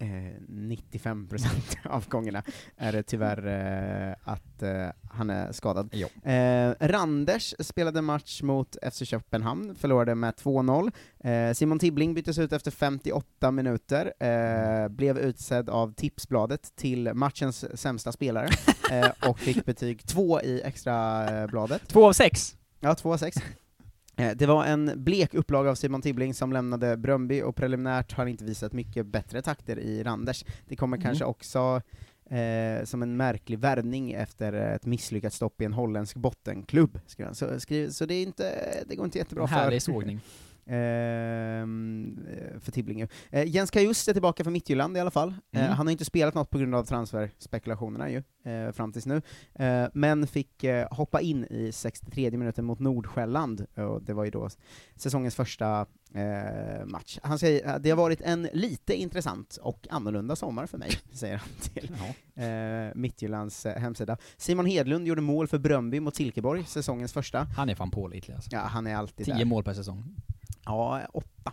Eh, 0.00 0.06
95% 0.48 1.46
av 1.84 2.08
gångerna 2.08 2.42
är 2.76 2.92
det 2.92 3.02
tyvärr 3.02 3.46
eh, 3.46 4.32
att 4.32 4.62
eh, 4.62 4.86
han 5.10 5.30
är 5.30 5.52
skadad. 5.52 5.94
Eh, 6.22 6.88
Randers 6.88 7.54
spelade 7.58 8.02
match 8.02 8.42
mot 8.42 8.76
FC 8.92 9.02
Köpenhamn, 9.04 9.74
förlorade 9.74 10.14
med 10.14 10.34
2-0. 10.34 10.92
Eh, 11.24 11.52
Simon 11.54 11.78
Tibbling 11.78 12.14
byttes 12.14 12.38
ut 12.38 12.52
efter 12.52 12.70
58 12.70 13.50
minuter, 13.50 14.12
blev 14.88 15.18
utsedd 15.18 15.70
av 15.70 15.92
Tipsbladet 15.94 16.76
till 16.76 17.14
matchens 17.14 17.80
sämsta 17.80 18.12
spelare, 18.12 18.48
och 19.28 19.38
fick 19.38 19.64
betyg 19.64 20.06
2 20.06 20.40
i 20.40 20.62
extrabladet. 20.62 21.88
Två 21.88 22.08
av 22.08 22.12
sex! 22.12 22.56
Ja, 22.80 22.94
2 22.94 23.12
av 23.12 23.16
6. 23.16 23.36
Eh, 24.20 24.36
Det 24.36 24.46
var 24.46 24.64
en 24.64 24.92
blek 24.96 25.34
upplaga 25.34 25.70
av 25.70 25.74
Simon 25.74 26.02
Tibbling 26.02 26.34
som 26.34 26.52
lämnade 26.52 26.96
Bröndby, 26.96 27.42
och 27.42 27.56
preliminärt 27.56 28.12
har 28.12 28.26
inte 28.26 28.44
visat 28.44 28.72
mycket 28.72 29.06
bättre 29.06 29.42
takter 29.42 29.78
i 29.78 30.02
Randers. 30.02 30.44
Det 30.68 30.76
kommer 30.76 30.96
Mm. 30.96 31.04
kanske 31.04 31.24
också 31.24 31.82
eh, 32.30 32.84
som 32.84 33.02
en 33.02 33.16
märklig 33.16 33.58
värvning 33.58 34.12
efter 34.12 34.52
ett 34.52 34.86
misslyckat 34.86 35.32
stopp 35.32 35.60
i 35.60 35.64
en 35.64 35.72
holländsk 35.72 36.16
bottenklubb. 36.16 36.98
han. 37.18 37.34
Så, 37.34 37.60
skriv, 37.60 37.88
så 37.90 38.06
det, 38.06 38.14
är 38.14 38.22
inte, 38.22 38.54
det 38.88 38.96
går 38.96 39.04
inte 39.04 39.18
jättebra 39.18 39.42
En 39.42 39.48
för... 39.48 39.54
härlig 39.56 39.82
sågning. 39.82 40.20
ehm, 40.70 42.18
eh, 42.30 42.60
för 42.60 42.72
Tibbling 42.72 42.98
ju. 42.98 43.08
Eh, 43.30 43.44
Jens 43.48 43.70
Kajust 43.70 44.08
är 44.08 44.12
tillbaka 44.12 44.44
för 44.44 44.50
Midtjylland 44.50 44.96
i 44.96 45.00
alla 45.00 45.10
fall. 45.10 45.28
Eh, 45.52 45.60
Mm. 45.60 45.72
han 45.72 45.86
har 45.86 45.92
inte 45.92 46.04
spelat 46.04 46.34
något 46.34 46.50
på 46.50 46.58
grund 46.58 46.74
av 46.74 46.84
transferspekulationerna 46.84 48.10
ju, 48.10 48.22
fram 48.72 48.92
tills 48.92 49.06
nu. 49.06 49.22
Men 49.92 50.26
fick 50.26 50.64
hoppa 50.90 51.20
in 51.20 51.44
i 51.44 51.72
63 51.72 52.30
minuten 52.30 52.64
mot 52.64 52.78
Nordsjälland, 52.78 53.66
och 53.74 54.02
det 54.02 54.12
var 54.12 54.24
ju 54.24 54.30
då 54.30 54.48
säsongens 54.96 55.34
första 55.34 55.86
match. 56.84 57.18
Han 57.22 57.38
säger 57.38 57.66
att 57.68 57.82
det 57.82 57.90
har 57.90 57.96
varit 57.96 58.20
en 58.20 58.48
lite 58.52 58.94
intressant 58.94 59.58
och 59.62 59.86
annorlunda 59.90 60.36
sommar 60.36 60.66
för 60.66 60.78
mig, 60.78 60.90
säger 61.12 61.36
han 61.36 61.48
till 61.62 61.92
eh, 62.36 62.94
Midtjyllands 62.94 63.64
hemsida. 63.64 64.16
Simon 64.36 64.66
Hedlund 64.66 65.06
gjorde 65.06 65.20
mål 65.22 65.48
för 65.48 65.58
Bröndby 65.58 66.00
mot 66.00 66.16
Silkeborg, 66.16 66.64
säsongens 66.64 67.12
första. 67.12 67.38
Han 67.56 67.68
är 67.70 67.74
fan 67.74 67.90
pålitlig 67.90 68.34
alltså. 68.34 68.50
Ja, 68.52 68.60
han 68.60 68.86
är 68.86 68.94
alltid 68.96 69.26
Tio 69.26 69.34
där. 69.34 69.44
mål 69.44 69.64
per 69.64 69.74
säsong. 69.74 70.04
Ja, 70.64 71.00
åtta. 71.12 71.52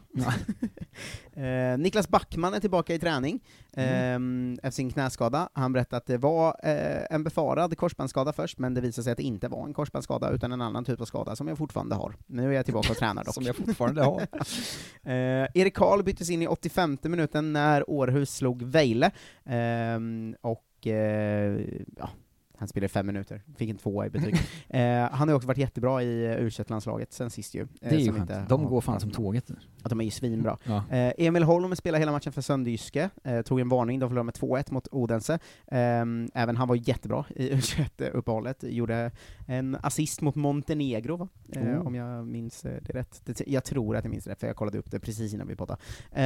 eh, 1.41 1.77
Niklas 1.77 2.07
Backman 2.09 2.53
är 2.53 2.59
tillbaka 2.59 2.93
i 2.93 2.99
träning 2.99 3.39
Mm. 3.79 4.53
eh, 4.53 4.67
efter 4.67 4.75
sin 4.75 4.91
knäskada. 4.91 5.49
Han 5.53 5.73
berättade 5.73 5.97
att 5.97 6.05
det 6.05 6.17
var 6.17 6.55
eh, 6.63 7.03
en 7.15 7.23
befarad 7.23 7.77
korsbandsskada 7.77 8.33
först, 8.33 8.59
men 8.59 8.73
det 8.73 8.81
visade 8.81 9.03
sig 9.03 9.11
att 9.11 9.17
det 9.17 9.23
inte 9.23 9.47
var 9.47 9.65
en 9.65 9.73
korsbandsskada, 9.73 10.29
utan 10.29 10.51
en 10.51 10.61
annan 10.61 10.85
typ 10.85 11.01
av 11.01 11.05
skada 11.05 11.35
som 11.35 11.47
jag 11.47 11.57
fortfarande 11.57 11.95
har. 11.95 12.15
Nu 12.27 12.47
är 12.49 12.51
jag 12.51 12.65
tillbaka 12.65 12.91
och 12.91 12.97
tränar 12.97 13.23
dock. 13.25 13.33
Som 13.33 13.43
jag 13.43 13.55
fortfarande 13.55 14.03
har. 14.03 14.21
eh, 15.03 15.47
Erik 15.53 15.75
Karl 15.75 16.03
byttes 16.03 16.29
in 16.29 16.41
i 16.41 16.47
85 16.47 16.97
minuten 17.03 17.53
när 17.53 17.89
Århus 17.89 18.35
slog 18.35 18.63
Vejle, 18.63 19.11
Ehm, 19.45 20.35
och 20.41 20.87
eh, 20.87 21.61
ja, 21.97 22.09
han 22.57 22.67
spelade 22.67 22.89
fem 22.89 23.05
minuter, 23.05 23.41
fick 23.57 23.69
en 23.69 23.77
tvåa 23.77 24.05
i 24.05 24.09
betyg. 24.09 24.35
eh, 24.69 24.81
han 25.11 25.27
har 25.27 25.35
också 25.35 25.47
varit 25.47 25.57
jättebra 25.57 26.03
i 26.03 26.07
u 26.39 26.49
landslaget 26.67 27.13
sen 27.13 27.29
sist 27.29 27.55
ju. 27.55 27.61
eh, 27.61 27.67
Det 27.79 27.95
är 27.95 27.99
ju 27.99 28.05
skönt. 28.05 28.17
inte 28.17 28.45
De 28.49 28.65
går 28.65 28.81
fan 28.81 28.99
som 28.99 29.11
tåget. 29.11 29.49
Ja, 29.83 29.89
de 29.89 29.99
är 30.01 30.05
ju 30.05 30.11
svinbra. 30.11 30.57
Ja. 30.63 30.83
Eh, 30.91 31.13
Emil 31.17 31.43
Holm 31.43 31.75
spelade 31.75 31.99
hela 31.99 32.11
matchen 32.11 32.31
för 32.33 32.41
Sönderjyske, 32.41 33.09
eh, 33.23 33.41
tog 33.41 33.59
en 33.59 33.69
varning, 33.69 33.99
de 33.99 34.09
förlorade 34.09 34.25
med 34.25 34.33
2-1 34.33 34.71
mot 34.71 34.87
Odense. 34.91 35.39
Ehm, 35.67 36.29
även 36.33 36.55
han 36.57 36.67
var 36.67 36.75
jättebra 36.89 37.25
i 37.35 37.49
U21-uppehållet, 37.53 38.63
gjorde 38.63 39.11
en 39.49 39.77
assist 39.81 40.21
mot 40.21 40.35
Montenegro, 40.35 41.15
va? 41.17 41.27
Eh, 41.53 41.61
Oh. 41.67 41.87
om 41.87 41.95
jag 41.95 42.27
minns 42.27 42.65
eh, 42.65 42.81
det 42.81 42.93
rätt. 42.93 43.21
Det, 43.25 43.41
jag 43.47 43.63
tror 43.63 43.95
att 43.95 44.03
jag 44.03 44.11
minns 44.11 44.23
det 44.23 44.31
rätt, 44.31 44.39
för 44.39 44.47
jag 44.47 44.55
kollade 44.55 44.77
upp 44.77 44.91
det 44.91 44.99
precis 44.99 45.33
innan 45.33 45.47
vi 45.47 45.55
poddade. 45.55 45.79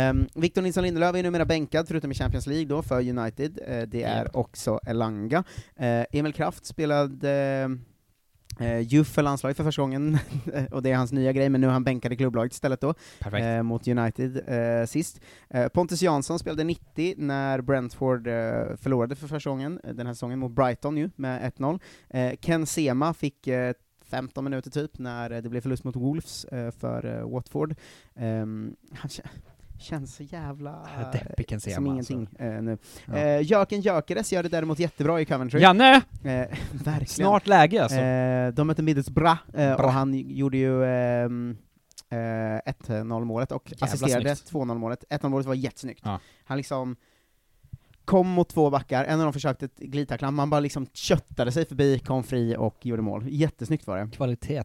Um, 0.10 0.28
Victor 0.36 0.62
Nilsson 0.62 0.84
Lindelöf 0.84 1.16
är 1.16 1.24
numera 1.24 1.46
bänkad, 1.46 1.88
förutom 1.88 2.12
i 2.12 2.14
Champions 2.16 2.48
League 2.48 2.66
då, 2.66 2.82
för 2.82 3.10
United. 3.10 3.60
Eh, 3.68 3.82
det 3.88 4.04
är 4.04 4.24
Japp. 4.24 4.36
också 4.36 4.80
Elanga. 4.86 5.44
Eh, 5.76 6.06
Emil 6.12 6.34
Kraft 6.34 6.66
spelade 6.66 7.70
Eh, 8.60 8.80
Juff 8.80 9.08
för 9.08 9.22
landslaget 9.22 9.58
för 9.58 9.64
första 9.64 9.82
gången, 9.82 10.18
och 10.72 10.84
det 10.84 10.92
är 10.92 10.96
hans 10.96 11.12
nya 11.12 11.32
grej, 11.32 11.50
men 11.50 11.62
nu 11.62 11.68
är 11.68 11.72
han 11.72 11.84
bänkad 11.84 12.14
i 12.14 12.18
klubblaget 12.18 12.54
istället 12.54 12.82
då, 12.82 12.94
eh, 13.44 13.64
mot 13.64 13.88
United 13.88 14.42
eh, 14.48 14.86
sist. 14.86 15.20
Pontus 15.74 16.02
Jansson 16.02 16.40
spelade 16.40 16.64
90 16.64 17.14
när 17.18 17.62
Brentford 17.62 18.24
förlorade 18.78 19.16
för 19.16 19.28
första 19.28 19.50
gången 19.50 19.80
den 19.84 20.08
här 20.08 20.14
säsongen 20.14 20.40
mot 20.40 20.52
Brighton 20.52 20.98
ju, 20.98 21.10
med 21.16 21.52
1-0. 21.58 21.80
Eh, 22.10 22.36
Ken 22.40 22.66
Sema 22.66 23.14
fick 23.14 23.48
eh, 23.48 23.74
15 24.06 24.44
minuter 24.44 24.72
typ, 24.72 25.00
när 25.00 25.30
det 25.30 25.50
blev 25.50 25.62
förlust 25.62 25.84
mot 25.84 25.96
Wolves 25.96 26.46
för 26.52 27.24
Watford. 27.24 27.76
Han 28.16 28.76
kä- 29.10 29.28
känns 29.82 30.16
så 30.16 30.24
jävla 30.24 30.88
deppig 31.14 31.50
Ken 31.50 31.60
som 31.60 31.72
Sema, 31.72 31.88
ingenting 31.90 32.28
eh, 32.40 32.62
nu. 32.62 32.78
Ja. 33.06 33.18
Eh, 33.18 33.42
Jöken 33.42 33.82
Gyökeres 33.82 34.34
gör 34.34 34.44
det 34.44 34.50
däremot 34.50 34.80
jättebra 34.80 35.22
i 35.22 35.26
Coventry. 35.26 35.62
Janne! 35.62 35.96
Eh, 35.96 36.02
verkligen. 36.72 37.08
Snart 37.08 37.48
läge, 37.48 37.84
alltså. 37.84 37.98
Eh, 37.98 38.54
de 38.54 38.68
mötte 38.68 38.84
Middlesbrough, 38.84 39.40
eh, 39.54 39.74
och 39.74 39.92
han 39.92 40.14
gjorde 40.14 40.58
ju 40.58 40.86
ehm, 40.86 41.58
eh, 42.10 42.18
1-0 42.18 43.26
målet 43.26 43.52
och 43.52 43.72
Jävla 43.72 43.86
assisterade 43.86 44.36
snyggt. 44.36 44.52
2-0 44.52 44.78
målet. 44.78 45.04
1-0 45.10 45.30
målet 45.30 45.48
var 45.48 45.54
jättesnyggt. 45.54 46.02
Ja. 46.04 46.20
Han 46.44 46.58
liksom 46.58 46.96
kom 48.06 48.28
mot 48.28 48.50
två 48.50 48.70
backar, 48.70 49.06
en 49.06 49.20
av 49.20 49.26
dem 49.26 49.34
försökte 49.34 49.70
glidtackla, 49.78 50.32
man 50.32 50.50
bara 50.50 50.60
liksom 50.60 50.88
köttade 50.94 51.52
sig 51.52 51.66
förbi, 51.66 52.00
kom 52.00 52.24
fri 52.24 52.56
och 52.58 52.86
gjorde 52.86 53.02
mål. 53.02 53.26
Jättesnyggt 53.30 53.88
var 53.88 53.98
det. 53.98 54.10
Kvalitet. 54.12 54.64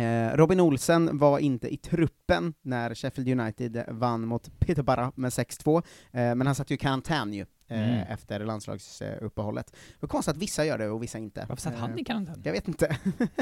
Eh, 0.00 0.36
Robin 0.36 0.60
Olsen 0.60 1.18
var 1.18 1.38
inte 1.38 1.74
i 1.74 1.76
truppen 1.76 2.54
när 2.62 2.94
Sheffield 2.94 3.40
United 3.40 3.84
vann 3.88 4.26
mot 4.26 4.60
Peterborough 4.60 5.12
med 5.14 5.30
6-2, 5.30 5.76
eh, 5.76 5.82
men 6.12 6.46
han 6.46 6.54
satt 6.54 6.70
ju 6.70 6.74
i 6.74 6.78
karantän 6.78 7.32
ju, 7.32 7.46
Mm. 7.70 8.06
efter 8.08 8.40
landslagsuppehållet. 8.44 9.66
Det 9.72 9.96
var 10.00 10.08
konstigt 10.08 10.36
att 10.36 10.42
vissa 10.42 10.64
gör 10.64 10.78
det 10.78 10.88
och 10.88 11.02
vissa 11.02 11.18
inte. 11.18 11.46
Varför 11.48 11.62
satt 11.62 11.74
han 11.74 11.90
Eh, 11.92 12.00
i 12.00 12.04
karantän? 12.04 12.42
Jag 12.44 12.52
vet 12.52 12.68
inte. 12.68 12.96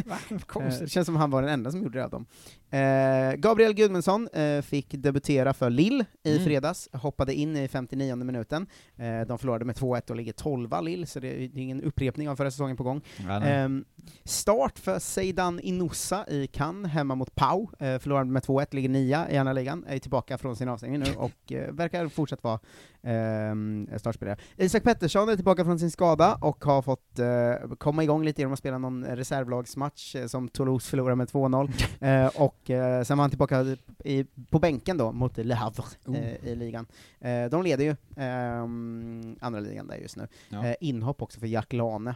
Vad 0.04 0.18
Eh. 0.72 0.78
Det 0.80 0.88
känns 0.88 1.06
som 1.06 1.16
han 1.16 1.30
var 1.30 1.42
den 1.42 1.50
enda 1.50 1.70
som 1.70 1.82
gjorde 1.82 1.98
det 1.98 2.04
av 2.04 2.10
dem. 2.10 2.26
Eh, 2.70 3.34
Gabriel 3.36 3.72
Gudmundsson 3.74 4.28
eh, 4.32 4.62
fick 4.62 4.90
debutera 4.90 5.52
för 5.54 5.70
Lill 5.70 6.04
i 6.22 6.32
Mm. 6.32 6.44
fredags, 6.44 6.88
hoppade 6.92 7.34
in 7.34 7.56
i 7.56 7.68
59 7.68 8.16
minuten. 8.16 8.66
Eh, 8.96 9.20
de 9.20 9.38
förlorade 9.38 9.64
med 9.64 9.76
2-1 9.76 10.10
och 10.10 10.16
ligger 10.16 10.32
12 10.32 10.70
Lill, 10.82 11.06
så 11.06 11.20
det 11.20 11.28
är 11.44 11.48
det 11.48 11.60
ingen 11.60 11.82
upprepning 11.82 12.28
av 12.28 12.36
förra 12.36 12.50
säsongen 12.50 12.76
på 12.76 12.82
gång. 12.84 13.00
Ja. 13.28 13.42
Ehm, 13.42 13.84
start 14.24 14.78
för 14.78 14.98
Seidan 14.98 15.60
Inusa 15.60 16.24
i 16.28 16.46
Cannes, 16.46 16.92
hemma 16.92 17.14
mot 17.14 17.34
Pau. 17.34 17.68
Eh, 17.78 17.98
förlorade 17.98 18.30
med 18.30 18.42
2-1, 18.42 18.74
ligger 18.74 18.88
nia 18.88 19.30
i 19.30 19.36
andra 19.36 19.52
ligan, 19.52 19.84
är 19.88 19.98
tillbaka 19.98 20.38
från 20.38 20.56
sin 20.56 20.68
avstängning 20.68 21.00
nu 21.00 21.14
och 21.16 21.52
eh, 21.52 21.72
verkar 21.72 22.08
fortsatt 22.08 22.42
vara 22.44 22.60
ehm, 23.02 23.88
startspelare. 24.18 24.36
Isak 24.56 24.82
Pettersson 24.82 25.28
är 25.28 25.36
tillbaka 25.36 25.64
från 25.64 25.78
sin 25.78 25.90
skada 25.90 26.34
och 26.40 26.64
har 26.64 26.82
fått 26.82 27.18
eh, 27.18 27.76
komma 27.78 28.02
igång 28.02 28.24
lite 28.24 28.40
genom 28.40 28.52
att 28.52 28.58
spela 28.58 28.78
någon 28.78 29.04
reservlagsmatch 29.04 30.16
eh, 30.16 30.26
som 30.26 30.48
Toulouse 30.48 30.90
förlorade 30.90 31.16
med 31.16 31.28
2-0, 31.28 31.70
eh, 32.24 32.42
och 32.42 32.70
eh, 32.70 33.02
sen 33.02 33.18
var 33.18 33.22
han 33.22 33.30
tillbaka 33.30 33.76
i, 34.04 34.24
på 34.50 34.58
bänken 34.58 34.96
då 34.98 35.12
mot 35.12 35.36
Le 35.36 35.54
Havre 35.54 35.82
Oh. 36.06 36.16
eh, 36.16 36.44
i 36.44 36.54
ligan. 36.56 36.86
Eh, 37.20 37.44
de 37.50 37.62
leder 37.62 37.84
ju 37.84 37.96
ehm, 38.16 39.36
andra 39.40 39.60
ligan 39.60 39.86
där 39.86 39.96
just 39.96 40.16
nu. 40.16 40.28
Ja. 40.48 40.74
Inhopp 40.74 41.22
också 41.22 41.40
för 41.40 41.46
Jack 41.46 41.72
Lane, 41.72 42.14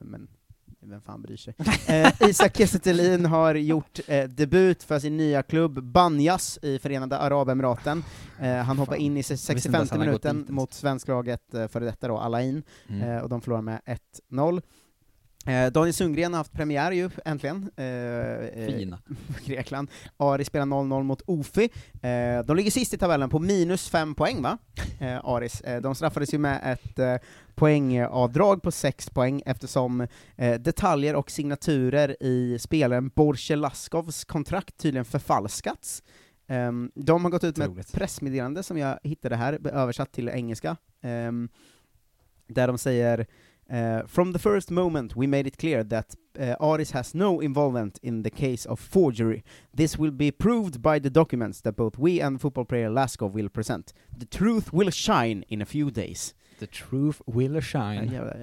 men 0.00 0.28
vem 0.90 1.00
fan 1.00 1.22
bryr 1.22 1.36
sig? 1.36 1.54
Eh, 1.88 2.12
Isak 2.30 2.56
Kiese 2.56 2.78
har 3.26 3.54
gjort 3.54 4.00
eh, 4.06 4.24
debut 4.24 4.82
för 4.82 4.98
sin 4.98 5.16
nya 5.16 5.42
klubb 5.42 5.82
Banjas 5.82 6.58
i 6.62 6.78
Förenade 6.78 7.18
Arabemiraten. 7.18 8.04
Eh, 8.40 8.54
han 8.54 8.78
hoppar 8.78 8.96
in 8.96 9.16
i 9.16 9.18
inte 9.18 9.36
65 9.36 9.74
ens 9.74 9.90
han 9.90 10.00
har 10.00 10.06
gått 10.06 10.24
minuten 10.24 10.54
mot 10.54 10.72
svensklaget 10.72 11.54
eh, 11.54 11.68
före 11.68 11.84
detta 11.84 12.08
då, 12.08 12.18
Alain, 12.18 12.62
Mm. 12.88 13.02
eh, 13.10 13.22
och 13.22 13.28
de 13.28 13.40
förlorar 13.40 13.62
med 13.62 13.80
1-0. 14.30 14.62
Eh, 15.46 15.72
Daniel 15.72 15.94
Sundgren 15.94 16.32
har 16.32 16.38
haft 16.38 16.52
premiär 16.52 16.92
ju, 16.92 17.10
äntligen. 17.24 17.70
Eh, 17.76 17.86
eh, 17.86 18.66
Fina. 18.66 18.98
Grekland. 19.44 19.90
Ari 20.16 20.44
spelar 20.44 20.66
0-0 20.66 21.02
mot 21.02 21.22
Ofi. 21.26 21.70
Eh, 22.02 22.46
de 22.46 22.56
ligger 22.56 22.70
sist 22.70 22.94
i 22.94 22.98
tabellen 22.98 23.30
på 23.30 23.38
minus 23.38 23.88
fem 23.88 24.14
poäng, 24.14 24.42
va? 24.42 24.58
Eh, 25.00 25.24
Aris. 25.24 25.60
Eh, 25.60 25.80
de 25.80 25.94
straffades 25.94 26.34
ju 26.34 26.38
med 26.38 26.60
ett 26.64 26.98
eh, 26.98 27.16
poängavdrag 27.54 28.62
på 28.62 28.70
sex 28.70 29.10
poäng 29.10 29.42
eftersom 29.46 30.06
eh, 30.36 30.60
detaljer 30.60 31.14
och 31.14 31.30
signaturer 31.30 32.16
i 32.22 32.58
spelaren 32.58 33.08
Borche 33.08 33.56
Laskovs 33.56 34.24
kontrakt 34.24 34.76
tydligen 34.76 35.04
förfalskats. 35.04 36.02
Ehm, 36.46 36.90
de 36.94 37.24
har 37.24 37.30
gått 37.30 37.44
ut 37.44 37.56
med 37.56 37.78
ett 37.78 37.92
pressmeddelande 37.92 38.62
som 38.62 38.78
jag 38.78 38.98
hittade 39.02 39.36
här, 39.36 39.66
översatt 39.68 40.12
till 40.12 40.28
engelska, 40.28 40.76
ehm, 41.02 41.48
där 42.46 42.66
de 42.66 42.78
säger 42.78 43.26
Uh, 43.70 44.02
from 44.06 44.32
the 44.32 44.38
first 44.38 44.70
moment 44.70 45.16
we 45.16 45.26
made 45.26 45.46
it 45.46 45.56
clear 45.56 45.82
that 45.82 46.14
uh, 46.38 46.54
Aris 46.60 46.90
has 46.90 47.14
no 47.14 47.40
involvement 47.40 47.98
in 48.02 48.22
the 48.22 48.30
case 48.30 48.66
of 48.66 48.78
forgery. 48.78 49.42
This 49.72 49.98
will 49.98 50.10
be 50.10 50.30
proved 50.30 50.82
by 50.82 50.98
the 50.98 51.10
documents 51.10 51.60
that 51.62 51.76
both 51.76 51.98
we 51.98 52.20
and 52.20 52.40
football 52.40 52.64
player 52.64 52.90
Laskov 52.90 53.32
will 53.32 53.48
present. 53.48 53.92
The 54.16 54.26
truth 54.26 54.72
will 54.72 54.90
shine 54.90 55.44
in 55.48 55.62
a 55.62 55.66
few 55.66 55.90
days. 55.90 56.34
The 56.60 56.66
truth 56.66 57.20
will 57.26 57.62
shine. 57.62 58.12
Jävla, 58.12 58.34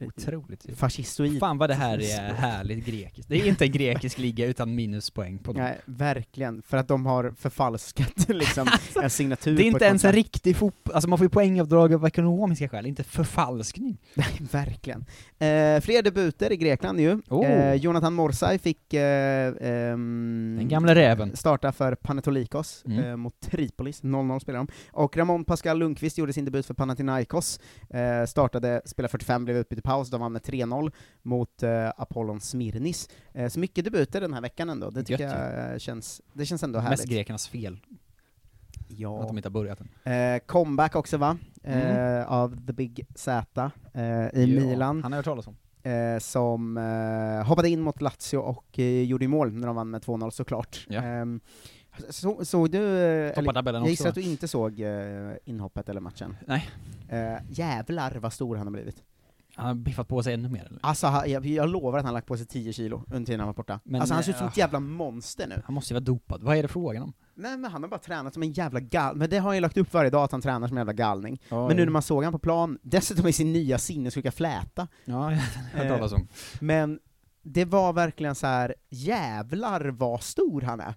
Otroligt. 0.00 0.66
Fascistoid. 0.78 1.40
Fan 1.40 1.58
vad 1.58 1.70
det 1.70 1.74
här 1.74 1.98
är 1.98 2.32
härligt 2.34 2.86
grekiskt. 2.86 3.28
Det 3.28 3.36
är 3.40 3.46
inte 3.48 3.64
en 3.64 3.72
grekisk 3.72 4.18
liga 4.18 4.46
utan 4.46 4.74
minuspoäng 4.74 5.38
på 5.38 5.52
dem. 5.52 5.62
Nej, 5.62 5.78
verkligen. 5.84 6.62
För 6.62 6.76
att 6.76 6.88
de 6.88 7.06
har 7.06 7.34
förfalskat 7.38 8.28
liksom 8.28 8.68
en 9.02 9.10
signatur 9.10 9.56
Det 9.56 9.62
är 9.62 9.66
inte 9.66 9.84
ens 9.84 10.04
en 10.04 10.12
riktig 10.12 10.56
fotboll, 10.56 10.94
alltså 10.94 11.08
man 11.08 11.18
får 11.18 11.24
ju 11.24 11.28
poängavdrag 11.28 11.94
av 11.94 12.06
ekonomiska 12.06 12.68
skäl, 12.68 12.86
inte 12.86 13.04
förfalskning. 13.04 13.98
Nej, 14.14 14.26
verkligen. 14.52 15.00
Eh, 15.38 15.80
fler 15.80 16.02
debuter 16.02 16.52
i 16.52 16.56
Grekland 16.56 17.00
ju. 17.00 17.20
Oh. 17.28 17.46
Eh, 17.46 17.74
Jonathan 17.74 18.14
Morsay 18.14 18.58
fick 18.58 18.94
eh, 18.94 19.54
ehm, 19.60 20.54
Den 20.58 20.68
gamla 20.68 20.94
räven. 20.94 21.36
starta 21.36 21.72
för 21.72 21.94
Panetolikos 21.94 22.82
Mm. 22.86 23.04
eh, 23.04 23.16
mot 23.16 23.40
Tripolis, 23.40 24.02
0-0 24.02 24.40
spelar 24.40 24.58
de. 24.58 24.68
Och 24.90 25.16
Ramon 25.16 25.44
Pascal 25.44 25.78
Lundqvist 25.78 26.18
gjorde 26.18 26.32
sin 26.32 26.44
debut 26.44 26.66
för 26.66 26.74
Panathinaikos, 26.74 27.60
eh, 27.90 28.24
startade, 28.26 28.82
spelade 28.84 29.10
45, 29.10 29.44
blev 29.44 29.56
utbytt 29.56 29.78
i 29.78 29.82
paus, 29.82 30.10
de 30.10 30.20
vann 30.20 30.32
med 30.32 30.42
3-0 30.42 30.92
mot 31.22 31.62
eh, 31.62 31.88
Apollon 31.96 32.40
Smirnis. 32.40 33.08
Eh, 33.32 33.48
så 33.48 33.60
mycket 33.60 33.84
debuter 33.84 34.20
den 34.20 34.34
här 34.34 34.40
veckan 34.40 34.70
ändå, 34.70 34.90
det 34.90 35.02
tycker 35.04 35.24
Gött, 35.24 35.32
jag 35.32 35.72
eh, 35.72 35.78
känns, 35.78 36.22
det 36.32 36.46
känns 36.46 36.62
ändå 36.62 36.78
Mest 36.78 36.88
härligt. 36.90 37.06
grekernas 37.10 37.48
fel, 37.48 37.78
Ja. 38.88 39.20
att 39.22 39.28
de 39.28 39.36
inte 39.36 39.48
har 39.48 39.52
börjat 39.52 39.78
än. 40.04 40.12
Eh, 40.12 40.38
comeback 40.46 40.96
också 40.96 41.16
va? 41.16 41.38
Eh, 41.64 41.90
Mm. 41.90 42.26
av 42.28 42.66
The 42.66 42.72
Big 42.72 43.06
Z 43.14 43.70
i 43.94 44.00
Ja, 44.32 44.46
Milan. 44.46 45.02
Han 45.02 45.12
har 45.12 45.16
hört 45.16 45.24
talas 45.24 45.46
om. 45.46 45.56
eh, 45.82 46.18
som 46.18 46.76
eh, 46.76 47.46
hoppade 47.48 47.68
in 47.68 47.80
mot 47.80 48.00
Lazio 48.00 48.36
och 48.38 48.78
eh, 48.78 49.02
gjorde 49.02 49.28
mål 49.28 49.52
när 49.52 49.66
de 49.66 49.76
vann 49.76 49.90
med 49.90 50.02
2-0 50.02 50.30
såklart. 50.30 50.86
Ja. 50.88 51.02
Så, 52.10 52.44
såg 52.44 52.70
du, 52.70 52.98
eh, 52.98 53.52
tabellen 53.52 53.82
jag 53.82 53.90
gissar 53.90 54.08
att 54.08 54.14
du 54.14 54.22
inte 54.22 54.48
såg 54.48 54.80
eh, 54.80 55.32
inhoppet 55.44 55.88
eller 55.88 56.00
matchen? 56.00 56.36
Nej. 56.46 56.70
Eh, 57.08 57.36
jävlar 57.48 58.14
vad 58.14 58.32
stor 58.32 58.56
han 58.56 58.66
har 58.66 58.72
blivit. 58.72 59.02
Han 59.54 59.66
har 59.66 59.74
biffat 59.74 60.08
på 60.08 60.22
sig 60.22 60.34
ännu 60.34 60.48
mer 60.48 60.64
eller? 60.64 60.78
Alltså 60.82 61.22
jag, 61.26 61.46
jag 61.46 61.68
lovar 61.68 61.98
att 61.98 62.04
han 62.04 62.14
har 62.14 62.18
lagt 62.18 62.26
på 62.26 62.36
sig 62.36 62.46
10 62.46 62.72
kilo 62.72 63.02
under 63.10 63.26
tiden 63.26 63.40
han 63.40 63.46
var 63.46 63.54
borta. 63.54 63.80
Men, 63.84 64.00
alltså 64.00 64.14
han 64.14 64.22
ser 64.24 64.30
ut 64.30 64.38
som 64.38 64.48
ett 64.48 64.56
jävla 64.56 64.80
monster 64.80 65.46
nu. 65.46 65.62
Han 65.64 65.74
måste 65.74 65.92
ju 65.92 65.94
vara 65.94 66.04
dopad. 66.04 66.42
Vad 66.42 66.56
är 66.56 66.62
det 66.62 66.68
frågan 66.68 67.02
om? 67.02 67.12
Nej 67.34 67.56
men 67.56 67.70
han 67.70 67.82
har 67.82 67.90
bara 67.90 68.00
tränat 68.00 68.34
som 68.34 68.42
en 68.42 68.52
jävla 68.52 68.80
gal... 68.80 69.16
Men 69.16 69.30
det 69.30 69.38
har 69.38 69.48
han 69.48 69.56
ju 69.56 69.60
lagt 69.60 69.76
upp 69.76 69.94
varje 69.94 70.10
dag 70.10 70.24
att 70.24 70.32
han 70.32 70.40
tränar 70.40 70.68
som 70.68 70.76
en 70.76 70.80
jävla 70.80 70.92
galning. 70.92 71.42
Ja, 71.48 71.68
men 71.68 71.76
nu 71.76 71.84
när 71.84 71.92
man 71.92 72.02
såg 72.02 72.24
han 72.24 72.32
på 72.32 72.38
plan, 72.38 72.78
dessutom 72.82 73.26
i 73.26 73.32
sin 73.32 73.52
nya 73.52 73.78
sinnessjuka 73.78 74.32
fläta. 74.32 74.88
Ja, 75.04 75.32
jag 75.74 75.84
har 75.84 75.88
talas 75.88 76.12
om. 76.12 76.28
Men 76.60 76.98
det 77.42 77.64
var 77.64 77.92
verkligen 77.92 78.34
så 78.34 78.46
här 78.46 78.74
jävlar 78.90 79.84
vad 79.84 80.22
stor 80.22 80.60
han 80.60 80.80
är. 80.80 80.94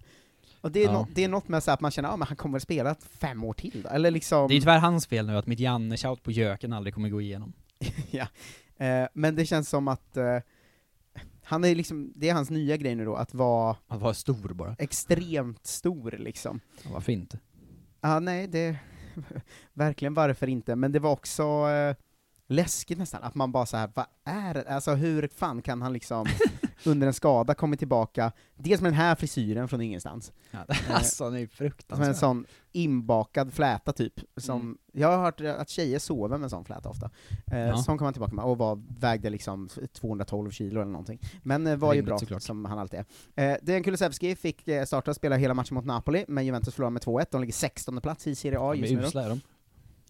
Och 0.60 0.72
det 0.72 0.80
är, 0.80 0.86
Ja. 0.86 0.92
något, 0.92 1.08
det 1.14 1.24
är 1.24 1.28
något 1.28 1.48
med 1.48 1.62
så 1.62 1.70
att 1.70 1.80
man 1.80 1.90
känner, 1.90 2.08
ja 2.08 2.16
men 2.16 2.28
han 2.28 2.36
kommer 2.36 2.56
att 2.56 2.62
spela 2.62 2.94
fem 2.94 3.44
år 3.44 3.52
till 3.52 3.82
då, 3.82 3.88
eller 3.88 4.10
liksom... 4.10 4.48
Det 4.48 4.54
är 4.56 4.60
tyvärr 4.60 4.78
hans 4.78 5.06
fel 5.06 5.26
nu 5.26 5.36
att 5.36 5.46
mitt 5.46 5.58
Janne-shout 5.60 6.22
på 6.22 6.30
Jöken 6.30 6.72
aldrig 6.72 6.94
kommer 6.94 7.08
gå 7.08 7.20
igenom. 7.20 7.52
ja. 8.10 8.26
Eh, 8.86 9.08
men 9.12 9.36
det 9.36 9.46
känns 9.46 9.68
som 9.68 9.88
att 9.88 10.16
eh, 10.16 10.38
han 11.44 11.64
är 11.64 11.74
liksom, 11.74 12.12
det 12.16 12.28
är 12.28 12.34
hans 12.34 12.50
nya 12.50 12.76
grej 12.76 12.94
nu 12.94 13.04
då, 13.04 13.14
att 13.16 13.34
vara... 13.34 13.76
Att 13.88 14.00
vara 14.00 14.14
stor 14.14 14.54
bara. 14.54 14.76
Extremt 14.78 15.66
stor 15.66 16.10
liksom. 16.18 16.60
Ja, 16.84 16.90
varför 16.92 17.12
inte? 17.12 17.38
Ja, 18.00 18.20
nej, 18.20 18.46
det... 18.48 18.78
verkligen 19.72 20.14
varför 20.14 20.46
inte, 20.46 20.76
men 20.76 20.92
det 20.92 20.98
var 20.98 21.12
också 21.12 21.42
eh, 21.68 21.96
läskigt 22.50 22.98
nästan, 22.98 23.22
att 23.22 23.34
man 23.34 23.52
bara 23.52 23.66
så 23.66 23.76
här, 23.76 23.90
vad 23.94 24.06
är 24.24 24.54
det? 24.54 24.74
Alltså 24.74 24.94
hur 24.94 25.28
fan 25.36 25.62
kan 25.62 25.82
han 25.82 25.92
liksom 25.92 26.26
under 26.84 27.06
en 27.06 27.14
skada 27.14 27.54
komma 27.54 27.76
tillbaka, 27.76 28.32
dels 28.56 28.80
med 28.80 28.92
den 28.92 28.98
här 28.98 29.14
frisyren 29.14 29.68
från 29.68 29.80
ingenstans. 29.80 30.32
Ja, 30.50 30.58
Eh, 30.68 30.94
alltså, 30.94 31.24
han 31.24 31.34
är 31.34 31.38
ju 31.38 31.46
Som 31.46 31.64
en 31.64 31.70
fruktansvärd. 31.70 32.16
sån 32.16 32.46
inbakad 32.72 33.52
fläta 33.52 33.92
typ, 33.92 34.12
som, 34.36 34.60
Mm. 34.60 34.78
jag 34.92 35.08
har 35.16 35.24
hört 35.24 35.40
att 35.40 35.68
tjejer 35.68 35.98
sover 35.98 36.38
med 36.38 36.44
en 36.44 36.50
sån 36.50 36.64
fläta 36.64 36.88
ofta. 36.88 37.10
Eh, 37.52 37.58
Ja. 37.58 37.76
Som 37.76 37.98
kom 37.98 38.04
han 38.04 38.14
tillbaka 38.14 38.34
med, 38.34 38.44
och 38.44 38.58
var, 38.58 38.82
vägde 39.00 39.30
liksom 39.30 39.68
212 39.92 40.50
kilo 40.50 40.80
eller 40.80 40.90
någonting. 40.92 41.18
Men 41.42 41.66
eh, 41.66 41.76
var 41.76 41.92
ju 41.94 41.98
Rimligt 41.98 42.08
bra, 42.10 42.18
såklart. 42.18 42.42
som 42.42 42.64
han 42.64 42.78
alltid 42.78 43.04
är. 43.34 43.50
Eh, 43.52 43.56
Dejan 43.62 43.82
Kulusevski 43.82 44.36
fick 44.36 44.68
eh, 44.68 44.84
starta 44.84 45.10
och 45.10 45.16
spela 45.16 45.36
hela 45.36 45.54
matchen 45.54 45.74
mot 45.74 45.84
Napoli, 45.84 46.24
men 46.28 46.46
Juventus 46.46 46.74
förlorade 46.74 46.92
med 46.92 47.02
2-1, 47.02 47.26
de 47.30 47.40
ligger 47.40 47.52
16 47.52 48.00
plats 48.00 48.26
i 48.26 48.34
Serie 48.34 48.58
A 48.60 48.72
De 48.72 48.78
just 48.78 48.92
är 48.92 48.96
nu 48.96 49.02
då. 49.02 49.08
usla 49.08 49.24
är 49.24 49.28
de. 49.28 49.40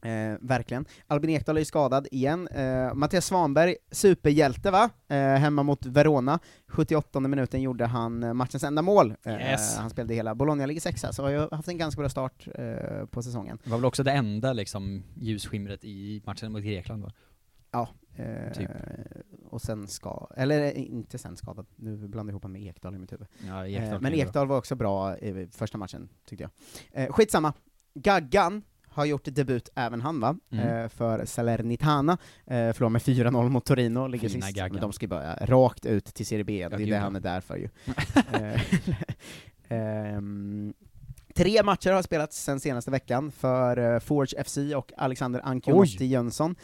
Eh, 0.02 0.34
verkligen. 0.40 0.84
Albin 1.06 1.30
Ekdal 1.30 1.56
är 1.56 1.60
ju 1.60 1.64
skadad 1.64 2.08
igen. 2.10 2.48
Eh, 2.48 2.94
Mattias 2.94 3.26
Svanberg, 3.26 3.76
superhjälte 3.90 4.70
va? 4.70 4.90
Eh, 5.08 5.16
hemma 5.16 5.62
mot 5.62 5.86
Verona. 5.86 6.38
78 6.68 7.20
minuten 7.20 7.62
gjorde 7.62 7.86
han 7.86 8.22
eh, 8.22 8.32
matchens 8.34 8.64
enda 8.64 8.82
mål. 8.82 9.14
Eh, 9.22 9.32
Yes. 9.32 9.76
Han 9.76 9.90
spelade 9.90 10.14
hela. 10.14 10.34
Bologna 10.34 10.66
ligger 10.66 10.80
sexa, 10.80 11.12
så 11.12 11.22
har 11.22 11.30
ju 11.30 11.48
haft 11.52 11.68
en 11.68 11.78
ganska 11.78 12.00
bra 12.00 12.08
start 12.08 12.48
eh, 12.54 13.06
på 13.06 13.22
säsongen. 13.22 13.58
Det 13.64 13.70
var 13.70 13.78
väl 13.78 13.84
också 13.84 14.02
det 14.02 14.12
enda 14.12 14.52
liksom 14.52 15.02
ljusskimret 15.16 15.84
i 15.84 16.22
matchen 16.26 16.52
mot 16.52 16.62
Grekland 16.62 17.02
va? 17.02 17.12
Ja. 17.72 17.88
Typ. 18.54 18.70
Och 19.50 19.62
sen 19.62 19.88
ska, 19.88 20.28
eller 20.36 20.72
inte 20.72 21.18
sen 21.18 21.36
skadad, 21.36 21.66
nu 21.76 21.96
blandar 21.96 22.20
jag 22.24 22.28
ihop 22.32 22.42
honom 22.42 22.52
med 22.52 22.62
Ekdal 22.62 22.94
i 22.94 22.98
mitt 22.98 23.12
huvud. 23.12 23.26
Ja, 23.46 23.66
Ekdal 23.66 24.00
men. 24.00 24.14
Ekdal 24.14 24.46
var 24.46 24.58
också 24.58 24.74
bra 24.74 25.18
i 25.18 25.48
första 25.52 25.78
matchen, 25.78 26.08
tyckte 26.24 26.42
jag. 26.42 26.50
Eh, 27.02 27.12
skitsamma. 27.12 27.52
Gaggan 27.94 28.62
har 28.90 29.04
gjort 29.04 29.24
debut 29.24 29.68
även 29.74 30.00
han 30.00 30.20
va, 30.20 30.36
Mm. 30.52 30.68
eh, 30.68 30.88
för 30.88 31.24
Salernitana, 31.24 32.12
eh, 32.46 32.72
förlorade 32.72 32.92
med 32.92 33.02
4-0 33.02 33.48
mot 33.48 33.64
Torino, 33.64 34.06
ligger 34.06 34.28
Fina 34.28 34.46
sist, 34.46 34.56
Gaggan. 34.56 34.72
men 34.72 34.80
de 34.82 34.92
ska 34.92 35.04
ju 35.04 35.08
börja 35.08 35.34
rakt 35.40 35.86
ut 35.86 36.04
till 36.04 36.26
Serie 36.26 36.44
B, 36.44 36.68
det 36.70 36.76
är 36.82 36.86
det 36.86 36.96
han 36.98 37.16
är 37.16 37.20
där 37.20 37.40
för 37.40 37.56
ju. 37.56 37.68
Eh, 38.32 38.60
ehm, 39.68 40.74
Tre 41.34 41.62
matcher 41.62 41.90
har 41.92 42.02
spelats 42.02 42.42
sen 42.42 42.60
senaste 42.60 42.90
veckan 42.90 43.32
för 43.32 43.94
eh, 43.94 43.98
Forge 44.00 44.44
FC 44.44 44.58
och 44.76 44.92
Alexander 44.96 45.40
Ancionotti 45.44 46.06
Jönsson. 46.06 46.54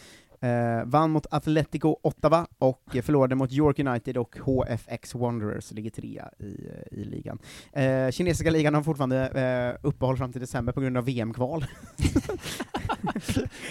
Eh, 0.41 0.85
vann 0.85 1.11
mot 1.11 1.27
Atletico 1.31 1.97
Ottawa 2.03 2.47
och 2.59 2.83
förlorade 3.03 3.35
mot 3.35 3.53
York 3.53 3.79
United 3.79 4.17
och 4.17 4.37
HFX 4.39 5.15
Wanderers, 5.15 5.73
ligger 5.73 5.91
trea 5.91 6.31
i, 6.39 6.71
i 6.91 7.05
ligan. 7.05 7.39
Eh, 7.73 8.11
kinesiska 8.11 8.51
ligan 8.51 8.75
har 8.75 8.83
fortfarande 8.83 9.29
eh, 9.29 9.87
uppehåll 9.87 10.17
fram 10.17 10.33
till 10.33 10.41
december 10.41 10.73
på 10.73 10.81
grund 10.81 10.97
av 10.97 11.05
VM-kval. 11.05 11.65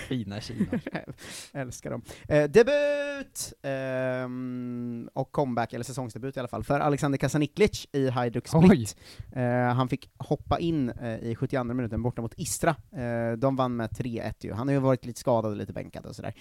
Fina 0.07 0.41
Kina. 0.41 0.79
Älskar 1.53 1.89
dem. 1.91 2.01
Eh, 2.27 2.43
debut! 2.49 3.53
ehm, 3.63 5.09
och 5.13 5.31
comeback, 5.31 5.73
eller 5.73 5.85
säsongsdebut 5.85 6.37
i 6.37 6.39
alla 6.39 6.47
fall, 6.47 6.63
för 6.63 6.79
Alexander 6.79 7.17
Kasaniklic 7.17 7.87
i 7.91 8.09
Hajduk 8.09 8.47
Split. 8.47 8.95
Eh, 9.31 9.43
han 9.73 9.89
fick 9.89 10.09
hoppa 10.17 10.59
in 10.59 10.89
eh, 10.89 11.15
i 11.19 11.35
72 11.35 11.63
minuten 11.63 12.01
borta 12.03 12.21
mot 12.21 12.33
Istra. 12.37 12.75
Eh, 12.91 13.37
de 13.37 13.55
vann 13.55 13.75
med 13.75 13.89
3-1 13.89 14.33
ju. 14.39 14.53
Han 14.53 14.67
har 14.67 14.73
ju 14.73 14.79
varit 14.79 15.05
lite 15.05 15.19
skadad 15.19 15.51
och 15.51 15.57
lite 15.57 15.73
bänkad 15.73 16.05
och 16.05 16.15
sådär. 16.15 16.33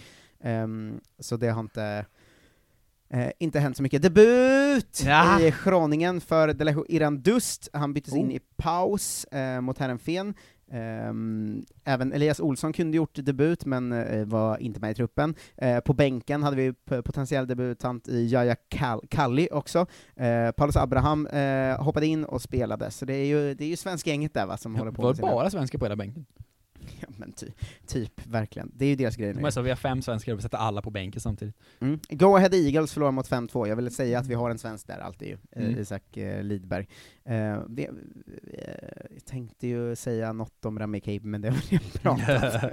Ehm, 0.43 1.01
så 1.18 1.37
det 1.37 1.49
har 1.49 1.61
inte 1.61 2.07
Eh, 3.09 3.31
inte 3.39 3.61
hänt 3.61 3.77
så 3.77 3.83
mycket. 3.83 4.03
Debut 4.03 5.03
Ja. 5.07 5.41
i 5.41 5.55
Groningen 5.64 6.20
för 6.20 6.49
Delejo 6.49 6.85
Irandust, 6.89 7.68
han 7.72 7.93
byttes 7.93 8.14
in 8.14 8.29
Oh. 8.29 8.35
i 8.35 8.41
paus 8.57 9.25
eh, 9.25 9.61
mot 9.61 9.79
Heerenveen. 9.79 10.35
Ehm, 10.75 11.64
även 11.85 12.12
Elias 12.12 12.41
Olsson 12.41 12.72
kunde 12.72 12.97
gjort 12.97 13.14
debut, 13.14 13.64
men 13.64 13.93
eh, 13.93 14.25
var 14.27 14.59
inte 14.59 14.81
med 14.81 14.91
i 14.91 14.95
truppen. 14.95 15.35
Eh, 15.57 15.81
på 15.81 15.93
bänken 15.93 16.43
hade 16.43 16.57
vi 16.57 16.72
potentiell 17.03 17.47
debutant 17.47 18.09
i 18.09 18.27
Jaja 18.27 18.57
Kal- 18.70 19.07
Kalli 19.11 19.49
också. 19.53 19.87
Eh, 20.16 20.51
Paulus 20.51 20.77
Abraham 20.77 21.29
hoppade 21.79 22.07
in 22.07 22.25
och 22.25 22.43
spelade, 22.43 22.91
så 22.91 23.05
det 23.05 23.14
är 23.14 23.27
ju, 23.27 23.55
det 23.55 23.64
är 23.64 23.68
ju 23.68 23.77
svenska 23.77 24.11
gänget 24.11 24.35
där 24.35 24.47
va, 24.47 24.57
som 24.57 24.77
håller 24.77 24.93
på 24.93 25.03
Var 25.03 25.14
det 25.14 25.20
bara 25.22 25.51
svenskar 25.51 25.79
på 25.79 25.85
hela 25.85 25.97
bänken? 25.97 26.27
Ja, 27.01 27.09
men 27.16 27.32
ty, 27.32 27.47
typ, 27.87 28.26
verkligen. 28.26 28.72
Det 28.74 28.85
är 28.85 28.89
ju 28.89 28.97
deras 28.97 29.16
grej 29.16 29.35
nu. 29.35 29.51
Så, 29.51 29.62
vi 29.62 29.68
har 29.70 29.76
fem 29.76 30.03
svenskar 30.03 30.32
och 30.32 30.39
vi 30.39 30.43
sätter 30.43 30.59
alla 30.59 30.82
på 30.82 30.91
bänken 30.91 31.20
samtidigt. 31.20 31.57
Mm. 31.80 32.01
Go 32.09 32.37
Ahead 32.37 32.51
Eagles 32.53 32.93
förlorar 32.93 33.12
mot 33.12 33.30
5-2, 33.30 33.68
jag 33.68 33.76
vill 33.76 33.95
säga 33.95 34.18
att 34.18 34.26
vi 34.26 34.35
har 34.35 34.51
en 34.51 34.59
svensk 34.59 34.87
där 34.87 34.99
alltid 34.99 35.28
ju, 35.28 35.37
eh, 35.53 35.64
Mm. 35.64 35.78
Isak 35.80 36.16
eh, 36.16 36.43
Lidberg. 36.43 36.87
Eh, 37.24 37.61
det, 37.68 37.85
eh, 37.85 39.07
jag 39.11 39.24
tänkte 39.24 39.66
ju 39.66 39.97
säga 39.97 40.32
något 40.32 40.64
om 40.64 40.78
Rami 40.78 41.01
Cape, 41.01 41.26
men 41.26 41.41
det 41.41 41.51
har 41.51 41.59
vi 41.70 41.78
pratat 42.03 42.72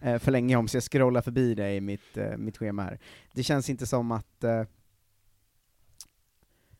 eh, 0.00 0.18
för 0.18 0.30
länge 0.30 0.56
om, 0.56 0.68
så 0.68 0.76
jag 0.76 0.84
scrollar 0.84 1.22
förbi 1.22 1.54
det 1.54 1.74
i 1.74 1.80
mitt, 1.80 2.18
mitt 2.36 2.56
schema 2.58 2.82
här. 2.82 2.98
Det 3.34 3.42
känns 3.42 3.70
inte 3.70 3.86
som 3.86 4.12
att 4.12 4.44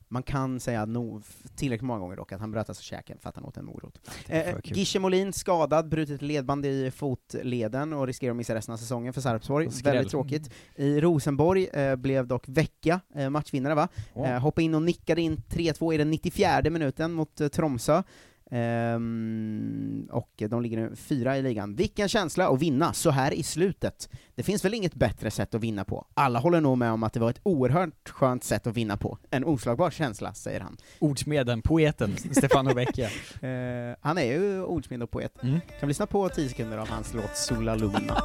man 0.09 0.23
kan 0.23 0.61
säga 0.61 0.85
no, 0.85 1.23
tillräckligt 1.57 1.87
många 1.87 2.01
gånger 2.01 2.17
dock, 2.17 2.33
att 2.33 2.41
han 2.41 2.51
bröt 2.51 2.69
alltså 2.69 2.83
käken 2.83 3.19
för 3.19 3.29
att 3.29 3.37
han 3.37 3.45
åt 3.45 3.57
en 3.57 3.65
morot. 3.65 4.01
Eh. 4.29 4.57
Gische 4.65 4.99
Molin 4.99 5.33
skadad, 5.33 5.89
brutit 5.89 6.23
ledband 6.23 6.67
i 6.67 6.91
fotleden 6.91 7.93
och 7.93 8.07
riskerar 8.07 8.31
att 8.31 8.37
missa 8.37 8.55
resten 8.55 8.73
av 8.73 8.79
säsongen 8.79 9.13
för 9.13 9.21
Sarpsborg. 9.21 9.69
Väldigt 9.85 10.11
tråkigt. 10.11 10.51
I 10.77 11.01
Rosenborg 11.01 11.67
eh, 11.67 11.97
blev 11.97 12.27
dock 12.27 12.49
Vecka 12.49 13.01
eh, 13.15 13.31
matchvinnare 13.31 13.75
va? 13.75 13.89
Ja. 14.15 14.27
Eh, 14.27 14.41
hoppade 14.41 14.65
in 14.65 14.75
och 14.75 14.83
nickade 14.83 15.21
in 15.21 15.37
3-2 15.37 15.95
i 15.95 15.97
den 15.97 16.11
94 16.11 16.71
minuten 16.71 17.13
mot 17.13 17.41
eh, 17.41 17.49
Tromsö. 17.49 18.03
Ehm, 18.51 20.09
och 20.13 20.43
de 20.49 20.63
ligger 20.63 20.77
nu 20.77 20.97
fyra 20.97 21.39
i 21.39 21.43
ligan. 21.43 21.75
Vilken 21.75 22.09
känsla 22.09 22.49
att 22.49 22.63
vinna 22.63 22.93
så 22.93 23.11
här 23.11 23.33
i 23.33 23.43
slutet! 23.43 24.09
Det 24.35 24.43
finns 24.43 24.65
väl 24.65 24.75
inget 24.75 24.95
bättre 24.95 25.31
sätt 25.31 25.55
att 25.55 25.61
vinna 25.61 25.85
på? 25.85 26.07
Alla 26.15 26.39
håller 26.39 26.61
nog 26.61 26.79
med 26.79 26.93
om 26.93 27.03
att 27.03 27.13
det 27.13 27.21
var 27.21 27.31
ett 27.31 27.41
oerhört 27.43 28.09
skönt 28.09 28.45
sätt 28.45 28.67
att 28.67 28.77
vinna 28.77 28.97
på. 28.97 29.19
En 29.31 29.45
oslagbar 29.45 29.91
känsla, 29.91 30.35
säger 30.35 30.61
han. 30.61 30.77
Ordsmeden, 30.99 31.63
poeten, 31.63 32.17
Stefano 32.33 32.75
Vecchia. 32.75 33.09
Eh, 33.43 33.97
han 34.01 34.19
är 34.19 34.25
ju 34.25 34.63
ordsmed 34.63 35.03
och 35.03 35.11
poet. 35.11 35.43
Mm. 35.43 35.61
Kan 35.61 35.79
vi 35.81 35.87
lyssna 35.87 36.07
på 36.07 36.29
10 36.29 36.49
sekunder 36.49 36.79
av 36.79 36.89
hans 36.89 37.15
låt 37.15 37.37
Sola 37.37 37.75
Luna? 37.75 38.23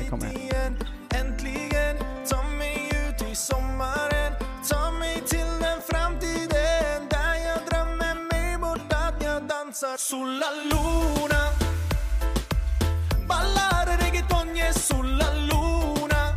Eh, 0.00 0.08
kommer 0.10 0.24
här. 0.24 0.99
Danzar 9.80 9.96
sulla 9.98 10.46
Luna. 10.70 11.42
Ballare 13.26 13.96
reggaeton, 13.96 14.48
e 14.56 14.72
sulla 14.72 15.34
Luna. 15.48 16.36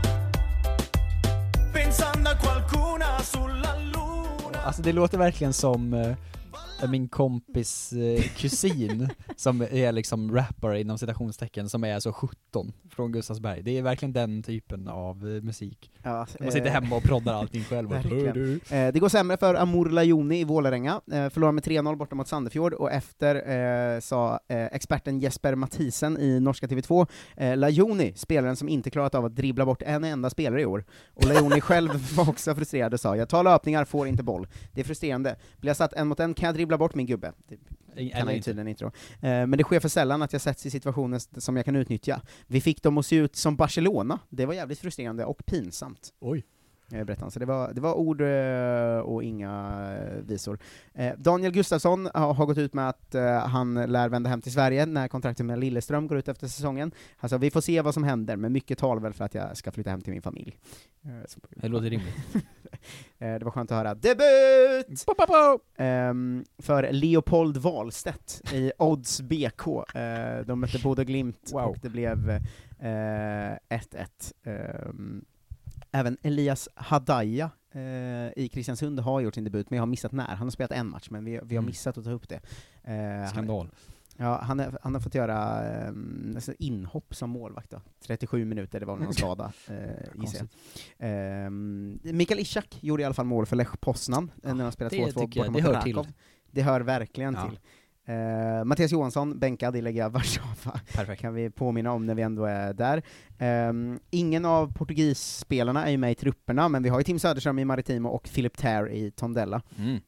Pensando 1.74 2.30
a 2.30 2.36
qualcuna, 2.36 3.20
sulla 3.24 3.76
Luna. 3.94 4.60
Alltså 4.66 4.82
det 4.82 4.94
låter 4.94 5.18
verkligen 5.18 5.54
som 5.54 5.94
eh, 5.94 6.16
min 6.88 7.08
kompis 7.10 7.94
eh, 7.94 8.22
kusin, 8.38 9.10
som 9.36 9.62
är 9.62 9.92
liksom 9.92 10.36
rappare 10.36 10.82
inom 10.82 10.98
citationstecken, 10.98 11.70
som 11.70 11.84
är 11.84 11.96
alltså 11.96 12.12
17, 12.12 12.74
från 12.90 13.12
Gustavsberg. 13.12 13.62
Det 13.62 13.78
är 13.78 13.82
verkligen 13.82 14.14
den 14.14 14.44
typen 14.44 14.88
av 14.88 15.36
eh, 15.36 15.42
musik. 15.42 15.92
Ja, 16.04 16.28
Man 16.40 16.52
sitter 16.52 16.68
eh, 16.68 16.74
hemma 16.74 16.96
och 16.96 17.04
proddar 17.04 17.34
allting 17.34 17.64
själv. 17.64 17.94
Eh, 17.94 18.94
det 18.94 19.00
går 19.00 19.10
sämre 19.10 19.38
för 19.38 19.56
Amor 19.56 19.90
Lajoni 19.90 20.40
i 20.40 20.44
Vålerenga, 20.44 21.02
eh, 21.12 21.30
förlorar 21.30 21.52
med 21.52 21.64
3-0 21.64 21.96
borta 21.96 22.16
mot 22.16 22.28
Sandefjord, 22.28 22.74
och 22.74 22.92
efter 22.92 23.36
eh, 23.96 24.00
sa 24.00 24.40
experten 24.48 25.20
Jesper 25.20 25.56
Mathisen 25.56 26.18
i 26.18 26.40
norska 26.40 26.68
TV2, 26.68 27.08
eh, 27.38 27.58
Lajoni, 27.58 28.14
spelaren 28.16 28.56
som 28.56 28.70
inte 28.70 28.90
klarat 28.90 29.16
av 29.16 29.26
att 29.26 29.36
dribbla 29.36 29.66
bort 29.66 29.82
en 29.82 30.04
enda 30.04 30.30
spelare 30.30 30.62
i 30.62 30.66
år. 30.66 30.86
Och 31.14 31.26
Lajoni 31.26 31.62
själv 31.74 32.16
var 32.16 32.30
också 32.30 32.56
frustrerad 32.56 32.94
och 32.94 33.00
sa, 33.00 33.16
jag 33.16 33.30
tar 33.30 33.44
löpningar, 33.44 33.86
får 33.86 34.08
inte 34.08 34.24
boll. 34.24 34.48
Det 34.72 34.82
är 34.82 34.86
frustrerande. 34.86 35.36
Blir 35.58 35.70
jag 35.70 35.78
satt 35.78 35.94
en 35.94 36.08
mot 36.08 36.20
en 36.20 36.34
kan 36.34 36.48
jag 36.48 36.56
dribbla 36.56 36.73
dribbla 36.74 36.78
bort 36.78 36.96
min 36.96 37.06
gubbe. 37.06 37.34
Det 37.96 38.10
kan 38.10 38.22
han 38.22 38.30
ju 38.30 38.36
inte. 38.36 38.46
tydligen 38.46 38.68
inte 38.68 38.84
då. 38.84 38.92
Eh, 39.28 39.48
men 39.48 39.52
det 39.52 39.64
sker 39.64 39.80
för 39.80 39.90
sällan 39.90 40.22
att 40.22 40.34
jag 40.34 40.42
sätts 40.42 40.66
i 40.66 40.70
situationer 40.70 41.40
som 41.40 41.56
jag 41.56 41.66
kan 41.66 41.76
utnyttja. 41.76 42.22
Vi 42.48 42.62
fick 42.62 42.84
dem 42.84 42.98
att 42.98 43.06
se 43.06 43.16
ut 43.16 43.36
som 43.36 43.56
Barcelona, 43.56 44.20
det 44.30 44.46
var 44.46 44.54
jävligt 44.54 44.80
frustrerande 44.80 45.26
och 45.26 45.46
pinsamt. 45.46 46.14
Oj. 46.20 46.44
Eh, 46.94 47.04
berättade 47.04 47.26
han. 47.26 47.32
Så 47.32 47.40
det 47.40 47.46
var, 47.46 47.74
det 47.74 47.82
var 47.82 47.94
ord 47.94 48.22
eh, 48.22 48.98
och 48.98 49.24
inga 49.24 49.84
eh, 49.98 50.22
visor. 50.24 50.60
Daniel 51.18 51.52
Gustafsson 51.52 52.10
har, 52.14 52.46
gått 52.46 52.58
ut 52.58 52.74
med 52.74 52.90
att 52.90 53.16
han 53.50 53.74
lär 53.74 54.10
vända 54.10 54.30
hem 54.30 54.42
till 54.42 54.52
Sverige 54.52 54.86
när 54.86 55.08
kontraktet 55.08 55.46
med 55.46 55.60
Lilleström 55.60 56.08
går 56.08 56.18
ut 56.18 56.28
efter 56.28 56.48
säsongen. 56.48 56.92
Alltså 57.18 57.38
vi 57.38 57.52
får 57.52 57.62
se 57.62 57.82
vad 57.82 57.94
som 57.94 58.04
händer, 58.04 58.36
men 58.36 58.54
mycket 58.54 58.78
talar 58.78 59.02
väl 59.02 59.14
för 59.14 59.26
att 59.26 59.36
jag 59.36 59.58
ska 59.58 59.72
flytta 59.72 59.90
hem 59.90 60.02
till 60.02 60.14
min 60.14 60.22
familj. 60.22 60.58
Det 61.50 61.68
låter 61.68 61.90
rimligt. 61.90 62.16
Det 63.18 63.44
var 63.44 63.52
skönt 63.52 63.72
att 63.72 63.78
höra. 63.78 63.96
Debut! 63.96 65.06
Ehm, 65.78 66.46
för 66.58 66.92
Leopold 66.92 67.58
Wahlstedt 67.58 68.42
i 68.54 68.72
Odds 68.78 69.22
BK. 69.22 69.66
De 70.46 70.60
mötte 70.60 70.80
Bodø 70.84 71.04
Glimt 71.04 71.52
och 71.54 71.78
det 71.82 71.90
blev 71.90 72.30
eh, 72.80 73.58
1-1. 73.70 75.24
Även 75.96 76.18
Elias 76.22 76.70
Hadaya 76.76 77.50
eh, 77.72 77.82
i 78.44 78.50
Kristiansund 78.54 79.00
har 79.00 79.20
gjort 79.22 79.36
sin 79.36 79.44
debut, 79.44 79.70
men 79.70 79.78
jag 79.78 79.82
har 79.82 79.88
missat 79.88 80.12
när. 80.12 80.28
Han 80.28 80.38
har 80.48 80.50
spelat 80.52 80.72
en 80.72 80.90
match, 80.90 81.08
men 81.10 81.26
vi, 81.26 81.32
vi 81.32 81.56
har 81.56 81.62
Mm. 81.62 81.66
missat 81.66 81.98
att 81.98 82.04
ta 82.04 82.12
upp 82.12 82.30
det. 82.30 82.40
Eh, 82.84 83.30
Skandal. 83.30 83.70
Han, 84.18 84.28
ja, 84.28 84.42
han, 84.42 84.60
är, 84.60 84.78
han 84.82 84.94
har 84.94 85.02
fått 85.02 85.16
göra 85.16 85.62
nästan 85.92 86.56
inhopp 86.60 87.16
som 87.16 87.30
målvakt 87.30 87.70
då. 87.72 87.82
37 88.08 88.46
minuter, 88.46 88.80
det 88.80 88.86
var 88.86 88.98
någon 88.98 89.14
skada, 89.14 89.54
eh, 89.68 90.22
gissar 90.22 90.40
jag. 90.40 90.48
Ehm, 91.10 92.00
Mikael 92.04 92.40
Ishak 92.40 92.78
gjorde 92.82 93.02
i 93.04 93.06
alla 93.06 93.14
fall 93.14 93.26
mål 93.26 93.46
för 93.46 93.56
Lech 93.56 93.80
Poznan, 93.80 94.32
eh, 94.44 94.56
när 94.56 94.64
han 94.64 94.72
spelade 94.72 94.96
det 94.96 95.02
2-2 95.12 95.20
tycker 95.20 95.44
jag, 95.44 95.54
borta 95.54 95.72
mot 95.76 95.84
till. 95.84 96.00
Det 96.52 96.62
hör 96.62 96.82
verkligen 96.82 97.34
Ja. 97.34 97.50
till. 97.50 97.60
Eh, 98.06 98.64
Mattias 98.66 98.92
Johansson, 98.92 99.40
bänkad 99.40 99.76
i 99.76 99.82
Legia 99.82 100.10
Warszawa, 100.10 101.16
kan 101.16 101.34
vi 101.34 101.50
påminna 101.50 101.92
om 101.92 102.06
när 102.06 102.16
vi 102.16 102.22
ändå 102.22 102.46
är 102.46 102.74
där. 102.74 103.02
Ehm, 103.40 104.00
ingen 104.10 104.46
av 104.46 104.74
portugisspelarna 104.74 105.86
är 105.86 105.92
ju 105.92 105.98
med 105.98 106.12
i 106.12 106.16
trupperna, 106.16 106.70
men 106.70 106.84
vi 106.84 106.90
har 106.90 107.00
ju 107.00 107.04
Tim 107.04 107.20
Söderström 107.20 107.60
i 107.60 107.66
Maritimo 107.66 108.10
och 108.10 108.30
Philip 108.34 108.58
Ter 108.58 108.90
i 108.90 109.12
Tondela. 109.12 109.62
Mm. 109.78 110.00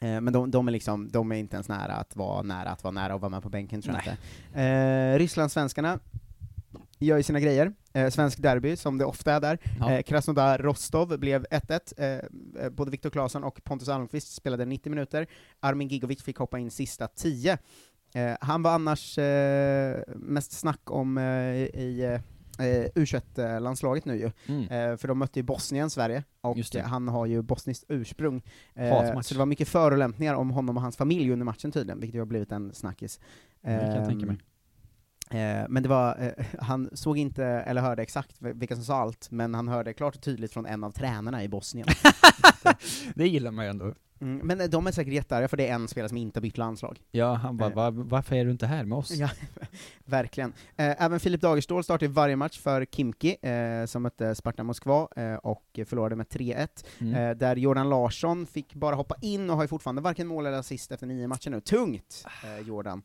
Eh, 0.00 0.20
Men 0.20 0.32
de, 0.32 0.50
de, 0.50 0.68
är 0.68 0.72
liksom, 0.72 1.08
de 1.08 1.32
är 1.32 1.36
inte 1.36 1.56
ens 1.56 1.68
nära 1.68 1.92
att 1.94 2.16
vara 2.16 2.42
nära 2.42 2.70
att 2.70 2.84
vara 2.84 2.92
nära 2.92 3.14
och 3.14 3.20
vara 3.20 3.30
med 3.30 3.42
på 3.42 3.48
bänken 3.48 3.82
tror 3.82 3.94
jag 3.94 4.04
inte. 4.04 4.62
Eh, 4.62 5.18
Rysslandssvenskarna 5.18 5.98
gör 7.06 7.16
ju 7.16 7.22
sina 7.22 7.40
grejer. 7.40 7.72
Eh, 7.92 8.10
svensk 8.10 8.38
derby, 8.42 8.76
som 8.76 8.98
det 8.98 9.04
ofta 9.04 9.32
är 9.32 9.40
där. 9.40 9.58
Ja. 9.80 9.92
Eh, 9.92 10.02
Krasnodar-Rostov 10.02 11.18
blev 11.18 11.46
1-1. 11.50 11.92
Eh, 11.96 12.64
eh, 12.64 12.70
både 12.70 12.90
Viktor 12.90 13.10
Claesson 13.10 13.44
och 13.44 13.64
Pontus 13.64 13.88
Almqvist 13.88 14.34
spelade 14.34 14.64
90 14.64 14.90
minuter. 14.90 15.26
Armin 15.60 15.88
Gigovic 15.88 16.22
fick 16.22 16.36
hoppa 16.36 16.58
in 16.58 16.70
sista 16.70 17.06
10. 17.08 17.58
Eh, 18.14 18.36
han 18.40 18.62
var 18.62 18.70
annars 18.70 19.18
eh, 19.18 20.02
mest 20.16 20.52
snack 20.52 20.90
om 20.90 21.18
i 21.18 22.18
eh, 22.58 22.90
U21-landslaget 22.94 24.04
nu 24.04 24.16
ju. 24.16 24.30
Mm. 24.46 24.98
För 24.98 25.08
de 25.08 25.18
mötte 25.18 25.38
ju 25.38 25.42
Bosnien, 25.42 25.90
Sverige, 25.90 26.24
och 26.40 26.56
han 26.84 27.08
har 27.08 27.26
ju 27.26 27.42
bosniskt 27.42 27.84
ursprung. 27.88 28.42
Hatmatch. 28.76 29.26
så 29.26 29.34
det 29.34 29.38
var 29.38 29.46
mycket 29.46 29.68
förolämpningar 29.68 30.34
om 30.34 30.50
honom 30.50 30.76
och 30.76 30.82
hans 30.82 30.96
familj 30.96 31.30
under 31.32 31.44
matchen 31.44 31.72
tydligen, 31.72 32.00
vilket 32.00 32.14
ju 32.14 32.18
har 32.20 32.26
blivit 32.26 32.52
en 32.52 32.74
snackis. 32.74 33.20
Det 33.62 33.68
kan 33.68 33.94
jag 33.96 34.08
tänka 34.08 34.22
Ehm, 34.22 34.28
mig. 34.28 34.38
Eh, 35.30 35.64
men 35.68 35.82
det 35.82 35.88
var, 35.88 36.16
eh, 36.20 36.44
han 36.58 36.90
såg 36.92 37.18
inte, 37.18 37.44
eller 37.44 37.80
hörde 37.80 38.02
exakt 38.02 38.36
vilka 38.40 38.74
som 38.74 38.84
sa 38.84 38.96
allt, 38.96 39.30
men 39.30 39.54
han 39.54 39.68
hörde 39.68 39.92
klart 39.92 40.16
och 40.16 40.22
tydligt 40.22 40.52
från 40.52 40.66
en 40.66 40.84
av 40.84 40.90
tränarna 40.90 41.44
i 41.44 41.48
Bosnien. 41.48 41.88
Det 43.14 43.28
gillar 43.28 43.50
man 43.50 43.64
ju 43.64 43.70
ändå. 43.70 43.94
Mm, 44.20 44.46
men 44.46 44.60
eh, 44.60 44.66
de 44.66 44.86
är 44.86 44.92
säkert 44.92 45.12
jättearga 45.12 45.48
för 45.48 45.56
det 45.56 45.68
är 45.68 45.74
en 45.74 45.88
spelare 45.88 46.08
som 46.08 46.18
inte 46.18 46.38
har 46.38 46.42
bytt 46.42 46.58
landslag. 46.58 47.00
Ja, 47.10 47.34
han 47.34 47.56
bara. 47.56 47.70
Va, 47.70 47.90
varför 47.90 48.36
är 48.36 48.44
du 48.44 48.50
inte 48.50 48.66
här 48.66 48.84
med 48.84 48.98
oss? 48.98 49.10
Ja, 49.10 49.30
verkligen. 50.04 50.52
Även 50.76 51.20
Filip 51.20 51.40
Dagerstål 51.40 51.84
startar 51.84 52.06
ju 52.06 52.12
varje 52.12 52.36
match 52.36 52.58
för 52.58 52.84
Kimki, 52.84 53.36
som 53.86 54.02
mötte 54.02 54.34
Sparta 54.34 54.62
Moskva, 54.62 55.08
och 55.42 55.80
förlorade 55.86 56.16
med 56.16 56.26
3-1. 56.26 56.68
Mm. 56.98 57.38
Där 57.38 57.56
Jordan 57.56 57.88
Larsson 57.88 58.46
fick 58.46 58.74
bara 58.74 58.94
hoppa 58.94 59.14
in 59.20 59.50
och 59.50 59.56
har 59.56 59.64
ju 59.64 59.68
fortfarande 59.68 60.02
varken 60.02 60.26
mål 60.26 60.46
eller 60.46 60.58
assist 60.58 60.92
efter 60.92 61.06
nio 61.06 61.26
matcher 61.26 61.50
nu. 61.50 61.60
Tungt, 61.60 62.24
Jordan. 62.66 63.02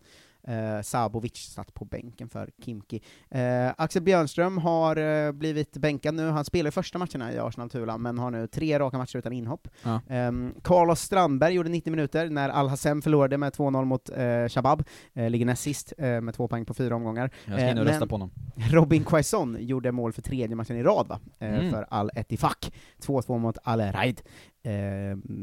Eh, 0.48 0.82
Sabovic 0.82 1.38
satt 1.38 1.74
på 1.74 1.86
bänken 1.86 2.30
för 2.30 2.50
Kimki. 2.66 3.02
Eh, 3.30 3.72
Axel 3.78 4.02
Björnström 4.02 4.58
har 4.58 4.96
eh, 4.96 5.32
blivit 5.32 5.78
bänkad 5.78 6.14
nu, 6.14 6.30
han 6.30 6.46
spelar 6.46 6.68
i 6.68 6.72
första 6.72 6.98
matcherna 6.98 7.34
i 7.34 7.39
Arsenal-Tula, 7.39 7.98
men 7.98 8.18
har 8.18 8.32
nu 8.32 8.48
tre 8.48 8.80
raka 8.80 8.98
matcher 8.98 9.18
utan 9.18 9.34
inhopp. 9.34 9.68
Ja. 9.84 10.02
Ehm, 10.10 10.54
Carlos 10.64 11.00
Strandberg 11.00 11.54
gjorde 11.54 11.70
90 11.70 11.91
minuter 11.91 12.30
när 12.30 12.50
Al-Hassem 12.50 13.02
förlorade 13.02 13.38
med 13.38 13.54
2-0 13.54 13.86
mot 13.86 14.10
eh, 14.10 14.48
Shabab, 14.48 14.84
eh, 15.14 15.30
ligger 15.30 15.46
näst 15.46 15.64
sist 15.64 15.94
eh, 15.98 16.22
med 16.22 16.34
två 16.34 16.48
poäng 16.48 16.66
på 16.66 16.74
fyra 16.74 16.96
omgångar. 16.96 17.32
Jag 17.46 17.60
ska 17.60 17.70
in 17.70 17.78
och 17.78 17.84
Eh, 17.84 17.88
rösta 17.88 18.08
på 18.08 18.16
honom. 18.16 18.32
Robin 18.72 19.04
Quaison 19.04 19.58
gjorde 19.60 19.91
mål 19.91 20.14
för 20.14 20.22
tredje 20.22 20.56
matchen 20.56 20.78
i 20.78 20.84
rad 20.84 21.08
va? 21.08 21.20
Mm. 21.39 21.72
för 21.72 21.86
Al-Ettifaq. 21.89 22.72
2-2 23.02 23.38
mot 23.38 23.58
Al-Raid. 23.64 24.22
Eh, 24.64 24.72